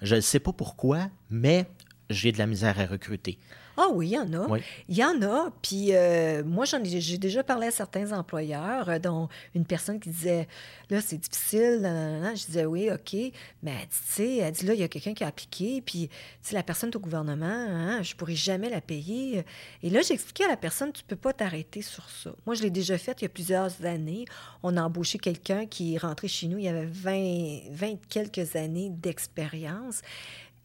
je 0.01 0.15
ne 0.15 0.21
sais 0.21 0.39
pas 0.39 0.53
pourquoi, 0.53 1.09
mais 1.29 1.69
j'ai 2.09 2.31
de 2.31 2.39
la 2.39 2.47
misère 2.47 2.79
à 2.79 2.85
recruter? 2.85 3.37
Ah 3.79 3.89
oui, 3.91 4.07
il 4.07 4.13
y 4.13 4.17
en 4.17 4.33
a. 4.33 4.57
Il 4.89 4.97
y 4.97 5.03
en 5.03 5.21
a. 5.21 5.51
Puis 5.61 5.89
euh, 5.93 6.43
moi, 6.43 6.65
j'en 6.65 6.83
ai, 6.83 6.99
j'ai 6.99 7.19
déjà 7.19 7.43
parlé 7.43 7.67
à 7.67 7.71
certains 7.71 8.11
employeurs, 8.11 8.89
euh, 8.89 8.97
dont 8.97 9.29
une 9.53 9.65
personne 9.65 9.99
qui 9.99 10.09
disait 10.09 10.47
Là, 10.89 10.99
c'est 10.99 11.17
difficile. 11.17 11.81
Je 11.83 12.45
disais 12.47 12.65
Oui, 12.65 12.89
OK. 12.91 13.13
Mais 13.61 13.71
elle 13.71 13.87
dit, 13.87 13.87
tu 13.89 14.13
sais, 14.13 14.37
elle 14.37 14.51
dit 14.51 14.65
Là, 14.65 14.73
il 14.73 14.79
y 14.79 14.83
a 14.83 14.87
quelqu'un 14.87 15.13
qui 15.13 15.23
a 15.23 15.27
appliqué. 15.27 15.81
Puis, 15.81 16.09
la 16.51 16.63
personne 16.63 16.89
est 16.89 16.95
au 16.95 16.99
gouvernement, 16.99 17.45
hein, 17.45 18.01
je 18.01 18.13
ne 18.13 18.17
pourrais 18.17 18.35
jamais 18.35 18.69
la 18.69 18.81
payer. 18.81 19.45
Et 19.83 19.89
là, 19.91 20.01
j'ai 20.01 20.15
expliqué 20.15 20.45
à 20.45 20.47
la 20.47 20.57
personne 20.57 20.91
Tu 20.91 21.03
ne 21.03 21.07
peux 21.07 21.15
pas 21.15 21.33
t'arrêter 21.33 21.83
sur 21.83 22.09
ça. 22.09 22.31
Moi, 22.47 22.55
je 22.55 22.63
l'ai 22.63 22.71
déjà 22.71 22.97
fait 22.97 23.21
il 23.21 23.25
y 23.25 23.27
a 23.27 23.29
plusieurs 23.29 23.85
années. 23.85 24.25
On 24.63 24.75
a 24.75 24.81
embauché 24.81 25.19
quelqu'un 25.19 25.67
qui 25.67 25.95
est 25.95 25.97
rentré 25.99 26.27
chez 26.27 26.47
nous. 26.47 26.57
Il 26.57 26.63
y 26.63 26.67
avait 26.67 26.85
20, 26.85 27.69
20 27.71 27.99
quelques 28.09 28.55
années 28.55 28.89
d'expérience. 28.89 30.01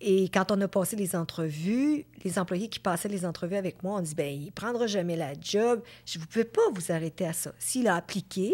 Et 0.05 0.29
quand 0.29 0.51
on 0.51 0.61
a 0.61 0.69
passé 0.69 0.97
les 0.97 1.15
entrevues, 1.15 2.05
les 2.25 2.39
employés 2.39 2.69
qui 2.69 2.81
passaient 2.81 3.09
les 3.09 3.25
entrevues 3.25 3.57
avec 3.57 3.83
moi 3.85 3.99
ont 3.99 4.03
dit, 4.03 4.17
ben 4.17 4.29
il 4.29 4.51
prendra 4.51 4.89
jamais 4.89 5.17
la 5.17 5.33
job. 5.41 5.81
Je 6.05 6.19
ne 6.19 6.25
pouvez 6.25 6.45
pas 6.45 6.63
vous 6.75 6.91
arrêter 6.91 7.25
à 7.25 7.33
ça. 7.33 7.53
S'il 7.59 7.87
a 7.87 7.95
appliqué, 7.95 8.53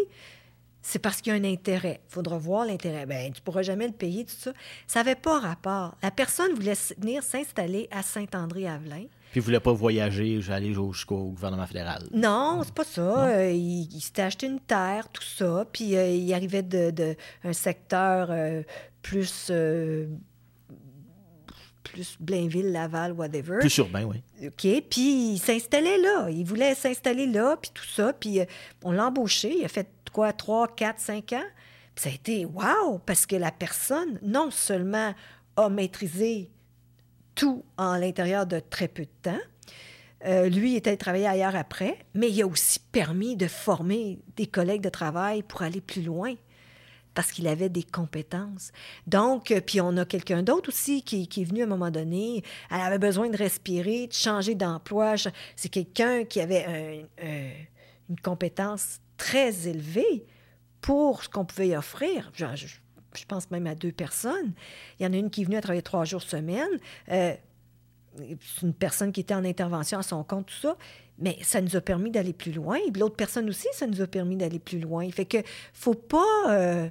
c'est 0.82 0.98
parce 0.98 1.20
qu'il 1.20 1.32
y 1.32 1.36
a 1.36 1.38
un 1.38 1.50
intérêt. 1.50 2.00
Il 2.08 2.12
faudra 2.12 2.38
voir 2.38 2.66
l'intérêt. 2.66 3.06
Ben, 3.06 3.32
tu 3.32 3.40
ne 3.40 3.44
pourras 3.44 3.62
jamais 3.62 3.86
le 3.86 3.92
payer, 3.94 4.24
tout 4.24 4.34
ça. 4.38 4.52
Ça 4.86 5.00
n'avait 5.00 5.14
pas 5.14 5.38
rapport. 5.38 5.96
La 6.02 6.10
personne 6.10 6.52
voulait 6.54 6.76
venir 6.98 7.22
s'installer 7.22 7.88
à 7.90 8.02
Saint-André-Avelin. 8.02 9.04
Puis 9.30 9.36
il 9.36 9.38
ne 9.40 9.44
voulait 9.44 9.60
pas 9.60 9.72
voyager, 9.72 10.40
aller 10.48 10.72
jusqu'au 10.72 11.24
gouvernement 11.24 11.66
fédéral. 11.66 12.04
Non, 12.12 12.62
c'est 12.64 12.74
pas 12.74 12.84
ça. 12.84 13.28
Euh, 13.28 13.52
il, 13.52 14.00
s'était 14.00 14.22
acheté 14.22 14.46
une 14.46 14.60
terre, 14.60 15.08
tout 15.10 15.22
ça. 15.22 15.66
Puis 15.70 15.96
euh, 15.96 16.08
il 16.08 16.32
arrivait 16.32 16.62
d'un 16.62 16.90
de, 16.90 17.16
secteur 17.52 18.28
euh, 18.30 18.62
plus 19.02 19.50
plus 21.82 22.16
Blainville, 22.20 22.72
Laval, 22.72 23.12
whatever. 23.12 23.58
Plus 23.60 23.76
urbain, 23.78 24.04
oui. 24.04 24.22
OK. 24.46 24.84
Puis 24.90 25.32
il 25.32 25.38
s'installait 25.38 25.98
là. 25.98 26.28
Il 26.30 26.44
voulait 26.44 26.74
s'installer 26.74 27.26
là, 27.26 27.56
puis 27.56 27.70
tout 27.72 27.86
ça. 27.86 28.12
Puis 28.12 28.40
euh, 28.40 28.44
on 28.84 28.92
l'a 28.92 29.06
embauché. 29.06 29.58
Il 29.58 29.64
a 29.64 29.68
fait 29.68 29.88
quoi, 30.12 30.32
3, 30.32 30.74
4, 30.74 31.00
5 31.00 31.32
ans? 31.34 31.42
Puis 31.94 32.02
ça 32.02 32.10
a 32.10 32.12
été 32.12 32.44
wow, 32.44 32.98
parce 33.04 33.26
que 33.26 33.36
la 33.36 33.50
personne, 33.50 34.18
non 34.22 34.50
seulement 34.50 35.14
a 35.56 35.68
maîtrisé 35.68 36.50
tout 37.34 37.64
en 37.76 37.96
l'intérieur 37.96 38.46
de 38.46 38.60
très 38.60 38.88
peu 38.88 39.04
de 39.04 39.10
temps, 39.22 39.40
euh, 40.26 40.48
lui 40.48 40.74
était 40.74 40.96
travaillé 40.96 41.26
ailleurs 41.26 41.54
après, 41.54 41.98
mais 42.14 42.28
il 42.28 42.42
a 42.42 42.46
aussi 42.46 42.80
permis 42.80 43.36
de 43.36 43.46
former 43.46 44.18
des 44.36 44.46
collègues 44.46 44.82
de 44.82 44.88
travail 44.88 45.42
pour 45.42 45.62
aller 45.62 45.80
plus 45.80 46.02
loin 46.02 46.34
parce 47.18 47.32
qu'il 47.32 47.48
avait 47.48 47.68
des 47.68 47.82
compétences. 47.82 48.70
Donc, 49.08 49.50
euh, 49.50 49.60
puis 49.60 49.80
on 49.80 49.96
a 49.96 50.04
quelqu'un 50.04 50.44
d'autre 50.44 50.68
aussi 50.68 51.02
qui, 51.02 51.24
est 51.24 51.44
venu 51.44 51.62
à 51.62 51.64
un 51.64 51.66
moment 51.66 51.90
donné, 51.90 52.44
elle 52.70 52.80
avait 52.80 53.00
besoin 53.00 53.28
de 53.28 53.36
respirer, 53.36 54.06
de 54.06 54.12
changer 54.12 54.54
d'emploi. 54.54 55.16
C'est 55.56 55.68
quelqu'un 55.68 56.22
qui 56.22 56.40
avait 56.40 57.08
une 58.08 58.20
compétence 58.20 59.00
très 59.16 59.66
élevée 59.66 60.26
pour 60.80 61.24
ce 61.24 61.28
qu'on 61.28 61.44
pouvait 61.44 61.76
offrir. 61.76 62.30
Je, 62.34 62.46
pense 63.26 63.50
même 63.50 63.66
à 63.66 63.74
deux 63.74 63.90
personnes. 63.90 64.52
Il 65.00 65.02
y 65.02 65.06
en 65.08 65.12
a 65.12 65.16
une 65.16 65.30
qui 65.30 65.42
est 65.42 65.44
venue 65.44 65.56
à 65.56 65.60
travailler 65.60 65.82
trois 65.82 66.04
jours 66.04 66.22
semaine. 66.22 66.68
Euh, 67.10 67.34
c'est 68.16 68.62
une 68.62 68.74
personne 68.74 69.10
qui 69.10 69.22
était 69.22 69.34
en 69.34 69.44
intervention 69.44 69.98
à 69.98 70.04
son 70.04 70.22
compte, 70.22 70.46
tout 70.46 70.54
ça. 70.54 70.76
Mais 71.18 71.36
ça 71.42 71.60
nous 71.60 71.76
a 71.76 71.80
permis 71.80 72.10
d'aller 72.10 72.32
plus 72.32 72.52
loin. 72.52 72.78
Et 72.86 72.90
l'autre 72.98 73.16
personne 73.16 73.48
aussi, 73.48 73.66
ça 73.72 73.86
nous 73.86 74.00
a 74.00 74.06
permis 74.06 74.36
d'aller 74.36 74.58
plus 74.58 74.78
loin. 74.78 75.08
Fait 75.10 75.24
que 75.24 75.38
faut 75.72 75.94
pas... 75.94 76.50
Euh, 76.50 76.88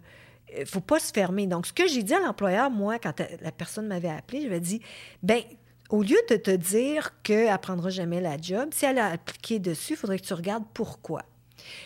faut 0.66 0.82
pas 0.82 1.00
se 1.00 1.12
fermer. 1.12 1.46
Donc, 1.46 1.68
ce 1.68 1.74
que 1.74 1.88
j'ai 1.88 2.04
dit 2.04 2.14
à 2.14 2.22
l'employeur, 2.22 2.72
moi, 2.72 3.00
quand 3.00 3.22
la 3.42 3.52
personne 3.52 3.88
m'avait 3.88 4.08
appelé, 4.08 4.42
je 4.42 4.48
lui 4.48 4.56
ai 4.56 4.60
dit, 4.62 4.82
ben 5.22 5.42
au 5.90 6.02
lieu 6.02 6.18
de 6.30 6.36
te 6.36 6.52
dire 6.52 7.22
qu'elle 7.24 7.52
ne 7.52 7.58
prendra 7.58 7.90
jamais 7.90 8.22
la 8.22 8.38
job, 8.38 8.70
si 8.72 8.86
elle 8.86 8.98
a 8.98 9.08
appliqué 9.08 9.60
dessus, 9.60 9.94
il 9.94 9.96
faudrait 9.98 10.20
que 10.20 10.26
tu 10.26 10.34
regardes 10.34 10.66
pourquoi. 10.74 11.24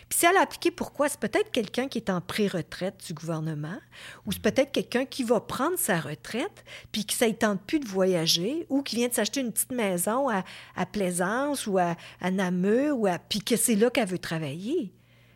Puis 0.09 0.19
si 0.19 0.25
elle 0.25 0.37
a 0.37 0.45
pourquoi, 0.75 1.09
c'est 1.09 1.19
peut-être 1.19 1.51
quelqu'un 1.51 1.87
qui 1.87 1.97
est 1.97 2.09
en 2.09 2.21
pré-retraite 2.21 3.03
du 3.05 3.13
gouvernement, 3.13 3.77
ou 4.25 4.31
c'est 4.31 4.41
peut-être 4.41 4.71
quelqu'un 4.71 5.05
qui 5.05 5.23
va 5.23 5.39
prendre 5.39 5.77
sa 5.77 5.99
retraite, 5.99 6.63
puis 6.91 7.05
qui 7.05 7.23
ne 7.23 7.31
tente 7.31 7.61
plus 7.61 7.79
de 7.79 7.87
voyager, 7.87 8.65
ou 8.69 8.83
qui 8.83 8.95
vient 8.95 9.07
de 9.07 9.13
s'acheter 9.13 9.41
une 9.41 9.51
petite 9.51 9.71
maison 9.71 10.29
à, 10.29 10.43
Plaisance 10.91 11.67
ou 11.67 11.77
à, 11.77 11.95
Namur, 12.31 12.99
ou 12.99 13.07
à, 13.07 13.17
puis 13.17 13.39
que 13.39 13.55
c'est 13.55 13.75
là 13.75 13.89
qu'elle 13.89 14.07
veut 14.07 14.19
travailler. 14.19 14.93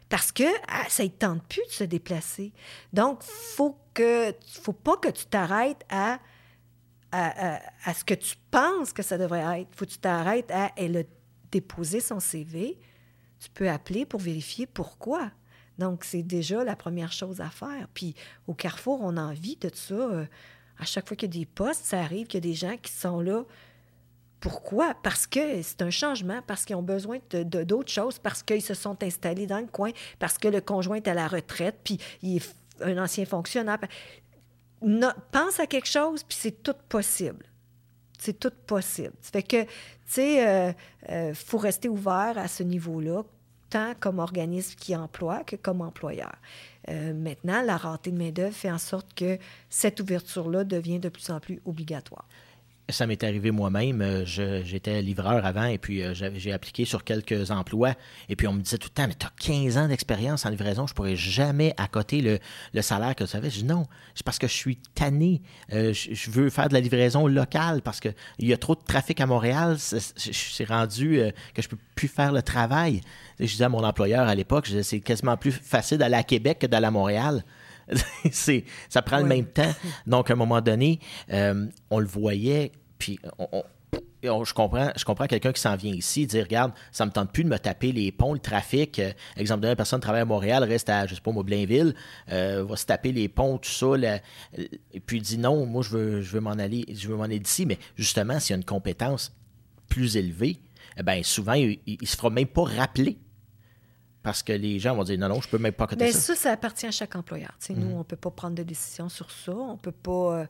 Parce 0.10 0.32
que 0.32 0.44
ah, 0.68 0.84
ça 0.88 1.04
ne 1.04 1.10
tente 1.10 1.44
plus 1.48 1.66
de 1.68 1.72
se 1.72 1.84
déplacer. 1.84 2.54
Donc, 2.94 3.24
faut 3.24 3.78
que 3.94 4.34
faut 4.62 4.74
pas 4.74 4.98
que 4.98 5.10
tu 5.10 5.26
t'arrêtes 5.26 5.84
à, 5.90 6.20
à, 7.12 7.94
ce 7.94 8.04
que 8.04 8.14
tu 8.14 8.36
penses 8.52 8.94
que 8.94 9.02
ça 9.02 9.18
devrait 9.18 9.62
être. 9.62 9.70
faut 9.76 9.86
que 9.86 9.92
tu 9.92 9.98
t'arrêtes 9.98 10.52
à 10.52 10.72
elle 10.76 10.98
a 10.98 11.04
déposé 11.52 12.02
son 12.02 12.20
CV, 12.20 12.78
tu 13.46 13.52
peux 13.52 13.70
appeler 13.70 14.06
pour 14.06 14.20
vérifier 14.20 14.66
pourquoi. 14.66 15.30
Donc, 15.78 16.04
c'est 16.04 16.24
déjà 16.24 16.64
la 16.64 16.76
première 16.76 17.12
chose 17.12 17.42
à 17.42 17.50
faire. 17.50 17.88
Puis, 17.94 18.16
au 18.48 18.56
Carrefour, 18.56 19.02
on 19.04 19.18
a 19.18 19.22
envie 19.22 19.56
de 19.58 19.70
ça. 19.72 19.94
Euh, 19.94 20.26
à 20.80 20.86
chaque 20.86 21.08
fois 21.08 21.16
qu'il 21.16 21.34
y 21.34 21.38
a 21.38 21.40
des 21.42 21.46
postes, 21.46 21.86
ça 21.86 22.00
arrive 22.00 22.26
qu'il 22.26 22.44
y 22.44 22.48
a 22.48 22.50
des 22.50 22.56
gens 22.56 22.76
qui 22.82 22.92
sont 22.92 23.22
là. 23.22 23.44
Pourquoi? 24.40 24.96
Parce 25.04 25.28
que 25.28 25.62
c'est 25.62 25.84
un 25.84 25.92
changement, 25.92 26.42
parce 26.48 26.66
qu'ils 26.66 26.76
ont 26.76 26.82
besoin 26.82 27.20
de, 27.30 27.64
d'autres 27.64 27.92
choses, 27.92 28.18
parce 28.18 28.42
qu'ils 28.42 28.64
se 28.64 28.74
sont 28.74 29.02
installés 29.04 29.46
dans 29.46 29.60
le 29.60 29.68
coin, 29.68 29.92
parce 30.18 30.38
que 30.40 30.48
le 30.48 30.60
conjoint 30.60 30.98
est 30.98 31.08
à 31.08 31.14
la 31.14 31.28
retraite, 31.28 31.80
puis 31.84 32.00
il 32.24 32.38
est 32.38 32.56
un 32.82 32.98
ancien 32.98 33.26
fonctionnaire. 33.26 33.78
pense 35.32 35.60
à 35.60 35.68
quelque 35.68 35.88
chose, 35.88 36.24
puis 36.24 36.38
c'est 36.40 36.64
tout 36.64 36.76
possible. 36.90 37.46
C'est 38.18 38.40
tout 38.40 38.52
possible. 38.66 39.14
Ça 39.22 39.32
fait 39.32 39.44
que, 39.44 39.64
tu 39.64 39.70
sais, 40.08 40.34
il 40.34 40.40
euh, 40.40 40.74
euh, 41.10 41.34
faut 41.34 41.58
rester 41.58 41.90
ouvert 41.90 42.38
à 42.38 42.48
ce 42.48 42.64
niveau-là, 42.64 43.24
tant 43.76 43.94
comme 44.00 44.20
organisme 44.20 44.76
qui 44.80 44.96
emploie 44.96 45.44
que 45.44 45.58
comme 45.58 45.82
employeur. 45.82 46.34
Euh, 46.88 47.14
maintenant, 47.14 47.62
la 47.62 47.76
rareté 47.76 48.10
de 48.10 48.18
main-d'œuvre 48.18 48.56
fait 48.56 48.72
en 48.72 48.78
sorte 48.78 49.14
que 49.14 49.38
cette 49.70 50.00
ouverture-là 50.00 50.64
devient 50.64 51.00
de 51.00 51.10
plus 51.10 51.30
en 51.30 51.42
plus 51.42 51.62
obligatoire. 51.66 52.26
Ça 52.90 53.08
m'est 53.08 53.24
arrivé 53.24 53.50
moi-même. 53.50 54.02
Euh, 54.02 54.26
j'étais 54.26 55.02
livreur 55.02 55.44
avant 55.44 55.66
et 55.66 55.80
puis 55.80 56.04
euh, 56.04 56.14
j'ai 56.14 56.54
appliqué 56.54 56.86
sur 56.86 57.04
quelques 57.04 57.50
emplois. 57.50 57.96
Et 58.30 58.36
puis 58.36 58.48
on 58.48 58.54
me 58.54 58.62
disait 58.62 58.78
tout 58.78 58.90
le 58.92 58.94
temps, 58.94 59.08
mais 59.08 59.16
tu 59.16 59.26
as 59.26 59.32
15 59.40 59.78
ans 59.78 59.88
d'expérience 59.88 60.46
en 60.46 60.50
livraison, 60.50 60.86
je 60.86 60.94
pourrais 60.94 61.16
jamais 61.16 61.74
accoter 61.78 62.22
le, 62.74 62.82
salaire 62.84 63.16
que 63.16 63.24
tu 63.24 63.36
avais. 63.36 63.50
Je 63.50 63.60
dis 63.60 63.66
non, 63.66 63.88
c'est 64.14 64.24
parce 64.24 64.38
que 64.38 64.48
je 64.48 64.54
suis 64.54 64.78
tanné. 64.94 65.42
Euh, 65.74 65.94
je, 65.94 66.30
veux 66.30 66.52
faire 66.52 66.70
de 66.70 66.76
la 66.76 66.80
livraison 66.80 67.26
locale 67.26 67.82
parce 67.82 68.00
qu'il 68.00 68.14
y 68.40 68.54
a 68.54 68.58
trop 68.58 68.76
de 68.76 68.84
trafic 68.86 69.20
à 69.20 69.26
Montréal. 69.26 69.78
C'est 69.80 70.68
rendu 70.68 71.22
que 71.56 71.62
je 71.64 71.68
peux 71.68 71.78
plus 71.96 72.08
faire 72.08 72.32
le 72.32 72.44
travail. 72.44 73.02
Je 73.40 73.46
disais 73.46 73.64
à 73.64 73.70
mon 73.70 73.84
employeur 73.84 74.28
à 74.28 74.36
l'époque, 74.36 74.70
c'est 74.84 75.00
quasiment 75.00 75.38
plus 75.38 75.52
facile 75.52 75.98
d'aller 75.98 76.16
à 76.16 76.24
Québec 76.24 76.60
que 76.60 76.68
d'aller 76.68 76.86
à 76.86 76.92
Montréal. 76.92 77.44
c'est, 78.32 78.64
ça 78.90 79.02
prend 79.02 79.20
le 79.20 79.26
même 79.26 79.46
temps. 79.46 79.74
Donc, 80.08 80.30
à 80.30 80.34
un 80.34 80.38
moment 80.38 80.62
donné, 80.62 81.00
euh, 81.32 81.68
on 81.90 82.00
le 82.00 82.08
voyait, 82.08 82.72
puis 82.98 83.20
je 84.24 84.54
comprends, 84.54 84.92
je 84.96 85.06
comprends 85.06 85.28
quelqu'un 85.28 85.52
qui 85.52 85.62
s'en 85.62 85.76
vient 85.76 85.94
ici, 85.94 86.26
dire 86.26 86.44
Regarde, 86.44 86.72
ça 86.92 87.06
me 87.06 87.12
tente 87.12 87.32
plus 87.32 87.44
de 87.44 87.50
me 87.50 87.58
taper 87.58 87.92
les 87.92 88.12
ponts, 88.12 88.34
le 88.34 88.40
trafic. 88.40 89.00
Euh, 89.00 89.12
exemple, 89.38 89.66
d'une 89.66 89.76
personne 89.76 90.00
travaille 90.00 90.22
à 90.22 90.26
Montréal, 90.26 90.64
reste 90.64 90.90
à, 90.90 91.06
je 91.08 91.16
sais 91.16 91.22
pas, 91.22 91.32
moi, 91.32 91.44
Blainville, 91.44 91.94
euh, 92.32 92.64
va 92.68 92.76
se 92.76 92.86
taper 92.86 93.12
les 93.12 93.28
ponts, 93.28 93.58
tout 93.58 93.70
ça, 93.70 93.88
et 94.58 95.00
puis 95.00 95.22
dit 95.22 95.38
Non, 95.38 95.66
moi, 95.66 95.84
je 95.84 95.90
veux, 95.90 96.22
je 96.22 96.32
veux 96.32 96.42
m'en 96.42 96.52
aller, 96.52 96.86
je 96.94 97.08
veux 97.08 97.16
m'en 97.16 97.24
aller 97.24 97.40
d'ici. 97.40 97.66
Mais 97.66 97.78
justement, 97.96 98.40
s'il 98.40 98.52
y 98.52 98.56
a 98.56 98.58
une 98.58 98.66
compétence 98.66 99.36
plus 99.90 100.18
élevée, 100.18 100.60
eh 100.98 101.04
ben, 101.04 101.24
souvent, 101.24 101.54
il, 101.54 101.80
ne 101.88 102.06
se 102.06 102.16
fera 102.16 102.30
même 102.30 102.48
pas 102.48 102.64
rappeler 102.64 103.18
parce 104.26 104.42
que 104.42 104.54
les 104.54 104.80
gens 104.80 104.96
vont 104.96 105.04
dire 105.04 105.20
non, 105.20 105.30
non, 105.30 105.40
je 105.40 105.48
peux 105.48 105.60
même 105.60 105.72
pas 105.72 105.86
ben, 105.86 106.12
ça. 106.12 106.20
Ça, 106.20 106.36
ça 106.36 106.52
appartient 106.52 106.88
à 106.88 106.92
chaque 106.92 107.16
employeur. 107.16 107.56
Nous, 107.70 107.76
mhm. 107.76 107.94
on 107.94 108.00
ne 108.00 108.04
peut 108.04 108.16
pas 108.16 108.32
prendre 108.32 108.56
de 108.56 108.64
décision 108.64 109.08
sur 109.08 109.30
ça. 109.30 109.54
On 109.54 109.78
peut 109.78 109.92
pas. 109.92 110.40
Euh, 110.40 110.46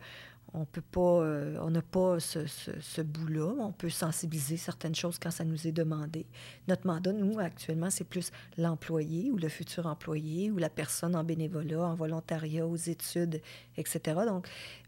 on 0.53 0.63
peut 0.63 0.79
pas, 0.79 1.01
euh, 1.01 1.57
on 1.61 1.69
n'a 1.69 1.81
pas 1.81 2.21
ce, 2.21 2.45
ce, 2.47 3.01
bout-là. 3.01 3.53
On 3.59 3.73
peut 3.73 3.89
sensibiliser 3.89 4.55
certaines 4.55 4.95
choses 4.95 5.19
quand 5.19 5.31
ça 5.31 5.43
nous 5.43 5.67
est 5.67 5.73
demandé. 5.73 6.25
Notre 6.69 6.87
mandat, 6.87 7.11
nous, 7.11 7.37
actuellement, 7.39 7.89
c'est 7.89 8.05
plus 8.05 8.31
l'employé 8.57 9.31
ou 9.31 9.37
le 9.37 9.49
futur 9.49 9.85
employé 9.85 10.51
ou 10.51 10.57
la 10.57 10.69
personne 10.69 11.13
en 11.13 11.25
bénévolat, 11.25 11.81
en 11.81 11.95
volontariat, 11.95 12.65
aux 12.65 12.77
études, 12.77 13.41
etc. 13.75 13.99
Donc, 14.25 14.47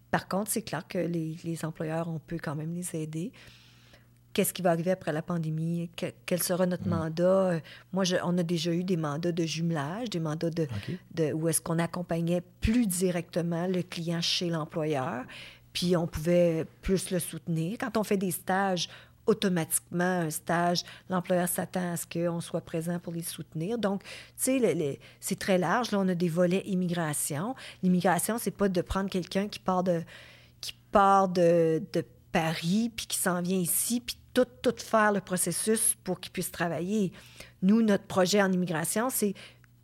par 0.10 0.30
contre, 0.30 0.50
c'est 0.50 0.62
clair 0.62 0.88
que 0.88 1.00
les, 1.00 1.36
les 1.44 1.66
employeurs, 1.66 2.08
on 2.08 2.20
peut 2.20 2.40
quand 2.42 2.56
même 2.56 2.74
les 2.74 2.96
aider 2.96 3.34
qu'est-ce 4.34 4.54
qui 4.54 4.62
va 4.62 4.72
arriver 4.72 4.92
après 4.92 5.12
la 5.12 5.22
pandémie, 5.22 5.90
quel 6.26 6.44
sera 6.44 6.66
notre 6.66 6.88
mm. 6.88 6.90
mandat? 6.90 7.24
Euh, 7.24 7.60
moi, 7.92 8.04
on 8.24 8.38
a 8.38 8.44
déjà 8.44 8.72
eu 8.72 8.84
des 8.84 8.98
mandats 8.98 9.32
de 9.32 9.44
jumelage, 9.46 10.10
des 10.10 10.20
mandats 10.20 10.50
de, 10.50 10.68
de 11.14 11.34
où 11.34 11.48
est-ce 11.48 11.62
qu'on 11.62 11.80
accompagnait 11.80 12.42
plus 12.62 12.88
directement 12.88 13.68
le 13.68 13.82
client 13.82 14.22
chez 14.22 14.50
l'employeur, 14.50 15.26
puis 15.74 15.96
on 15.96 16.08
pouvait 16.08 16.66
plus 16.82 17.12
le 17.12 17.20
soutenir. 17.20 17.78
Quand 17.80 17.98
on 17.98 18.04
fait 18.04 18.18
des 18.18 18.32
stages, 18.32 18.90
automatiquement, 19.28 20.22
un 20.22 20.30
stage, 20.30 20.84
l'employeur 21.10 21.48
s'attend 21.48 21.94
à 21.94 21.98
ce 21.98 22.06
qu'on 22.08 22.42
soit 22.42 22.62
présent 22.62 22.98
pour 22.98 23.14
les 23.14 23.22
soutenir. 23.22 23.78
Donc, 23.78 24.04
tu 24.04 24.10
sais, 24.60 25.00
c'est 25.20 25.38
très 25.38 25.58
large. 25.58 25.92
Là, 25.92 26.00
on 26.00 26.08
a 26.08 26.16
des 26.16 26.30
volets 26.30 26.64
immigration. 26.66 27.54
L'immigration, 27.84 28.38
c'est 28.40 28.52
pas 28.52 28.70
de 28.70 28.82
prendre 28.82 29.10
quelqu'un 29.10 29.48
qui 29.48 29.60
part 29.60 29.84
de 29.84 30.02
qui 30.62 30.74
part 30.92 31.28
de, 31.28 31.84
de 31.94 32.04
Paris, 32.32 32.92
puis 32.96 33.08
qui 33.08 33.18
s'en 33.18 33.42
vient 33.42 33.58
ici, 33.58 34.02
puis 34.02 34.18
tout, 34.34 34.46
faire 34.78 35.12
le 35.12 35.22
processus 35.22 35.96
pour 36.04 36.20
qu'ils 36.20 36.32
puissent 36.32 36.52
travailler. 36.52 37.12
Nous, 37.62 37.82
notre 37.82 38.06
projet 38.06 38.42
en 38.42 38.52
immigration, 38.52 39.10
c'est 39.10 39.34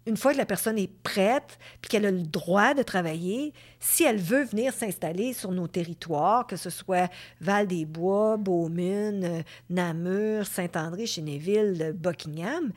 une 0.06 0.18
fois 0.18 0.34
que 0.34 0.38
la 0.38 0.46
personne 0.46 0.78
est 0.78 0.92
prête, 1.02 1.58
puis 1.82 1.90
qu'elle 1.90 2.06
a 2.06 2.12
le 2.12 2.24
droit 2.24 2.74
de 2.74 2.84
travailler, 2.84 3.54
si 3.80 4.04
elle 4.04 4.18
veut 4.18 4.44
venir 4.44 4.74
s'installer 4.74 5.34
sur 5.34 5.52
nos 5.52 5.68
territoires, 5.68 6.46
que 6.46 6.58
ce 6.58 6.70
soit 6.70 7.10
Val-des-Bois, 7.40 8.38
Beaumune, 8.38 9.24
euh, 9.24 9.42
Namur, 9.70 10.46
Saint-André, 10.46 11.06
Chénéville, 11.06 11.94
Buckingham, 11.96 12.74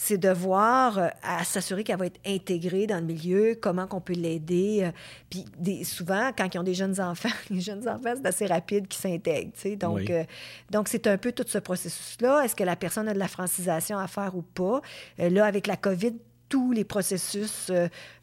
c'est 0.00 0.16
de 0.16 0.28
voir, 0.28 0.96
euh, 0.96 1.08
à 1.24 1.42
s'assurer 1.42 1.82
qu'elle 1.82 1.98
va 1.98 2.06
être 2.06 2.20
intégrée 2.24 2.86
dans 2.86 3.00
le 3.00 3.04
milieu, 3.04 3.58
comment 3.60 3.88
qu'on 3.88 4.00
peut 4.00 4.12
l'aider. 4.12 4.84
Euh, 4.84 4.92
puis 5.28 5.44
des, 5.58 5.82
souvent, 5.82 6.30
quand 6.38 6.54
ils 6.54 6.58
ont 6.58 6.62
des 6.62 6.72
jeunes 6.72 7.00
enfants, 7.00 7.28
les 7.50 7.60
jeunes 7.60 7.86
enfants, 7.88 8.14
c'est 8.14 8.26
assez 8.26 8.46
rapide 8.46 8.86
qu'ils 8.86 9.00
s'intègrent. 9.00 9.50
Donc, 9.76 10.08
euh, 10.08 10.22
donc 10.70 10.86
c'est 10.86 11.08
un 11.08 11.18
peu 11.18 11.32
tout 11.32 11.44
ce 11.48 11.58
processus-là. 11.58 12.44
Est-ce 12.44 12.54
que 12.54 12.62
la 12.62 12.76
personne 12.76 13.08
a 13.08 13.12
de 13.12 13.18
la 13.18 13.26
francisation 13.26 13.98
à 13.98 14.06
faire 14.06 14.36
ou 14.36 14.42
pas? 14.42 14.80
là, 15.18 15.44
avec 15.44 15.66
la 15.66 15.76
COVID, 15.76 16.14
tous 16.48 16.70
les 16.70 16.84
processus 16.84 17.72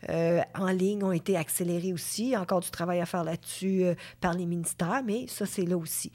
en 0.08 0.68
ligne 0.68 1.04
ont 1.04 1.12
été 1.12 1.36
accélérés 1.36 1.92
aussi. 1.92 2.24
Il 2.24 2.30
y 2.30 2.36
a 2.36 2.42
encore 2.42 2.62
du 2.62 2.72
travail 2.72 3.02
à 3.02 3.06
faire 3.06 3.24
là-dessus 3.24 3.84
par 4.22 4.34
les 4.34 4.46
ministères, 4.46 5.02
mais 5.06 5.26
ça, 5.28 5.46
c'est 5.46 5.66
là 5.66 5.78
aussi. 5.78 6.12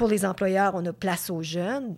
Pour 0.00 0.08
les 0.08 0.24
employeurs, 0.24 0.74
on 0.74 0.86
a 0.86 0.94
Place 0.94 1.28
aux 1.28 1.42
jeunes, 1.42 1.94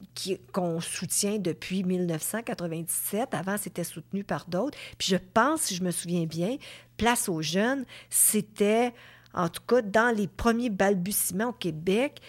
qu'on 0.51 0.81
soutient 0.81 1.39
depuis 1.39 1.85
1997. 1.85 3.33
Avant, 3.33 3.57
c'était 3.57 3.85
soutenu 3.85 4.25
par 4.25 4.47
d'autres. 4.47 4.77
Puis 4.99 5.07
je 5.11 5.17
pense, 5.33 5.61
si 5.61 5.77
je 5.77 5.85
me 5.85 5.93
souviens 5.93 6.25
bien, 6.25 6.57
Place 6.97 7.29
aux 7.29 7.43
jeunes, 7.43 7.85
c'était, 8.11 8.93
en 9.35 9.49
tout 9.49 9.63
cas, 9.69 9.83
dans 9.83 10.13
les 10.13 10.27
premiers 10.27 10.69
balbutiements 10.69 11.51
au 11.51 11.53
Québec. 11.53 12.21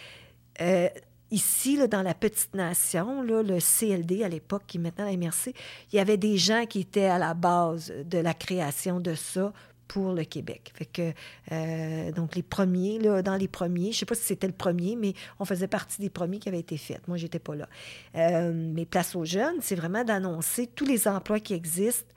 Euh, 0.62 0.90
ici, 1.32 1.80
dans 1.88 2.04
la 2.04 2.14
petite 2.14 2.54
nation, 2.54 3.24
le 3.24 3.58
CLD 3.58 4.24
à 4.24 4.30
l'époque, 4.30 4.66
qui 4.68 4.78
est 4.78 4.80
maintenant 4.80 5.06
la 5.06 5.18
MRC, 5.18 5.56
il 5.92 5.96
y 5.96 6.00
avait 6.00 6.18
des 6.18 6.38
gens 6.38 6.68
qui 6.68 6.82
étaient 6.82 7.06
à 7.06 7.18
la 7.18 7.34
base 7.34 7.92
de 8.06 8.20
la 8.20 8.36
création 8.36 9.00
de 9.00 9.16
ça 9.16 9.52
pour 9.94 10.12
le 10.12 10.24
Québec. 10.24 10.72
Fait 10.74 10.86
que, 10.86 11.14
euh, 11.52 12.12
donc, 12.14 12.34
les 12.34 12.42
premiers, 12.42 12.98
là, 12.98 13.22
dans 13.22 13.36
les 13.36 13.48
premiers, 13.48 13.92
je 13.92 13.98
ne 13.98 14.00
sais 14.00 14.06
pas 14.08 14.16
si 14.16 14.24
c'était 14.24 14.48
le 14.48 14.54
premier, 14.54 14.96
mais 14.96 15.14
on 15.38 15.46
faisait 15.46 15.68
partie 15.68 16.02
des 16.02 16.10
premiers 16.10 16.40
qui 16.40 16.50
avaient 16.50 16.62
été 16.62 16.78
faits. 16.78 17.08
Moi, 17.08 17.18
j'étais 17.18 17.38
pas 17.38 17.54
là. 17.54 17.70
Euh, 18.16 18.52
mais 18.56 18.86
Place 18.86 19.16
aux 19.16 19.24
jeunes, 19.24 19.58
c'est 19.62 19.76
vraiment 19.76 20.04
d'annoncer 20.04 20.66
tous 20.66 20.86
les 20.86 21.08
emplois 21.08 21.40
qui 21.40 21.54
existent 21.54 22.12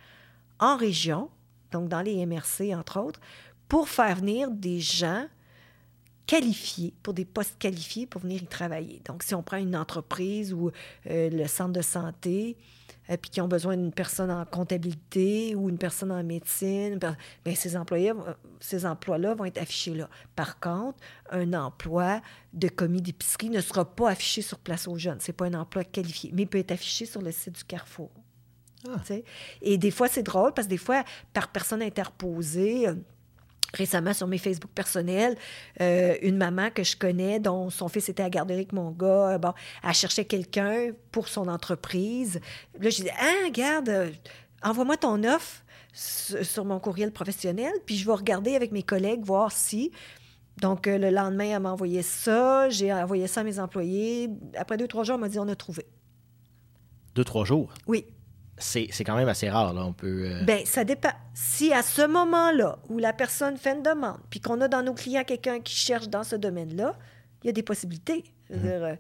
en 0.59 0.79
région, 0.79 1.29
donc 1.71 1.91
dans 1.91 2.01
les 2.01 2.25
MRC, 2.25 2.75
entre 2.75 2.99
autres, 2.99 3.21
pour 3.69 3.91
faire 3.91 4.17
venir 4.17 4.51
des 4.51 4.81
gens 4.81 5.27
qualifiés, 6.27 6.95
pour 7.03 7.13
des 7.13 7.27
postes 7.27 7.59
qualifiés 7.59 8.07
pour 8.07 8.23
venir 8.23 8.43
y 8.43 8.47
travailler. 8.47 9.03
Donc, 9.05 9.23
si 9.23 9.35
on 9.35 9.43
prend 9.43 9.59
une 9.59 9.77
entreprise 9.77 10.55
ou 10.55 10.71
euh, 11.11 11.29
le 11.29 11.47
centre 11.47 11.75
de 11.75 11.83
santé, 11.83 12.57
euh, 13.11 13.17
puis 13.17 13.31
qui 13.31 13.41
ont 13.41 13.49
besoin 13.49 13.77
d'une 13.77 13.93
personne 13.93 14.31
en 14.31 14.45
comptabilité 14.45 15.55
ou 15.55 15.69
une 15.69 15.79
personne 15.79 16.13
en 16.13 16.23
médecine, 16.23 16.99
bien, 16.99 17.55
ces, 17.55 17.77
employés, 17.77 18.13
ces 18.61 18.87
emplois-là 18.87 19.35
vont 19.35 19.45
être 19.45 19.59
affichés 19.59 19.95
là. 19.95 20.09
Par 20.35 20.61
contre, 20.61 20.99
un 21.31 21.53
emploi 21.55 22.21
de 22.53 22.69
commis 22.69 23.03
d'épicerie 23.03 23.51
ne 23.51 23.61
sera 23.61 23.85
pas 23.85 24.11
affiché 24.11 24.43
sur 24.43 24.59
Place 24.59 24.89
aux 24.89 24.97
jeunes. 24.97 25.21
Ce 25.21 25.31
n'est 25.31 25.37
pas 25.37 25.47
un 25.47 25.55
emploi 25.55 25.85
qualifié, 25.85 26.31
mais 26.35 26.43
il 26.43 26.47
peut 26.47 26.59
être 26.59 26.73
affiché 26.73 27.07
sur 27.07 27.23
le 27.23 27.31
site 27.33 27.57
du 27.57 27.65
Carrefour. 27.65 28.11
Ah. 28.89 29.01
Et 29.63 29.79
des 29.79 29.91
fois, 29.91 30.09
c'est 30.09 30.23
drôle 30.23 30.53
parce 30.53 30.67
que 30.67 30.71
des 30.71 30.79
fois, 30.79 31.05
par 31.33 31.49
personne 31.49 31.83
interposée, 31.83 32.89
euh, 32.89 32.95
récemment 33.75 34.13
sur 34.13 34.27
mes 34.27 34.39
Facebook 34.39 34.71
personnels, 34.75 35.37
euh, 35.81 36.17
une 36.23 36.37
maman 36.37 36.71
que 36.71 36.85
je 36.85 36.97
connais, 36.97 37.41
dont 37.41 37.71
son 37.71 37.89
fils 37.89 38.09
était 38.09 38.23
à 38.23 38.31
garderie 38.31 38.57
avec 38.57 38.73
mon 38.73 38.91
gars, 38.91 39.35
euh, 39.35 39.39
bon, 39.39 39.53
elle 39.83 39.95
cherchait 39.95 40.25
quelqu'un 40.25 40.91
pour 41.13 41.29
son 41.29 41.49
entreprise. 41.49 42.41
Là, 42.81 42.91
je 42.91 42.97
disais, 42.97 43.13
ah, 43.19 43.45
regarde, 43.45 43.89
euh, 43.89 44.11
envoie-moi 44.63 44.97
ton 44.97 45.23
offre 45.25 45.63
sur 45.93 46.67
mon 46.67 46.79
courriel 46.79 47.11
professionnel, 47.11 47.73
puis 47.87 47.97
je 47.97 48.05
vais 48.05 48.13
regarder 48.13 48.55
avec 48.55 48.71
mes 48.71 48.83
collègues, 48.83 49.25
voir 49.25 49.51
si. 49.51 49.93
Donc, 50.61 50.87
le 50.87 51.11
lendemain, 51.11 51.57
elle 51.57 51.63
m'a 51.63 51.73
envoyé 51.73 52.03
ça, 52.03 52.69
j'ai 52.69 52.93
envoyé 52.93 53.27
ça 53.27 53.41
à 53.41 53.45
mes 53.45 53.59
employés. 53.59 54.29
Après 54.57 54.77
deux, 54.77 54.89
trois 54.89 55.05
jours, 55.05 55.15
elle 55.15 55.23
m'a 55.23 55.29
dit, 55.29 55.39
on 55.39 55.49
a 55.49 55.57
trouvé. 55.57 55.87
Deux, 57.15 57.25
trois 57.25 57.47
jours? 57.47 57.73
Oui 57.87 58.05
c'est 58.59 59.05
quand 59.05 59.17
même 59.17 59.29
assez 59.29 59.51
rare, 59.51 59.75
là. 59.75 59.85
On 59.85 59.93
peut. 59.93 60.31
Euh, 60.31 60.45
Bien, 60.45 60.61
ça 60.65 60.85
dépend. 60.85 61.13
Si 61.35 61.73
à 61.73 61.83
ce 61.83 62.07
moment-là, 62.07 62.79
où 62.89 62.99
la 62.99 63.13
personne 63.13 63.57
fait 63.57 63.73
une 63.75 63.83
demande, 63.83 64.19
puis 64.31 64.41
qu'on 64.41 64.61
a 64.61 64.69
dans 64.69 64.83
nos 64.83 64.95
clients 64.95 65.25
quelqu'un 65.25 65.61
qui 65.61 65.75
cherche 65.75 66.09
dans 66.09 66.25
ce 66.25 66.37
domaine-là, 66.37 66.97
il 67.43 67.47
y 67.47 67.51
a 67.51 67.53
des 67.53 67.63
possibilités. 67.63 68.25
Mhm. 68.49 68.61
Euh, 68.65 68.97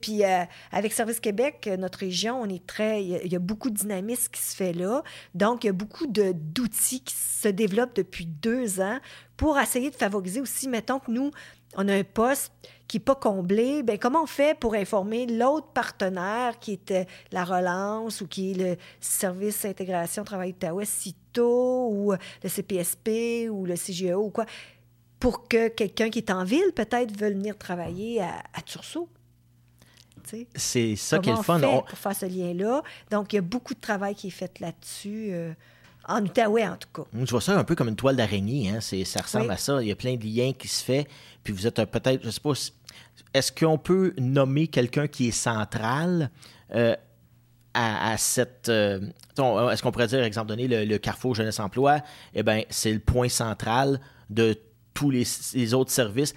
puis 0.00 0.22
euh, 0.22 0.44
avec 0.70 0.92
Service 0.92 1.18
Québec, 1.18 1.68
notre 1.78 1.98
région, 1.98 2.40
on 2.40 2.48
est 2.48 2.64
très. 2.66 3.02
Il 3.02 3.32
y, 3.32 3.36
a 3.36 3.38
beaucoup 3.38 3.70
de 3.70 3.76
dynamisme 3.76 4.30
qui 4.30 4.40
se 4.40 4.54
fait 4.54 4.72
là. 4.72 5.02
Donc, 5.34 5.64
il 5.64 5.68
y 5.68 5.70
a 5.70 5.72
beaucoup 5.72 6.06
d'outils 6.06 7.02
qui 7.02 7.14
se 7.14 7.48
développent 7.48 7.96
depuis 7.96 8.26
deux 8.26 8.80
ans 8.80 8.98
pour 9.36 9.58
essayer 9.58 9.90
de 9.90 9.96
favoriser 9.96 10.40
aussi, 10.40 10.68
mettons 10.68 10.98
que 10.98 11.10
nous, 11.10 11.30
on 11.76 11.88
a 11.88 11.94
un 11.94 12.04
poste 12.04 12.52
qui 12.88 12.96
n'est 12.98 13.04
pas 13.04 13.14
comblé, 13.14 13.82
bien, 13.82 13.96
comment 13.96 14.22
on 14.22 14.26
fait 14.26 14.58
pour 14.58 14.74
informer 14.74 15.26
l'autre 15.26 15.68
partenaire 15.68 16.58
qui 16.58 16.72
était 16.72 17.06
la 17.32 17.44
relance 17.44 18.20
ou 18.20 18.26
qui 18.26 18.52
est 18.52 18.54
le 18.54 18.76
service 19.00 19.64
intégration 19.64 20.24
travail 20.24 20.50
Outaouais, 20.50 20.84
CITO 20.84 21.88
ou 21.90 22.12
le 22.12 22.48
CPSP 22.48 23.48
ou 23.50 23.66
le 23.66 23.74
CGO 23.74 24.26
ou 24.26 24.30
quoi, 24.30 24.46
pour 25.18 25.48
que 25.48 25.68
quelqu'un 25.68 26.10
qui 26.10 26.18
est 26.18 26.30
en 26.30 26.44
ville 26.44 26.72
peut-être 26.74 27.16
veuille 27.18 27.34
venir 27.34 27.58
travailler 27.58 28.22
à, 28.22 28.42
à 28.54 28.62
Tursault. 28.62 29.08
C'est 30.54 30.96
ça 30.96 31.18
qui 31.18 31.30
est 31.30 31.36
le 31.36 31.42
fun. 31.42 31.60
pour 31.60 31.98
faire 31.98 32.16
ce 32.16 32.26
lien-là? 32.26 32.82
Donc, 33.10 33.32
il 33.32 33.36
y 33.36 33.38
a 33.38 33.42
beaucoup 33.42 33.74
de 33.74 33.80
travail 33.80 34.14
qui 34.14 34.28
est 34.28 34.30
fait 34.30 34.58
là-dessus. 34.58 35.28
Euh, 35.30 35.52
en 36.08 36.22
Outaouais, 36.22 36.66
en 36.66 36.76
tout 36.76 36.88
cas. 36.94 37.08
Je 37.12 37.30
vois 37.30 37.40
ça 37.40 37.58
un 37.58 37.64
peu 37.64 37.74
comme 37.74 37.88
une 37.88 37.96
toile 37.96 38.16
d'araignée. 38.16 38.70
Hein? 38.70 38.80
Ça 38.80 39.20
ressemble 39.20 39.50
à 39.50 39.56
ça. 39.56 39.82
Il 39.82 39.88
y 39.88 39.92
a 39.92 39.96
plein 39.96 40.16
de 40.16 40.24
liens 40.24 40.52
qui 40.52 40.68
se 40.68 40.84
font. 40.84 41.04
Puis 41.42 41.52
vous 41.52 41.66
êtes 41.66 41.76
peut-être, 41.84 42.22
je 42.22 42.26
ne 42.26 42.30
sais 42.32 42.40
pas, 42.40 42.52
est-ce 43.34 43.52
qu'on 43.52 43.78
peut 43.78 44.14
nommer 44.18 44.68
quelqu'un 44.68 45.08
qui 45.08 45.28
est 45.28 45.32
central 45.32 46.30
euh, 46.74 46.96
à, 47.74 48.16
cette. 48.16 48.70
Euh, 48.70 49.00
est-ce 49.36 49.82
qu'on 49.82 49.92
pourrait 49.92 50.06
dire, 50.06 50.22
exemple 50.22 50.48
donné, 50.48 50.66
le, 50.66 50.96
Carrefour 50.98 51.34
Jeunesse 51.34 51.60
Emploi, 51.60 52.00
eh 52.34 52.42
bien, 52.42 52.62
c'est 52.70 52.92
le 52.92 53.00
point 53.00 53.28
central 53.28 54.00
de 54.30 54.58
tous 54.94 55.10
les, 55.10 55.74
autres 55.74 55.90
services. 55.90 56.34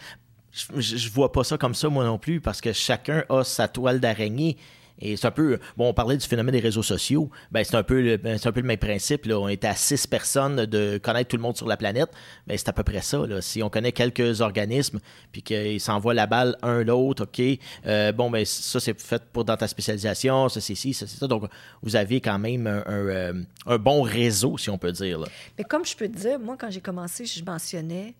Je, 0.52 0.96
ne 0.96 1.12
vois 1.12 1.32
pas 1.32 1.46
ça 1.46 1.58
comme 1.58 1.76
ça, 1.76 1.88
moi 1.88 2.04
non 2.04 2.18
plus, 2.18 2.42
parce 2.42 2.60
que 2.60 2.74
chacun 2.74 3.24
a 3.30 3.44
sa 3.44 3.70
toile 3.70 4.02
d'araignée. 4.02 4.58
Et 5.02 5.18
c'est 5.18 5.28
un 5.28 5.32
peu, 5.32 5.60
bon, 5.78 5.90
on 5.90 5.94
parlait 5.94 6.18
du 6.18 6.28
phénomène 6.28 6.54
des 6.54 6.60
réseaux 6.60 6.84
sociaux, 6.84 7.30
ben, 7.52 7.64
c'est 7.64 7.76
un, 7.76 7.84
peu 7.84 8.02
le, 8.02 8.18
ben, 8.18 8.38
un 8.44 8.52
peu 8.52 8.62
le 8.62 8.68
même 8.68 8.78
principe. 8.78 9.26
Là. 9.26 9.40
On 9.40 9.48
est 9.48 9.64
à 9.66 9.76
six 9.76 10.06
personnes 10.08 10.66
de 10.66 10.98
connaître 10.98 11.30
tout 11.30 11.38
le 11.38 11.42
monde 11.42 11.56
sur 11.56 11.68
la 11.68 11.78
planète. 11.78 12.10
Ben, 12.48 12.58
c'est 12.58 12.70
à 12.70 12.74
peu 12.74 12.84
près 12.84 13.02
ça. 13.02 13.26
Là. 13.26 13.42
Si 13.42 13.64
on 13.64 13.70
connaît 13.70 13.92
quelques 13.92 14.42
organismes, 14.42 15.00
puis 15.32 15.42
qu'ils 15.42 15.80
s'envoient 15.80 16.14
la 16.14 16.28
balle 16.28 16.58
un 16.62 16.84
l'autre, 16.84 17.24
OK, 17.24 17.42
euh, 17.86 18.12
bon, 18.12 18.30
ben, 18.30 18.46
ça, 18.46 18.80
c'est 18.80 19.00
fait 19.00 19.24
pour 19.32 19.46
dans 19.46 19.58
ta 19.58 19.68
spécialisation, 19.68 20.50
ça, 20.50 20.60
c'est 20.60 20.76
ci, 20.76 20.94
ça, 20.94 21.08
c'est 21.08 21.18
ça. 21.18 21.28
Donc, 21.28 21.44
vous 21.82 21.96
avez 21.96 22.20
quand 22.20 22.40
même 22.40 22.68
un, 22.68 22.84
euh, 22.88 23.34
un, 23.66 23.78
bon 23.78 24.02
réseau, 24.02 24.58
si 24.58 24.70
on 24.70 24.78
peut 24.78 24.92
dire. 24.92 25.20
Là. 25.20 25.28
Mais 25.58 25.64
comme 25.64 25.86
je 25.86 25.96
peux 25.96 26.08
te 26.08 26.18
dire, 26.18 26.40
moi, 26.40 26.58
quand 26.60 26.70
j'ai 26.70 26.82
commencé, 26.82 27.26
je 27.26 27.44
mentionnais 27.44 28.16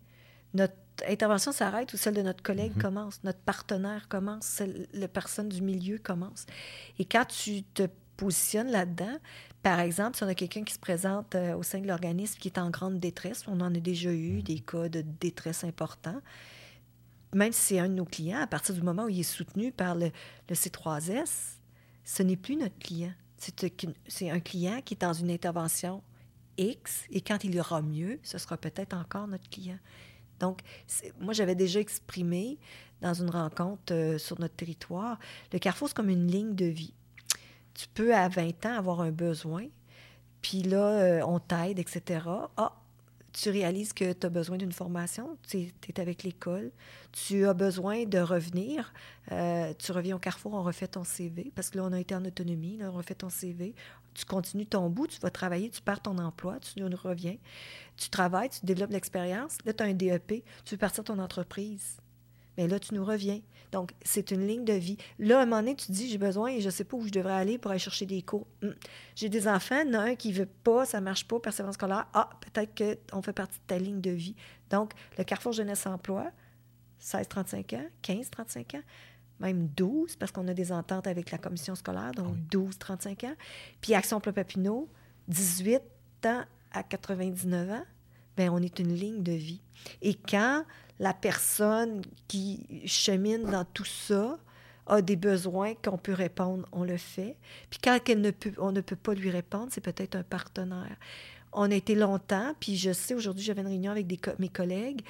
notre 0.54 0.74
intervention 1.08 1.52
s'arrête 1.52 1.92
ou 1.92 1.96
celle 1.96 2.14
de 2.14 2.22
notre 2.22 2.42
collègue 2.42 2.74
mhm. 2.76 2.82
commence, 2.82 3.24
notre 3.24 3.40
partenaire 3.40 4.08
commence, 4.08 4.62
la 4.92 5.08
personne 5.08 5.48
du 5.48 5.62
milieu 5.62 5.98
commence? 5.98 6.46
Et 6.98 7.04
quand 7.04 7.24
tu 7.26 7.62
te 7.62 7.88
positionnes 8.16 8.70
là-dedans, 8.70 9.18
par 9.62 9.80
exemple, 9.80 10.16
si 10.16 10.24
on 10.24 10.28
a 10.28 10.34
quelqu'un 10.34 10.64
qui 10.64 10.74
se 10.74 10.78
présente 10.78 11.34
euh, 11.34 11.54
au 11.54 11.62
sein 11.62 11.80
de 11.80 11.86
l'organisme 11.86 12.38
qui 12.38 12.48
est 12.48 12.58
en 12.58 12.70
grande 12.70 12.98
détresse, 12.98 13.44
on 13.46 13.60
en 13.60 13.74
a 13.74 13.78
déjà 13.78 14.12
eu 14.12 14.36
mhm. 14.36 14.42
des 14.42 14.60
cas 14.60 14.88
de 14.88 15.02
détresse 15.02 15.64
importants, 15.64 16.20
même 17.34 17.52
si 17.52 17.60
c'est 17.60 17.78
un 17.78 17.88
de 17.88 17.94
nos 17.94 18.04
clients, 18.04 18.40
à 18.40 18.46
partir 18.46 18.74
du 18.74 18.82
moment 18.82 19.04
où 19.04 19.08
il 19.08 19.20
est 19.20 19.22
soutenu 19.22 19.72
par 19.72 19.94
le, 19.94 20.10
le 20.48 20.54
C3S, 20.54 21.58
ce 22.04 22.22
n'est 22.22 22.36
plus 22.36 22.56
notre 22.56 22.78
client. 22.78 23.12
C'est 23.38 24.30
un 24.30 24.40
client 24.40 24.82
qui 24.84 24.94
est 24.94 25.00
dans 25.00 25.14
une 25.14 25.30
intervention 25.30 26.02
X 26.58 27.04
et 27.10 27.20
quand 27.20 27.42
il 27.44 27.54
ira 27.54 27.80
mieux, 27.80 28.18
ce 28.22 28.36
sera 28.36 28.56
peut-être 28.56 28.94
encore 28.94 29.26
notre 29.26 29.48
client. 29.48 29.78
Donc, 30.40 30.60
moi, 31.20 31.32
j'avais 31.32 31.54
déjà 31.54 31.80
exprimé 31.80 32.58
dans 33.00 33.14
une 33.14 33.30
rencontre 33.30 33.92
euh, 33.94 34.18
sur 34.18 34.40
notre 34.40 34.56
territoire, 34.56 35.18
le 35.52 35.58
carrefour, 35.58 35.88
c'est 35.88 35.94
comme 35.94 36.10
une 36.10 36.26
ligne 36.26 36.54
de 36.54 36.66
vie. 36.66 36.92
Tu 37.74 37.86
peux, 37.94 38.14
à 38.14 38.28
20 38.28 38.66
ans, 38.66 38.76
avoir 38.76 39.00
un 39.00 39.10
besoin, 39.10 39.66
puis 40.42 40.62
là, 40.62 40.86
euh, 40.86 41.22
on 41.26 41.38
t'aide, 41.38 41.78
etc. 41.78 42.20
Ah, 42.56 42.74
tu 43.32 43.50
réalises 43.50 43.92
que 43.92 44.12
tu 44.12 44.26
as 44.26 44.30
besoin 44.30 44.56
d'une 44.56 44.72
formation, 44.72 45.36
tu 45.48 45.58
es, 45.88 46.00
avec 46.00 46.24
l'école, 46.24 46.72
tu 47.12 47.46
as 47.46 47.54
besoin 47.54 48.04
de 48.04 48.18
revenir, 48.18 48.92
euh, 49.30 49.72
tu 49.78 49.92
reviens 49.92 50.16
au 50.16 50.18
carrefour, 50.18 50.54
on 50.54 50.62
refait 50.62 50.88
ton 50.88 51.04
CV, 51.04 51.52
parce 51.54 51.70
que 51.70 51.78
là, 51.78 51.84
on 51.84 51.92
a 51.92 52.00
été 52.00 52.14
en 52.14 52.24
autonomie, 52.24 52.80
on 52.82 52.92
refait 52.92 53.14
ton 53.14 53.30
CV, 53.30 53.74
tu 54.14 54.24
continues 54.24 54.66
ton 54.66 54.88
bout, 54.88 55.06
tu 55.06 55.20
vas 55.20 55.30
travailler, 55.30 55.70
tu 55.70 55.80
perds 55.80 56.02
ton 56.02 56.18
emploi, 56.18 56.58
tu 56.60 56.80
nous 56.80 56.96
reviens, 56.96 57.36
tu 57.96 58.10
travailles, 58.10 58.50
tu 58.50 58.64
développes 58.64 58.90
l'expérience, 58.90 59.58
là, 59.64 59.72
tu 59.72 59.82
as 59.82 59.86
un 59.86 59.94
DEP, 59.94 60.44
tu 60.64 60.74
veux 60.74 60.78
partir 60.78 61.04
ton 61.04 61.18
entreprise. 61.18 61.98
Mais 62.56 62.66
là, 62.68 62.78
tu 62.78 62.94
nous 62.94 63.04
reviens. 63.04 63.40
Donc, 63.72 63.92
c'est 64.02 64.32
une 64.32 64.46
ligne 64.46 64.64
de 64.64 64.72
vie. 64.72 64.96
Là, 65.18 65.38
à 65.38 65.42
un 65.42 65.46
moment 65.46 65.62
donné, 65.62 65.76
tu 65.76 65.86
te 65.86 65.92
dis, 65.92 66.10
j'ai 66.10 66.18
besoin 66.18 66.50
et 66.50 66.60
je 66.60 66.66
ne 66.66 66.70
sais 66.70 66.84
pas 66.84 66.96
où 66.96 67.06
je 67.06 67.12
devrais 67.12 67.34
aller 67.34 67.56
pour 67.56 67.70
aller 67.70 67.78
chercher 67.78 68.06
des 68.06 68.22
cours. 68.22 68.46
Hum. 68.62 68.74
J'ai 69.14 69.28
des 69.28 69.46
enfants, 69.46 69.80
il 69.84 69.92
y 69.92 69.96
en 69.96 70.00
a 70.00 70.02
un 70.02 70.14
qui 70.16 70.30
ne 70.30 70.34
veut 70.34 70.48
pas, 70.64 70.84
ça 70.84 70.98
ne 70.98 71.04
marche 71.04 71.26
pas, 71.26 71.38
persévérance 71.38 71.76
scolaire. 71.76 72.06
Ah, 72.12 72.30
peut-être 72.40 72.74
qu'on 73.10 73.22
fait 73.22 73.32
partie 73.32 73.58
de 73.58 73.64
ta 73.66 73.78
ligne 73.78 74.00
de 74.00 74.10
vie. 74.10 74.34
Donc, 74.70 74.92
le 75.16 75.24
Carrefour 75.24 75.52
Jeunesse-Emploi, 75.52 76.30
16-35 77.00 77.76
ans, 77.76 77.86
15-35 78.02 78.76
ans, 78.76 78.82
même 79.40 79.68
12, 79.76 80.16
parce 80.16 80.32
qu'on 80.32 80.46
a 80.48 80.54
des 80.54 80.72
ententes 80.72 81.06
avec 81.06 81.30
la 81.30 81.38
commission 81.38 81.74
scolaire, 81.74 82.12
donc 82.12 82.36
12-35 82.50 83.26
ans. 83.26 83.34
Puis 83.80 83.94
Action 83.94 84.20
Papineau, 84.20 84.88
18 85.28 85.80
ans 86.26 86.44
à 86.72 86.82
99 86.82 87.70
ans, 87.70 87.84
bien, 88.36 88.52
on 88.52 88.58
est 88.58 88.78
une 88.78 88.94
ligne 88.94 89.22
de 89.22 89.32
vie. 89.32 89.60
Et 90.02 90.14
quand 90.14 90.64
la 90.98 91.14
personne 91.14 92.02
qui 92.28 92.82
chemine 92.86 93.44
dans 93.44 93.64
tout 93.64 93.84
ça 93.84 94.38
a 94.86 95.02
des 95.02 95.16
besoins 95.16 95.74
qu'on 95.74 95.96
peut 95.96 96.12
répondre, 96.12 96.66
on 96.72 96.84
le 96.84 96.96
fait. 96.96 97.36
Puis 97.70 97.80
quand 97.82 97.98
elle 98.08 98.20
ne 98.20 98.30
peut, 98.30 98.52
on 98.58 98.72
ne 98.72 98.80
peut 98.80 98.96
pas 98.96 99.14
lui 99.14 99.30
répondre, 99.30 99.68
c'est 99.70 99.80
peut-être 99.80 100.16
un 100.16 100.22
partenaire. 100.22 100.96
On 101.52 101.70
a 101.70 101.74
été 101.74 101.94
longtemps, 101.94 102.54
puis 102.60 102.76
je 102.76 102.92
sais, 102.92 103.14
aujourd'hui, 103.14 103.44
j'avais 103.44 103.62
une 103.62 103.68
réunion 103.68 103.90
avec 103.92 104.06
des 104.06 104.20
mes 104.38 104.48
collègues, 104.48 105.02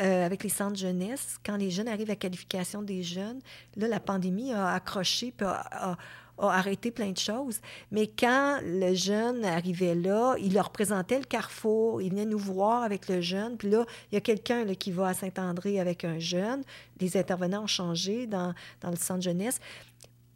euh, 0.00 0.24
avec 0.24 0.42
les 0.42 0.48
centres 0.48 0.76
jeunesse, 0.76 1.38
quand 1.44 1.56
les 1.56 1.70
jeunes 1.70 1.88
arrivent 1.88 2.10
à 2.10 2.16
qualification 2.16 2.82
des 2.82 3.02
jeunes, 3.02 3.40
là, 3.76 3.88
la 3.88 4.00
pandémie 4.00 4.52
a 4.52 4.72
accroché, 4.74 5.32
puis 5.36 5.46
a, 5.46 5.96
arrêté 6.40 6.92
plein 6.92 7.10
de 7.10 7.18
choses. 7.18 7.60
Mais 7.90 8.06
quand 8.06 8.60
le 8.62 8.94
jeune 8.94 9.44
arrivait 9.44 9.96
là, 9.96 10.36
il 10.38 10.54
leur 10.54 10.70
présentait 10.70 11.18
le 11.18 11.24
carrefour, 11.24 12.00
il 12.00 12.10
venait 12.10 12.26
nous 12.26 12.38
voir 12.38 12.84
avec 12.84 13.08
le 13.08 13.20
jeune, 13.20 13.56
puis 13.56 13.70
là, 13.70 13.84
il 14.12 14.14
y 14.14 14.18
a 14.18 14.20
quelqu'un 14.20 14.64
qui 14.74 14.92
va 14.92 15.08
à 15.08 15.14
Saint-André 15.14 15.80
avec 15.80 16.04
un 16.04 16.20
jeune. 16.20 16.62
Les 17.00 17.16
intervenants 17.16 17.64
ont 17.64 17.66
changé 17.66 18.28
dans, 18.28 18.54
dans 18.80 18.90
le 18.90 18.96
centre 18.96 19.22
jeunesse 19.22 19.60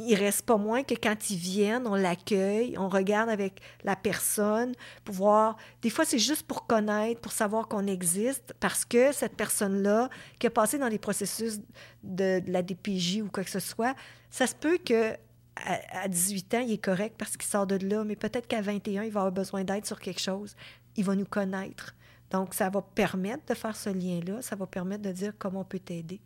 il 0.09 0.15
reste 0.15 0.43
pas 0.43 0.57
moins 0.57 0.83
que 0.83 0.95
quand 0.95 1.31
ils 1.31 1.37
viennent, 1.37 1.87
on 1.87 1.95
l'accueille, 1.95 2.77
on 2.79 2.89
regarde 2.89 3.29
avec 3.29 3.61
la 3.85 3.97
personne 3.97 4.73
pour 5.05 5.15
voir. 5.15 5.57
Des 5.83 5.91
fois, 5.91 6.05
c'est 6.05 6.19
juste 6.19 6.47
pour 6.47 6.67
connaître, 6.67 7.21
pour 7.21 7.33
savoir 7.33 7.69
qu'on 7.69 7.87
existe, 7.87 8.55
parce 8.61 8.85
que 8.85 9.13
cette 9.13 9.37
personne-là, 9.37 10.09
qui 10.39 10.47
a 10.47 10.51
passé 10.51 10.79
dans 10.79 10.89
les 10.89 10.99
processus 10.99 11.61
de, 12.03 12.43
la 12.47 12.63
DPJ 12.63 13.23
ou 13.23 13.29
quoi 13.31 13.45
que 13.45 13.51
ce 13.51 13.61
soit, 13.61 13.95
ça 14.31 14.47
se 14.47 14.55
peut 14.55 14.79
que 14.79 15.17
à, 15.57 16.09
18 16.09 16.55
ans, 16.55 16.61
il 16.61 16.73
est 16.73 16.83
correct 16.83 17.15
parce 17.19 17.37
qu'il 17.37 17.49
sort 17.49 17.67
de 17.67 17.77
là, 17.77 18.05
mais 18.05 18.17
peut-être 18.17 18.47
qu'à 18.47 18.63
21, 18.63 19.05
il 19.05 19.13
va 19.13 19.21
avoir 19.21 19.33
besoin 19.33 19.65
d'aide 19.65 19.85
sur 19.85 20.01
quelque 20.01 20.21
chose. 20.21 20.57
Il 20.97 21.05
va 21.05 21.15
nous 21.15 21.27
connaître. 21.27 21.95
Donc, 22.31 22.55
ça 22.55 22.71
va 22.71 22.81
permettre 22.81 23.45
de 23.47 23.55
faire 23.55 23.77
ce 23.77 23.91
lien-là, 23.91 24.41
ça 24.41 24.57
va 24.57 24.67
permettre 24.67 25.03
de 25.03 25.13
dire 25.13 25.35
comment 25.39 25.61
on 25.61 25.65
peut 25.65 25.79
t'aider. 25.79 26.21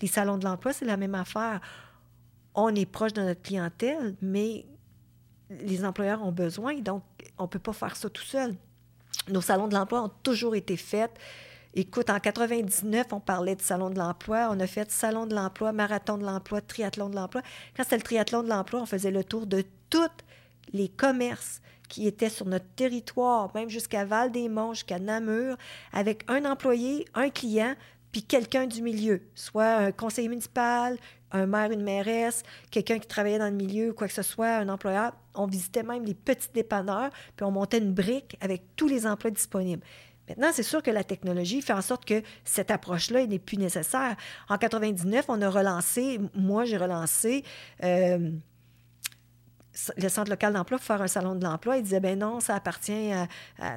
Les 0.00 0.08
salons 0.08 0.36
de 0.36 0.44
l'emploi, 0.44 0.72
c'est 0.72 0.84
la 0.84 0.96
même 0.96 1.14
affaire 1.14 1.60
on 2.54 2.74
est 2.74 2.86
proche 2.86 3.12
de 3.12 3.22
notre 3.22 3.42
clientèle, 3.42 4.14
mais 4.22 4.66
les 5.50 5.84
employeurs 5.84 6.22
ont 6.22 6.32
besoin, 6.32 6.78
donc 6.80 7.02
on 7.38 7.44
ne 7.44 7.48
peut 7.48 7.58
pas 7.58 7.72
faire 7.72 7.96
ça 7.96 8.08
tout 8.08 8.22
seul. 8.22 8.54
Nos 9.28 9.40
salons 9.40 9.68
de 9.68 9.74
l'emploi 9.74 10.02
ont 10.02 10.12
toujours 10.22 10.54
été 10.54 10.76
faits. 10.76 11.10
Écoute, 11.74 12.08
en 12.10 12.20
99, 12.20 13.06
on 13.12 13.20
parlait 13.20 13.56
de 13.56 13.62
salon 13.62 13.90
de 13.90 13.98
l'emploi. 13.98 14.48
On 14.50 14.60
a 14.60 14.66
fait 14.66 14.90
salon 14.90 15.26
de 15.26 15.34
l'emploi, 15.34 15.72
marathon 15.72 16.18
de 16.18 16.24
l'emploi, 16.24 16.60
triathlon 16.60 17.08
de 17.08 17.16
l'emploi. 17.16 17.42
Quand 17.76 17.82
c'était 17.82 17.96
le 17.96 18.02
triathlon 18.02 18.42
de 18.42 18.48
l'emploi, 18.48 18.80
on 18.80 18.86
faisait 18.86 19.10
le 19.10 19.24
tour 19.24 19.46
de 19.46 19.64
tous 19.90 20.10
les 20.72 20.88
commerces 20.88 21.60
qui 21.88 22.06
étaient 22.06 22.30
sur 22.30 22.46
notre 22.46 22.68
territoire, 22.76 23.50
même 23.54 23.68
jusqu'à 23.68 24.04
Val-des-Monts, 24.04 24.74
jusqu'à 24.74 24.98
Namur, 24.98 25.56
avec 25.92 26.24
un 26.28 26.44
employé, 26.44 27.06
un 27.14 27.30
client, 27.30 27.74
puis 28.14 28.22
quelqu'un 28.22 28.68
du 28.68 28.80
milieu, 28.80 29.22
soit 29.34 29.74
un 29.74 29.90
conseiller 29.90 30.28
municipal, 30.28 30.96
un 31.32 31.46
maire, 31.46 31.72
une 31.72 31.82
mairesse, 31.82 32.44
quelqu'un 32.70 33.00
qui 33.00 33.08
travaillait 33.08 33.40
dans 33.40 33.48
le 33.50 33.56
milieu, 33.56 33.92
quoi 33.92 34.06
que 34.06 34.14
ce 34.14 34.22
soit, 34.22 34.58
un 34.58 34.68
employeur. 34.68 35.16
On 35.34 35.46
visitait 35.46 35.82
même 35.82 36.04
les 36.04 36.14
petits 36.14 36.46
dépanneurs, 36.54 37.10
puis 37.34 37.44
on 37.44 37.50
montait 37.50 37.78
une 37.78 37.92
brique 37.92 38.36
avec 38.40 38.62
tous 38.76 38.86
les 38.86 39.04
emplois 39.04 39.32
disponibles. 39.32 39.82
Maintenant, 40.28 40.50
c'est 40.52 40.62
sûr 40.62 40.80
que 40.80 40.92
la 40.92 41.02
technologie 41.02 41.60
fait 41.60 41.72
en 41.72 41.82
sorte 41.82 42.04
que 42.04 42.22
cette 42.44 42.70
approche-là 42.70 43.26
n'est 43.26 43.40
plus 43.40 43.56
nécessaire. 43.56 44.14
En 44.48 44.58
99, 44.58 45.24
on 45.26 45.42
a 45.42 45.50
relancé, 45.50 46.20
moi 46.34 46.64
j'ai 46.66 46.76
relancé 46.76 47.42
euh, 47.82 48.30
le 49.96 50.08
centre 50.08 50.30
local 50.30 50.52
d'emploi 50.52 50.78
pour 50.78 50.86
faire 50.86 51.02
un 51.02 51.08
salon 51.08 51.34
de 51.34 51.44
l'emploi. 51.44 51.76
Il 51.76 51.82
disait, 51.82 52.00
ben 52.00 52.18
non, 52.18 52.40
ça 52.40 52.54
appartient, 52.54 53.12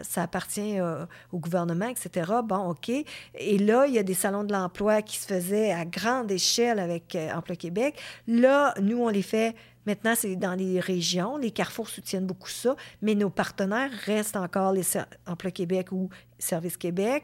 ça 0.03 0.23
appartient 0.23 0.79
euh, 0.79 1.05
au 1.31 1.39
gouvernement, 1.39 1.87
etc. 1.87 2.31
Bon, 2.43 2.69
OK. 2.69 2.89
Et 2.89 3.57
là, 3.57 3.87
il 3.87 3.93
y 3.93 3.99
a 3.99 4.03
des 4.03 4.13
salons 4.13 4.43
de 4.43 4.53
l'emploi 4.53 5.01
qui 5.01 5.17
se 5.17 5.25
faisaient 5.25 5.71
à 5.71 5.85
grande 5.85 6.31
échelle 6.31 6.79
avec 6.79 7.15
euh, 7.15 7.31
Emploi 7.33 7.55
Québec. 7.55 7.99
Là, 8.27 8.73
nous, 8.81 9.01
on 9.01 9.09
les 9.09 9.21
fait 9.21 9.55
Maintenant, 9.85 10.15
c'est 10.17 10.35
dans 10.35 10.53
les 10.53 10.81
régions. 10.81 11.37
Les 11.37 11.49
carrefours 11.49 11.87
soutiennent 11.87 12.25
beaucoup 12.25 12.49
ça, 12.49 12.75
mais 13.01 13.15
nos 13.15 13.29
partenaires 13.29 13.89
restent 14.05 14.35
encore 14.35 14.73
les 14.73 14.83
Emploi 15.25 15.51
Québec 15.51 15.93
ou 15.93 16.09
Service 16.37 16.75
Québec. 16.75 17.23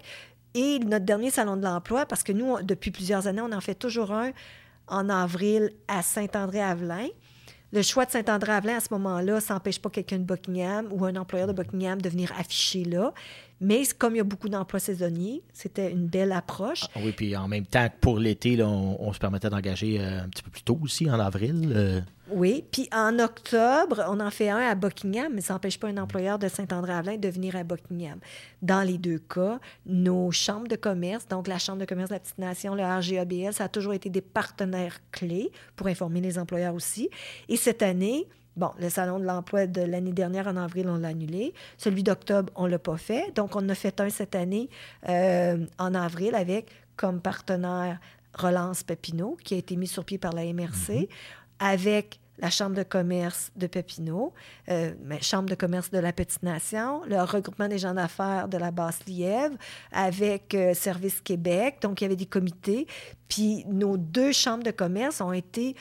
Et 0.53 0.79
notre 0.79 1.03
dernier 1.03 1.29
salon 1.29 1.57
de 1.57 1.63
l'emploi, 1.63 2.05
parce 2.05 2.23
que 2.23 2.31
nous, 2.31 2.61
depuis 2.61 2.91
plusieurs 2.91 3.27
années, 3.27 3.41
on 3.41 3.51
en 3.51 3.59
fait 3.59 3.75
toujours 3.75 4.13
un 4.13 4.31
en 4.87 5.09
avril 5.09 5.71
à 5.89 6.01
Saint-André-Avelin. 6.01 7.07
Le 7.73 7.81
choix 7.81 8.05
de 8.05 8.11
Saint-André-Avelin 8.11 8.77
à 8.77 8.79
ce 8.79 8.89
moment-là, 8.91 9.39
ça 9.39 9.55
n'empêche 9.55 9.81
pas 9.81 9.89
quelqu'un 9.89 10.19
de 10.19 10.23
Buckingham 10.23 10.89
ou 10.91 11.05
un 11.05 11.15
employeur 11.15 11.47
de 11.47 11.53
Buckingham 11.53 11.99
de 11.99 12.07
venir 12.07 12.31
afficher 12.37 12.83
là. 12.85 13.11
Mais 13.63 13.83
comme 13.97 14.15
il 14.15 14.17
y 14.17 14.21
a 14.21 14.25
beaucoup 14.25 14.49
d'emplois 14.49 14.81
saisonniers, 14.81 15.41
c'était 15.53 15.89
une 15.89 16.07
belle 16.07 16.33
approche. 16.33 16.81
Ah, 16.95 16.99
oui, 17.01 17.13
puis 17.13 17.35
en 17.37 17.47
même 17.47 17.65
temps, 17.65 17.87
pour 18.01 18.19
l'été, 18.19 18.61
on, 18.61 19.13
se 19.13 19.19
permettait 19.19 19.49
d'engager 19.49 20.01
euh, 20.01 20.23
un 20.23 20.27
petit 20.27 20.43
peu 20.43 20.51
plus 20.51 20.63
tôt 20.63 20.77
aussi, 20.83 21.09
en 21.09 21.17
avril. 21.17 21.71
Euh. 21.73 22.01
Oui, 22.29 22.65
puis 22.71 22.89
en 22.93 23.19
octobre, 23.19 24.03
on 24.09 24.19
en 24.19 24.31
fait 24.31 24.49
un 24.49 24.57
à 24.57 24.75
Buckingham, 24.75 25.31
mais 25.33 25.39
ça 25.39 25.53
n'empêche 25.53 25.79
pas 25.79 25.87
un 25.87 25.97
employeur 25.97 26.39
de 26.39 26.49
Saint-André-Avelin 26.49 27.17
de 27.17 27.29
venir 27.29 27.55
à 27.55 27.63
Buckingham. 27.63 28.19
Dans 28.61 28.81
les 28.81 28.97
deux 28.97 29.19
cas, 29.19 29.59
nos 29.85 30.31
chambres 30.31 30.67
de 30.67 30.75
commerce, 30.75 31.25
donc 31.27 31.47
la 31.47 31.57
Chambre 31.57 31.79
de 31.79 31.85
commerce 31.85 32.09
de 32.09 32.15
la 32.15 32.19
Petite 32.19 32.39
Nation, 32.39 32.75
le 32.75 32.83
RGABL, 32.83 33.53
ça 33.53 33.65
a 33.65 33.69
toujours 33.69 33.93
été 33.93 34.09
des 34.09 34.21
partenaires 34.21 34.99
clés 35.11 35.51
pour 35.77 35.87
informer 35.87 36.19
les 36.19 36.37
employeurs 36.37 36.75
aussi. 36.75 37.09
Et 37.47 37.55
cette 37.55 37.81
année, 37.81 38.27
Bon, 38.55 38.71
le 38.79 38.89
salon 38.89 39.19
de 39.19 39.25
l'emploi 39.25 39.65
de 39.65 39.81
l'année 39.81 40.11
dernière, 40.11 40.47
en 40.47 40.57
avril, 40.57 40.87
on 40.87 40.97
l'a 40.97 41.09
annulé. 41.09 41.53
Celui 41.77 42.03
d'octobre, 42.03 42.51
on 42.55 42.65
ne 42.65 42.71
l'a 42.71 42.79
pas 42.79 42.97
fait. 42.97 43.33
Donc, 43.35 43.55
on 43.55 43.59
en 43.59 43.69
a 43.69 43.75
fait 43.75 43.99
un 43.99 44.09
cette 44.09 44.35
année 44.35 44.69
euh, 45.09 45.65
en 45.79 45.95
avril 45.95 46.35
avec 46.35 46.69
comme 46.95 47.19
partenaire 47.19 47.99
Relance 48.35 48.83
Papineau, 48.83 49.37
qui 49.43 49.55
a 49.55 49.57
été 49.57 49.75
mis 49.75 49.87
sur 49.87 50.05
pied 50.05 50.17
par 50.17 50.33
la 50.33 50.43
MRC, 50.45 50.89
mhm. 50.89 51.07
avec 51.59 52.19
la 52.39 52.49
Chambre 52.49 52.75
de 52.75 52.83
commerce 52.83 53.51
de 53.55 53.67
Papineau, 53.67 54.33
euh, 54.69 54.93
mais 55.03 55.21
Chambre 55.21 55.49
de 55.49 55.55
commerce 55.55 55.91
de 55.91 55.99
la 55.99 56.11
Petite 56.11 56.43
Nation, 56.43 57.03
le 57.05 57.21
regroupement 57.21 57.67
des 57.67 57.77
gens 57.77 57.93
d'affaires 57.93 58.47
de 58.47 58.57
la 58.57 58.71
Basse-Lièvre, 58.71 59.55
avec 59.91 60.55
euh, 60.55 60.73
Service 60.73 61.21
Québec. 61.21 61.77
Donc, 61.81 62.01
il 62.01 62.05
y 62.05 62.07
avait 62.07 62.15
des 62.15 62.25
comités. 62.25 62.87
Puis, 63.27 63.65
nos 63.67 63.97
deux 63.97 64.31
chambres 64.31 64.63
de 64.63 64.71
commerce 64.71 65.21
ont 65.21 65.33
été 65.33 65.75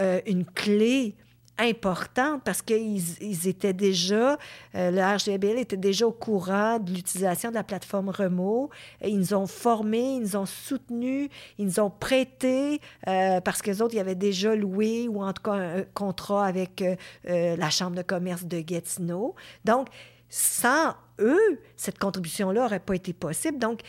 euh, 0.00 0.20
une 0.26 0.44
clé 0.44 1.14
importante 1.58 2.42
parce 2.44 2.62
qu'ils 2.62 3.02
ils 3.22 3.48
étaient 3.48 3.72
déjà, 3.72 4.38
euh, 4.74 4.90
le 4.90 5.00
RGBL 5.00 5.58
était 5.58 5.76
déjà 5.76 6.06
au 6.06 6.12
courant 6.12 6.78
de 6.78 6.92
l'utilisation 6.92 7.50
de 7.50 7.54
la 7.54 7.64
plateforme 7.64 8.08
Remo. 8.08 8.70
Ils 9.04 9.18
nous 9.18 9.34
ont 9.34 9.46
formés, 9.46 10.16
ils 10.16 10.20
nous 10.20 10.36
ont 10.36 10.46
soutenus, 10.46 11.28
ils 11.58 11.66
nous 11.66 11.80
ont 11.80 11.90
prêté 11.90 12.80
euh, 13.06 13.40
parce 13.40 13.62
que 13.62 13.70
autres, 13.82 13.94
ils 13.94 14.00
avaient 14.00 14.14
déjà 14.14 14.54
loué 14.54 15.08
ou 15.08 15.22
en 15.22 15.32
tout 15.32 15.42
cas 15.42 15.52
un, 15.52 15.82
contrat 15.94 16.46
avec 16.46 16.82
euh, 16.82 17.56
la 17.56 17.70
Chambre 17.70 17.96
de 17.96 18.02
commerce 18.02 18.44
de 18.44 18.60
Gatineau. 18.60 19.34
Donc, 19.64 19.88
sans 20.28 20.94
eux, 21.20 21.60
cette 21.76 21.98
contribution-là 21.98 22.62
n'aurait 22.62 22.80
pas 22.80 22.94
été 22.94 23.12
possible. 23.12 23.58
Donc, 23.58 23.80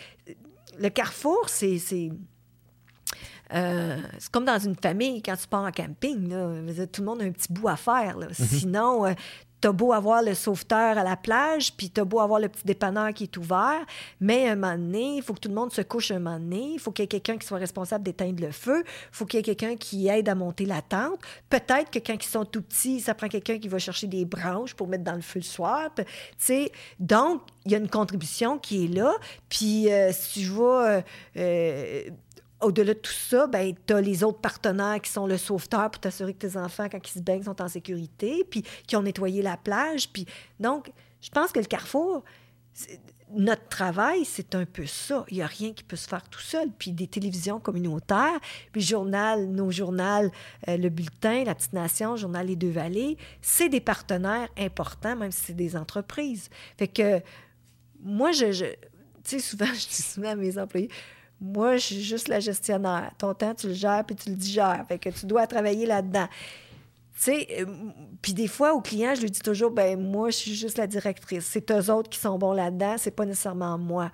le 0.79 0.89
Carrefour, 0.89 1.47
c'est 1.47 1.79
euh, 3.53 3.97
c'est 4.17 4.31
comme 4.31 4.45
dans 4.45 4.59
une 4.59 4.75
famille 4.75 5.21
quand 5.21 5.35
tu 5.35 5.47
pars 5.47 5.63
en 5.63 5.71
camping. 5.71 6.29
tout 6.91 7.01
le 7.01 7.05
monde 7.05 7.21
a 7.21 7.25
un 7.25 7.31
petit 7.31 7.51
bout 7.51 7.67
à 7.67 7.75
faire. 7.75 8.17
Mhm. 8.17 8.33
Sinon, 8.33 9.05
euh, 9.05 9.13
t'as 9.63 9.71
beau 9.71 9.93
avoir 9.93 10.21
le 10.21 10.33
sauveteur 10.33 10.97
à 10.97 11.03
la 11.05 11.15
plage, 11.15 11.73
puis 11.77 11.89
t'as 11.89 12.03
beau 12.03 12.19
avoir 12.19 12.41
le 12.41 12.49
petit 12.49 12.65
dépanneur 12.65 13.13
qui 13.13 13.23
est 13.23 13.37
ouvert, 13.37 13.85
mais 14.19 14.49
un 14.49 14.55
moment 14.55 14.75
donné, 14.75 15.15
il 15.15 15.23
faut 15.23 15.33
que 15.33 15.39
tout 15.39 15.47
le 15.47 15.55
monde 15.55 15.71
se 15.71 15.81
couche 15.81 16.11
un 16.11 16.19
moment 16.19 16.37
donné, 16.37 16.73
il 16.73 16.79
faut 16.79 16.91
qu'il 16.91 17.03
y 17.03 17.05
ait 17.05 17.07
quelqu'un 17.07 17.37
qui 17.37 17.47
soit 17.47 17.59
responsable 17.59 18.03
d'éteindre 18.03 18.43
le 18.43 18.51
feu, 18.51 18.83
il 18.85 19.15
faut 19.15 19.25
qu'il 19.25 19.37
y 19.37 19.39
ait 19.39 19.55
quelqu'un 19.55 19.77
qui 19.77 20.09
aide 20.09 20.27
à 20.27 20.35
monter 20.35 20.65
la 20.65 20.81
tente. 20.81 21.17
Peut-être 21.49 21.91
que 21.91 21.99
quand 21.99 22.13
ils 22.13 22.27
sont 22.27 22.43
tout 22.43 22.61
petits, 22.61 22.99
ça 22.99 23.13
prend 23.13 23.29
quelqu'un 23.29 23.57
qui 23.57 23.69
va 23.69 23.79
chercher 23.79 24.07
des 24.07 24.25
branches 24.25 24.73
pour 24.73 24.89
mettre 24.89 25.05
dans 25.05 25.15
le 25.15 25.21
feu 25.21 25.39
le 25.39 25.45
soir. 25.45 25.91
Donc, 26.99 27.41
il 27.65 27.71
y 27.71 27.75
a 27.75 27.77
une 27.77 27.89
contribution 27.89 28.57
qui 28.57 28.83
est 28.83 28.89
là. 28.89 29.13
Puis, 29.47 29.89
euh, 29.89 30.11
si 30.11 30.41
tu 30.41 30.47
vas 30.47 31.03
au-delà 32.63 32.93
de 32.93 32.99
tout 32.99 33.11
ça, 33.11 33.47
ben, 33.47 33.73
tu 33.85 33.93
as 33.93 34.01
les 34.01 34.23
autres 34.23 34.39
partenaires 34.39 35.01
qui 35.01 35.11
sont 35.11 35.27
le 35.27 35.37
sauveteur 35.37 35.91
pour 35.91 36.01
t'assurer 36.01 36.33
que 36.33 36.47
tes 36.47 36.57
enfants, 36.57 36.87
quand 36.89 36.99
ils 37.07 37.11
se 37.11 37.19
baignent, 37.19 37.43
sont 37.43 37.61
en 37.61 37.67
sécurité, 37.67 38.45
puis 38.49 38.63
qui 38.87 38.95
ont 38.95 39.03
nettoyé 39.03 39.41
la 39.41 39.57
plage. 39.57 40.09
Puis... 40.09 40.25
Donc, 40.59 40.91
je 41.21 41.29
pense 41.29 41.51
que 41.51 41.59
le 41.59 41.65
Carrefour, 41.65 42.23
notre 43.35 43.67
travail, 43.67 44.25
c'est 44.25 44.55
un 44.55 44.65
peu 44.65 44.85
ça. 44.85 45.25
Il 45.29 45.37
n'y 45.37 45.41
a 45.41 45.47
rien 45.47 45.73
qui 45.73 45.83
peut 45.83 45.95
se 45.95 46.07
faire 46.07 46.27
tout 46.29 46.39
seul. 46.39 46.69
Puis 46.77 46.91
des 46.91 47.07
télévisions 47.07 47.59
communautaires, 47.59 48.39
puis 48.71 48.81
journal, 48.81 49.47
nos 49.47 49.71
journaux, 49.71 50.29
euh, 50.67 50.77
le 50.77 50.89
bulletin, 50.89 51.43
La 51.43 51.55
Petite 51.55 51.73
Nation, 51.73 52.15
journal 52.15 52.47
Les 52.47 52.55
Deux-Vallées, 52.55 53.17
c'est 53.41 53.69
des 53.69 53.81
partenaires 53.81 54.49
importants, 54.57 55.15
même 55.15 55.31
si 55.31 55.45
c'est 55.45 55.53
des 55.53 55.75
entreprises. 55.75 56.49
Fait 56.77 56.87
que 56.87 57.21
moi, 58.01 58.31
je, 58.31 58.51
je 58.51 58.65
tu 58.65 58.75
sais, 59.23 59.39
souvent, 59.39 59.65
je 59.73 59.87
dis 59.87 60.01
souvent 60.01 60.29
à 60.29 60.35
mes 60.35 60.57
employés, 60.57 60.89
moi, 61.43 61.75
je 61.75 61.85
suis 61.85 62.01
juste 62.01 62.29
la 62.29 62.39
gestionnaire. 62.39 63.11
Ton 63.17 63.33
temps, 63.33 63.53
tu 63.53 63.67
le 63.67 63.73
gères 63.73 64.05
puis 64.05 64.15
tu 64.15 64.29
le 64.29 64.35
digères. 64.35 64.85
Fait 64.87 64.97
que 64.97 65.09
tu 65.09 65.25
dois 65.25 65.45
travailler 65.45 65.85
là-dedans. 65.85 66.27
Tu 67.15 67.21
sais, 67.21 67.47
euh, 67.59 67.65
puis 68.21 68.33
des 68.33 68.47
fois, 68.47 68.73
aux 68.73 68.81
clients, 68.81 69.13
je 69.13 69.21
lui 69.21 69.29
dis 69.29 69.41
toujours, 69.41 69.71
ben 69.71 69.99
moi, 69.99 70.29
je 70.29 70.37
suis 70.37 70.55
juste 70.55 70.77
la 70.77 70.87
directrice. 70.87 71.45
C'est 71.45 71.69
eux 71.71 71.91
autres 71.91 72.09
qui 72.09 72.17
sont 72.17 72.37
bons 72.37 72.53
là-dedans, 72.53 72.95
c'est 72.97 73.11
pas 73.11 73.25
nécessairement 73.25 73.77
moi. 73.77 74.09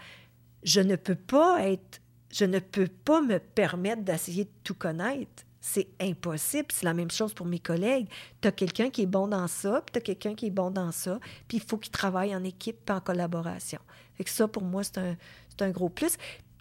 Je 0.63 0.81
ne 0.81 0.95
peux 0.95 1.15
pas 1.15 1.67
être, 1.67 2.01
je 2.31 2.45
ne 2.45 2.57
peux 2.57 2.87
pas 2.87 3.21
me 3.21 3.37
permettre 3.37 4.01
d'essayer 4.01 4.45
de 4.45 4.51
tout 4.63 4.73
connaître. 4.73 5.43
C'est 5.61 5.87
impossible. 6.01 6.67
C'est 6.71 6.85
la 6.85 6.95
même 6.95 7.11
chose 7.11 7.33
pour 7.33 7.45
mes 7.45 7.59
collègues. 7.59 8.07
Tu 8.41 8.47
as 8.47 8.51
quelqu'un 8.51 8.89
qui 8.89 9.03
est 9.03 9.07
bon 9.07 9.27
dans 9.27 9.47
ça, 9.47 9.83
puis 9.85 9.93
tu 9.93 9.99
as 9.99 10.01
quelqu'un 10.01 10.33
qui 10.33 10.47
est 10.47 10.51
bon 10.51 10.71
dans 10.71 10.91
ça, 10.91 11.19
puis 11.47 11.57
il 11.57 11.63
faut 11.63 11.77
qu'ils 11.77 11.91
travaillent 11.91 12.35
en 12.35 12.43
équipe 12.43 12.89
en 12.89 12.99
collaboration. 12.99 13.79
Fait 14.15 14.23
que 14.23 14.29
ça, 14.31 14.47
pour 14.47 14.63
moi, 14.63 14.83
c'est 14.83 14.97
un, 14.97 15.15
un 15.61 15.69
gros 15.69 15.89
plus. 15.89 16.17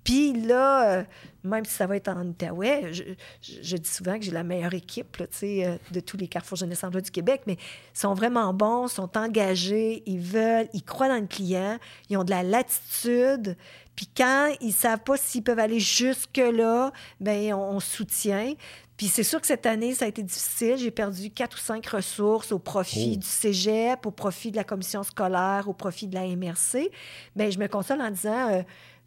Puis 0.08 0.32
là, 0.32 0.90
euh, 0.90 1.04
même 1.44 1.66
si 1.66 1.74
ça 1.74 1.86
va 1.86 1.94
être 1.94 2.08
en 2.08 2.26
Outaouais, 2.26 2.94
je, 3.42 3.76
dis 3.76 3.90
souvent 3.90 4.18
que 4.18 4.24
j'ai 4.24 4.30
la 4.30 4.42
meilleure 4.42 4.72
équipe 4.72 5.18
là, 5.18 5.26
euh, 5.42 5.76
de 5.90 6.00
tous 6.00 6.16
les 6.16 6.28
Carrefour 6.28 6.56
Jeunesse 6.56 6.82
Emploi 6.82 7.02
du 7.02 7.10
Québec, 7.10 7.42
mais 7.46 7.58
ils 7.94 7.98
sont 7.98 8.14
vraiment 8.14 8.54
bons, 8.54 8.88
sont 8.88 9.18
engagés, 9.18 10.02
ils 10.06 10.18
veulent, 10.18 10.66
ils 10.72 10.82
croient 10.82 11.08
dans 11.08 11.20
le 11.20 11.26
client, 11.26 11.76
ils 12.08 12.16
ont 12.16 12.24
de 12.24 12.30
la 12.30 12.42
latitude. 12.42 13.54
Puis 13.96 14.08
quand 14.16 14.50
ils 14.62 14.68
ne 14.68 14.72
savent 14.72 15.02
pas 15.02 15.18
s'ils 15.18 15.42
peuvent 15.42 15.58
aller 15.58 15.78
jusque-là, 15.78 16.90
bien, 17.20 17.54
on, 17.54 17.78
soutient. 17.78 18.54
Puis 18.96 19.08
c'est 19.08 19.24
sûr 19.24 19.42
que 19.42 19.46
cette 19.46 19.66
année, 19.66 19.92
ça 19.92 20.06
a 20.06 20.08
été 20.08 20.22
difficile. 20.22 20.78
J'ai 20.78 20.90
perdu 20.90 21.28
quatre 21.28 21.56
ou 21.56 21.60
cinq 21.60 21.84
ressources 21.86 22.50
au 22.50 22.58
profit 22.58 23.12
oh. 23.16 23.20
du 23.20 23.26
cégep, 23.26 24.06
au 24.06 24.10
profit 24.10 24.52
de 24.52 24.56
la 24.56 24.64
commission 24.64 25.02
scolaire, 25.02 25.64
au 25.66 25.74
profit 25.74 26.06
de 26.06 26.14
la 26.14 26.26
MRC. 26.34 26.90
Bien, 27.36 27.50
je 27.50 27.58
me 27.58 27.68
console 27.68 28.00
en 28.00 28.10
disant... 28.10 28.54
Euh, 28.54 28.62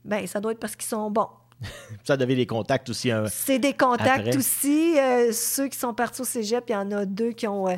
ben 0.06 0.26
ça 0.28 0.40
doit 0.40 0.52
être 0.52 0.60
parce 0.60 0.76
qu'ils 0.76 0.90
sont 0.90 1.10
bons. 1.12 1.30
ça 2.04 2.18
devait 2.18 2.36
des 2.36 2.46
contacts 2.46 2.90
aussi. 2.90 3.12
Hein, 3.12 3.26
c'est 3.28 3.60
des 3.60 3.74
contacts 3.74 4.36
aussi. 4.36 4.98
Euh, 4.98 5.32
ceux 5.32 5.68
qui 5.68 5.78
sont 5.78 5.94
partis 5.94 6.22
au 6.22 6.26
cégep, 6.26 6.64
il 6.70 6.74
y 6.74 6.76
en 6.76 6.92
a 6.92 7.06
deux 7.06 7.32
qui 7.32 7.48
ont. 7.48 7.68
Euh, 7.68 7.76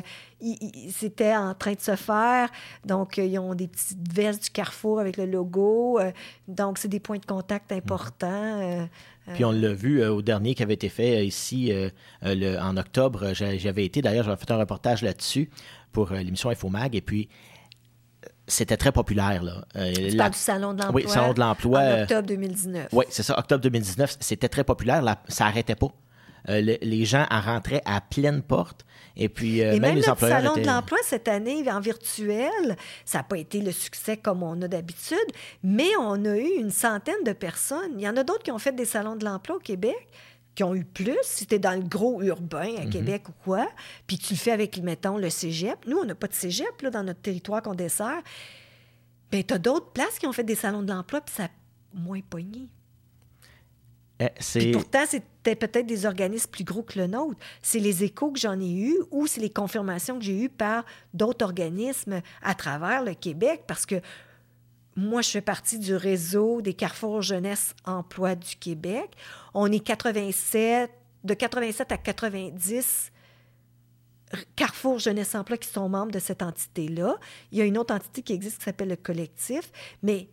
c'était 0.90 1.34
en 1.34 1.54
train 1.54 1.72
de 1.72 1.80
se 1.80 1.96
faire. 1.96 2.50
Donc, 2.84 3.18
euh, 3.18 3.24
ils 3.24 3.38
ont 3.38 3.54
des 3.54 3.68
petites 3.68 4.12
vestes 4.12 4.44
du 4.44 4.50
Carrefour 4.50 5.00
avec 5.00 5.16
le 5.16 5.26
logo. 5.26 6.00
donc, 6.48 6.78
c'est 6.78 6.88
des 6.88 7.00
points 7.00 7.18
de 7.18 7.26
contact 7.26 7.72
importants. 7.72 8.88
Puis 9.34 9.44
on 9.44 9.52
l'a 9.52 9.72
vu 9.72 10.04
au 10.04 10.20
dernier 10.20 10.54
qui 10.54 10.62
avait 10.62 10.74
été 10.74 10.90
fait 10.90 11.26
ici 11.26 11.72
en 12.22 12.76
octobre. 12.76 13.32
J'avais 13.32 13.86
été, 13.86 14.02
d'ailleurs, 14.02 14.24
j'avais 14.24 14.36
fait 14.36 14.50
un 14.50 14.58
reportage 14.58 15.02
là-dessus 15.02 15.50
pour 15.92 16.12
l'émission 16.12 16.50
Infomag. 16.50 16.94
Et 16.94 17.00
puis, 17.00 17.28
c'était 18.46 18.76
très 18.76 18.92
populaire. 18.92 19.42
Là. 19.42 19.64
Euh, 19.76 19.92
tu 19.92 20.16
parles 20.16 20.32
du 20.32 20.38
Salon 20.38 20.74
de 20.74 20.82
l'emploi. 20.82 21.02
Oui, 21.02 21.08
Salon 21.08 21.32
de 21.32 21.40
l'emploi. 21.40 21.80
En 21.80 21.82
euh, 21.82 22.02
octobre 22.02 22.28
2019. 22.28 22.88
Oui, 22.92 23.04
c'est 23.08 23.22
ça, 23.22 23.38
octobre 23.38 23.62
2019. 23.62 24.16
C'était 24.20 24.48
très 24.48 24.64
populaire. 24.64 25.02
ça 25.28 25.44
n'arrêtait 25.44 25.74
pas. 25.74 25.88
Euh, 26.50 26.60
les 26.60 27.04
gens 27.06 27.26
en 27.30 27.40
rentraient 27.40 27.82
à 27.86 28.02
pleine 28.02 28.42
porte. 28.42 28.84
Et 29.16 29.28
puis, 29.28 29.60
même, 29.60 29.80
même, 29.80 29.96
les 29.96 30.08
employeurs. 30.08 30.40
Le 30.40 30.48
Salon 30.48 30.60
de 30.60 30.66
l'emploi 30.66 30.98
cette 31.04 31.28
année 31.28 31.64
en 31.70 31.80
virtuel, 31.80 32.76
ça 33.04 33.18
n'a 33.18 33.24
pas 33.24 33.38
été 33.38 33.60
le 33.60 33.72
succès 33.72 34.16
comme 34.16 34.42
on 34.42 34.60
a 34.60 34.68
d'habitude, 34.68 35.16
mais 35.62 35.88
on 36.00 36.24
a 36.24 36.36
eu 36.36 36.58
une 36.58 36.72
centaine 36.72 37.22
de 37.24 37.32
personnes. 37.32 37.92
Il 37.96 38.02
y 38.02 38.08
en 38.08 38.16
a 38.16 38.24
d'autres 38.24 38.42
qui 38.42 38.50
ont 38.50 38.58
fait 38.58 38.72
des 38.72 38.84
salons 38.84 39.16
de 39.16 39.24
l'emploi 39.24 39.56
au 39.56 39.60
Québec 39.60 40.08
qui 40.54 40.64
ont 40.64 40.74
eu 40.74 40.84
plus, 40.84 41.18
si 41.22 41.46
tu 41.46 41.56
es 41.56 41.58
dans 41.58 41.74
le 41.74 41.86
gros 41.86 42.22
urbain 42.22 42.74
à 42.78 42.84
mhm. 42.84 42.90
Québec 42.90 43.28
ou 43.28 43.32
quoi, 43.44 43.68
puis 44.06 44.18
tu 44.18 44.34
le 44.34 44.38
fais 44.38 44.52
avec, 44.52 44.78
mettons, 44.78 45.18
le 45.18 45.30
cégep. 45.30 45.78
Nous, 45.86 45.98
on 45.98 46.04
n'a 46.04 46.14
pas 46.14 46.28
de 46.28 46.34
cégep 46.34 46.82
là, 46.82 46.90
dans 46.90 47.02
notre 47.02 47.20
territoire 47.20 47.62
qu'on 47.62 47.74
dessert. 47.74 48.22
Bien, 49.30 49.42
tu 49.42 49.54
as 49.54 49.58
d'autres 49.58 49.90
places 49.90 50.18
qui 50.18 50.26
ont 50.26 50.32
fait 50.32 50.44
des 50.44 50.54
salons 50.54 50.82
de 50.82 50.92
l'emploi, 50.92 51.20
puis 51.20 51.34
ça 51.34 51.44
a 51.44 51.48
moins 51.92 52.20
pogné. 52.20 52.68
Eh, 54.20 54.72
pourtant, 54.72 55.04
c'était 55.08 55.56
peut-être 55.56 55.86
des 55.86 56.06
organismes 56.06 56.48
plus 56.48 56.62
gros 56.62 56.82
que 56.82 56.98
le 57.00 57.08
nôtre. 57.08 57.38
C'est 57.62 57.80
les 57.80 58.04
échos 58.04 58.30
que 58.30 58.38
j'en 58.38 58.60
ai 58.60 58.70
eus 58.70 58.96
ou 59.10 59.26
c'est 59.26 59.40
les 59.40 59.50
confirmations 59.50 60.18
que 60.18 60.24
j'ai 60.24 60.44
eues 60.44 60.48
par 60.48 60.84
d'autres 61.12 61.44
organismes 61.44 62.22
à 62.42 62.54
travers 62.54 63.02
le 63.02 63.14
Québec, 63.14 63.64
parce 63.66 63.86
que 63.86 63.96
moi, 64.96 65.22
je 65.22 65.30
fais 65.30 65.40
partie 65.40 65.78
du 65.78 65.94
réseau 65.94 66.62
des 66.62 66.74
Carrefour 66.74 67.22
Jeunesse 67.22 67.74
Emploi 67.84 68.34
du 68.34 68.56
Québec. 68.56 69.10
On 69.52 69.70
est 69.72 69.80
87, 69.80 70.90
de 71.24 71.34
87 71.34 71.90
à 71.92 71.96
90 71.96 73.10
Carrefour 74.56 74.98
Jeunesse 74.98 75.34
Emploi 75.34 75.58
qui 75.58 75.68
sont 75.68 75.88
membres 75.88 76.12
de 76.12 76.18
cette 76.18 76.42
entité-là. 76.42 77.16
Il 77.52 77.58
y 77.58 77.62
a 77.62 77.64
une 77.64 77.78
autre 77.78 77.94
entité 77.94 78.22
qui 78.22 78.32
existe 78.32 78.58
qui 78.58 78.64
s'appelle 78.64 78.88
le 78.88 78.96
collectif, 78.96 79.70
mais 80.02 80.28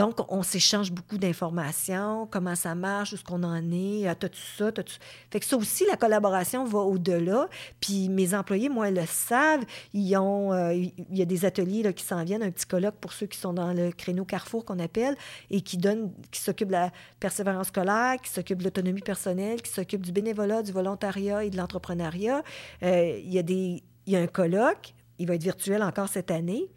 donc, 0.00 0.32
on 0.32 0.42
s'échange 0.42 0.90
beaucoup 0.90 1.18
d'informations, 1.18 2.26
comment 2.30 2.54
ça 2.54 2.74
marche, 2.74 3.12
où 3.12 3.18
ce 3.18 3.22
qu'on 3.22 3.42
en 3.42 3.70
est, 3.70 4.08
ah, 4.08 4.14
t'as-tu 4.14 4.40
ça, 4.56 4.72
t'as-tu... 4.72 4.94
Fait 5.30 5.40
que 5.40 5.44
ça 5.44 5.58
aussi, 5.58 5.84
la 5.84 5.98
collaboration 5.98 6.64
va 6.64 6.78
au-delà. 6.78 7.50
Puis 7.80 8.08
mes 8.08 8.32
employés, 8.32 8.70
moi, 8.70 8.88
ils 8.88 8.94
le 8.94 9.04
savent. 9.04 9.62
Ils 9.92 10.16
ont, 10.16 10.54
euh, 10.54 10.72
il 10.72 10.94
y 11.10 11.20
a 11.20 11.26
des 11.26 11.44
ateliers 11.44 11.82
là, 11.82 11.92
qui 11.92 12.02
s'en 12.02 12.24
viennent, 12.24 12.42
un 12.42 12.50
petit 12.50 12.64
colloque 12.64 12.94
pour 12.94 13.12
ceux 13.12 13.26
qui 13.26 13.36
sont 13.36 13.52
dans 13.52 13.74
le 13.74 13.92
créneau 13.92 14.24
Carrefour 14.24 14.64
qu'on 14.64 14.78
appelle, 14.78 15.18
et 15.50 15.60
qui 15.60 15.76
donne, 15.76 16.14
qui 16.30 16.40
s'occupe 16.40 16.68
de 16.68 16.72
la 16.72 16.92
persévérance 17.18 17.66
scolaire, 17.66 18.16
qui 18.22 18.30
s'occupe 18.30 18.60
de 18.60 18.64
l'autonomie 18.64 19.02
personnelle, 19.02 19.60
qui 19.60 19.70
s'occupe 19.70 20.00
du 20.00 20.12
bénévolat, 20.12 20.62
du 20.62 20.72
volontariat 20.72 21.44
et 21.44 21.50
de 21.50 21.58
l'entrepreneuriat. 21.58 22.42
Euh, 22.82 23.20
il, 23.22 23.34
y 23.34 23.38
a 23.38 23.42
des, 23.42 23.82
il 24.06 24.12
y 24.14 24.16
a 24.16 24.20
un 24.20 24.26
colloque, 24.26 24.94
il 25.18 25.26
va 25.26 25.34
être 25.34 25.42
virtuel 25.42 25.82
encore 25.82 26.08
cette 26.08 26.30
année 26.30 26.70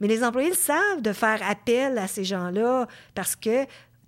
mais 0.00 0.08
les 0.08 0.24
employés 0.24 0.50
le 0.50 0.56
savent 0.56 1.02
de 1.02 1.12
faire 1.12 1.40
appel 1.48 1.98
à 1.98 2.06
ces 2.06 2.24
gens-là 2.24 2.86
parce 3.14 3.36
que 3.36 3.66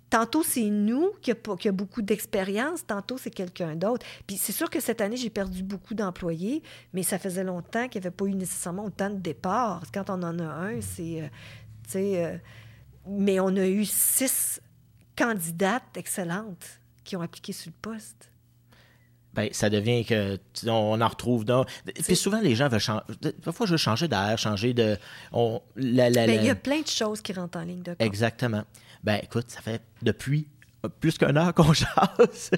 tantôt 0.09 0.43
c'est 0.43 0.69
nous 0.69 1.11
qui 1.21 1.31
a, 1.31 1.71
beaucoup 1.71 2.01
d'expérience, 2.01 2.85
tantôt 2.85 3.17
c'est 3.17 3.31
quelqu'un 3.31 3.75
d'autre. 3.75 4.05
Puis 4.27 4.37
c'est 4.37 4.51
sûr 4.51 4.69
que 4.69 4.79
cette 4.79 5.01
année, 5.01 5.17
j'ai 5.17 5.29
perdu 5.29 5.63
beaucoup 5.63 5.93
d'employés, 5.93 6.61
mais 6.93 7.03
ça 7.03 7.17
faisait 7.17 7.43
longtemps 7.43 7.87
qu'il 7.87 8.01
n'y 8.01 8.07
avait 8.07 8.15
pas 8.15 8.25
eu 8.25 8.35
nécessairement 8.35 8.85
autant 8.85 9.09
de 9.09 9.17
départs. 9.17 9.83
Quand 9.93 10.09
on 10.09 10.21
en 10.23 10.37
a 10.39 10.43
un, 10.43 10.81
c'est. 10.81 11.21
Euh. 11.23 11.27
Euh, 11.95 12.37
mais 13.07 13.39
on 13.39 13.55
a 13.57 13.67
eu 13.67 13.83
six 13.83 14.61
candidates 15.17 15.97
excellentes 15.97 16.79
qui 17.03 17.15
ont 17.15 17.21
appliqué 17.21 17.51
sur 17.51 17.71
le 17.71 17.75
poste. 17.81 18.30
Ben, 19.33 19.49
ça 19.51 19.69
devient 19.69 20.05
que 20.05 20.37
on 20.67 20.99
en 20.99 21.07
retrouve 21.07 21.45
dans. 21.45 21.65
Puis 22.05 22.15
souvent 22.15 22.41
les 22.41 22.55
gens 22.55 22.67
veulent 22.67 22.79
changer. 22.79 23.03
Parfois, 23.43 23.65
je 23.65 23.71
veux 23.71 23.77
changer 23.77 24.07
d'air, 24.07 24.37
changer 24.37 24.73
de. 24.73 24.97
On, 25.31 25.61
la, 25.75 26.09
ben, 26.09 26.29
il 26.29 26.45
y 26.45 26.49
a 26.49 26.55
plein 26.55 26.81
de 26.81 26.87
choses 26.87 27.21
qui 27.21 27.33
rentrent 27.33 27.57
en 27.57 27.63
ligne 27.63 27.83
de 27.83 27.91
compte. 27.91 28.01
Exactement. 28.01 28.63
Ben 29.03 29.19
écoute, 29.23 29.45
ça 29.49 29.61
fait 29.61 29.81
depuis 30.01 30.47
plus 30.99 31.17
qu'un 31.17 31.35
heure 31.35 31.53
qu'on 31.53 31.73
chasse. 31.73 32.51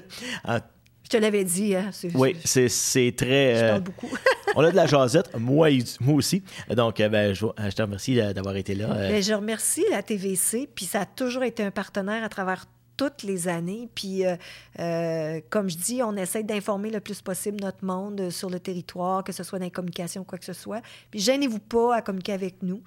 Je 1.04 1.08
te 1.10 1.16
l'avais 1.18 1.44
dit. 1.44 1.76
Hein, 1.76 1.90
oui, 2.14 2.36
c'est 2.44 3.14
très. 3.16 3.54
Je 3.54 3.60
parle 3.60 3.76
euh, 3.76 3.80
beaucoup. 3.80 4.08
on 4.56 4.64
a 4.64 4.70
de 4.70 4.76
la 4.76 4.86
jasette, 4.86 5.36
moi, 5.38 5.68
moi 6.00 6.14
aussi. 6.14 6.42
Donc, 6.70 6.98
euh, 6.98 7.08
ben, 7.10 7.34
je, 7.34 7.44
je, 7.58 7.70
te 7.70 7.82
remercie 7.82 8.16
d'avoir 8.16 8.56
été 8.56 8.74
là. 8.74 8.88
Ben, 8.88 9.22
je 9.22 9.34
remercie 9.34 9.84
la 9.90 10.02
TVC, 10.02 10.68
puis 10.74 10.86
ça 10.86 11.02
a 11.02 11.06
toujours 11.06 11.44
été 11.44 11.62
un 11.62 11.70
partenaire 11.70 12.24
à 12.24 12.28
travers 12.28 12.64
toutes 12.96 13.22
les 13.22 13.48
années. 13.48 13.88
Puis, 13.94 14.22
euh, 14.24 15.40
comme 15.50 15.68
je 15.68 15.76
dis, 15.76 16.02
on 16.02 16.16
essaie 16.16 16.42
d'informer 16.42 16.90
le 16.90 17.00
plus 17.00 17.20
possible 17.22 17.60
notre 17.60 17.84
monde 17.84 18.30
sur 18.30 18.50
le 18.50 18.60
territoire, 18.60 19.24
que 19.24 19.32
ce 19.32 19.42
soit 19.42 19.58
dans 19.58 19.64
les 19.64 19.70
communications 19.70 20.22
ou 20.22 20.24
quoi 20.24 20.38
que 20.38 20.44
ce 20.44 20.52
soit. 20.52 20.82
Puis, 21.10 21.20
gênez-vous 21.20 21.60
pas 21.60 21.96
à 21.96 22.02
communiquer 22.02 22.32
avec 22.32 22.62
nous. 22.62 22.82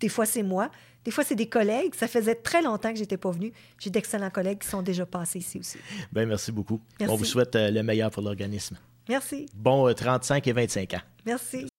Des 0.00 0.08
fois, 0.08 0.26
c'est 0.26 0.42
moi. 0.42 0.70
Des 1.04 1.10
fois, 1.10 1.24
c'est 1.24 1.34
des 1.34 1.48
collègues. 1.48 1.94
Ça 1.94 2.08
faisait 2.08 2.34
très 2.34 2.62
longtemps 2.62 2.90
que 2.90 2.96
je 2.96 3.02
n'étais 3.02 3.16
pas 3.16 3.30
venue. 3.30 3.52
J'ai 3.78 3.90
d'excellents 3.90 4.30
collègues 4.30 4.58
qui 4.58 4.68
sont 4.68 4.82
déjà 4.82 5.06
passés 5.06 5.38
ici 5.38 5.58
aussi. 5.58 5.78
Bien, 6.12 6.26
merci 6.26 6.52
beaucoup. 6.52 6.80
On 7.00 7.16
vous 7.16 7.24
souhaite 7.24 7.56
euh, 7.56 7.70
le 7.70 7.82
meilleur 7.82 8.10
pour 8.10 8.22
l'organisme. 8.22 8.76
Merci. 9.08 9.46
Bon 9.54 9.92
35 9.92 10.46
euh, 10.46 10.50
et 10.50 10.52
25 10.52 10.94
ans. 10.94 11.00
Merci. 11.24 11.69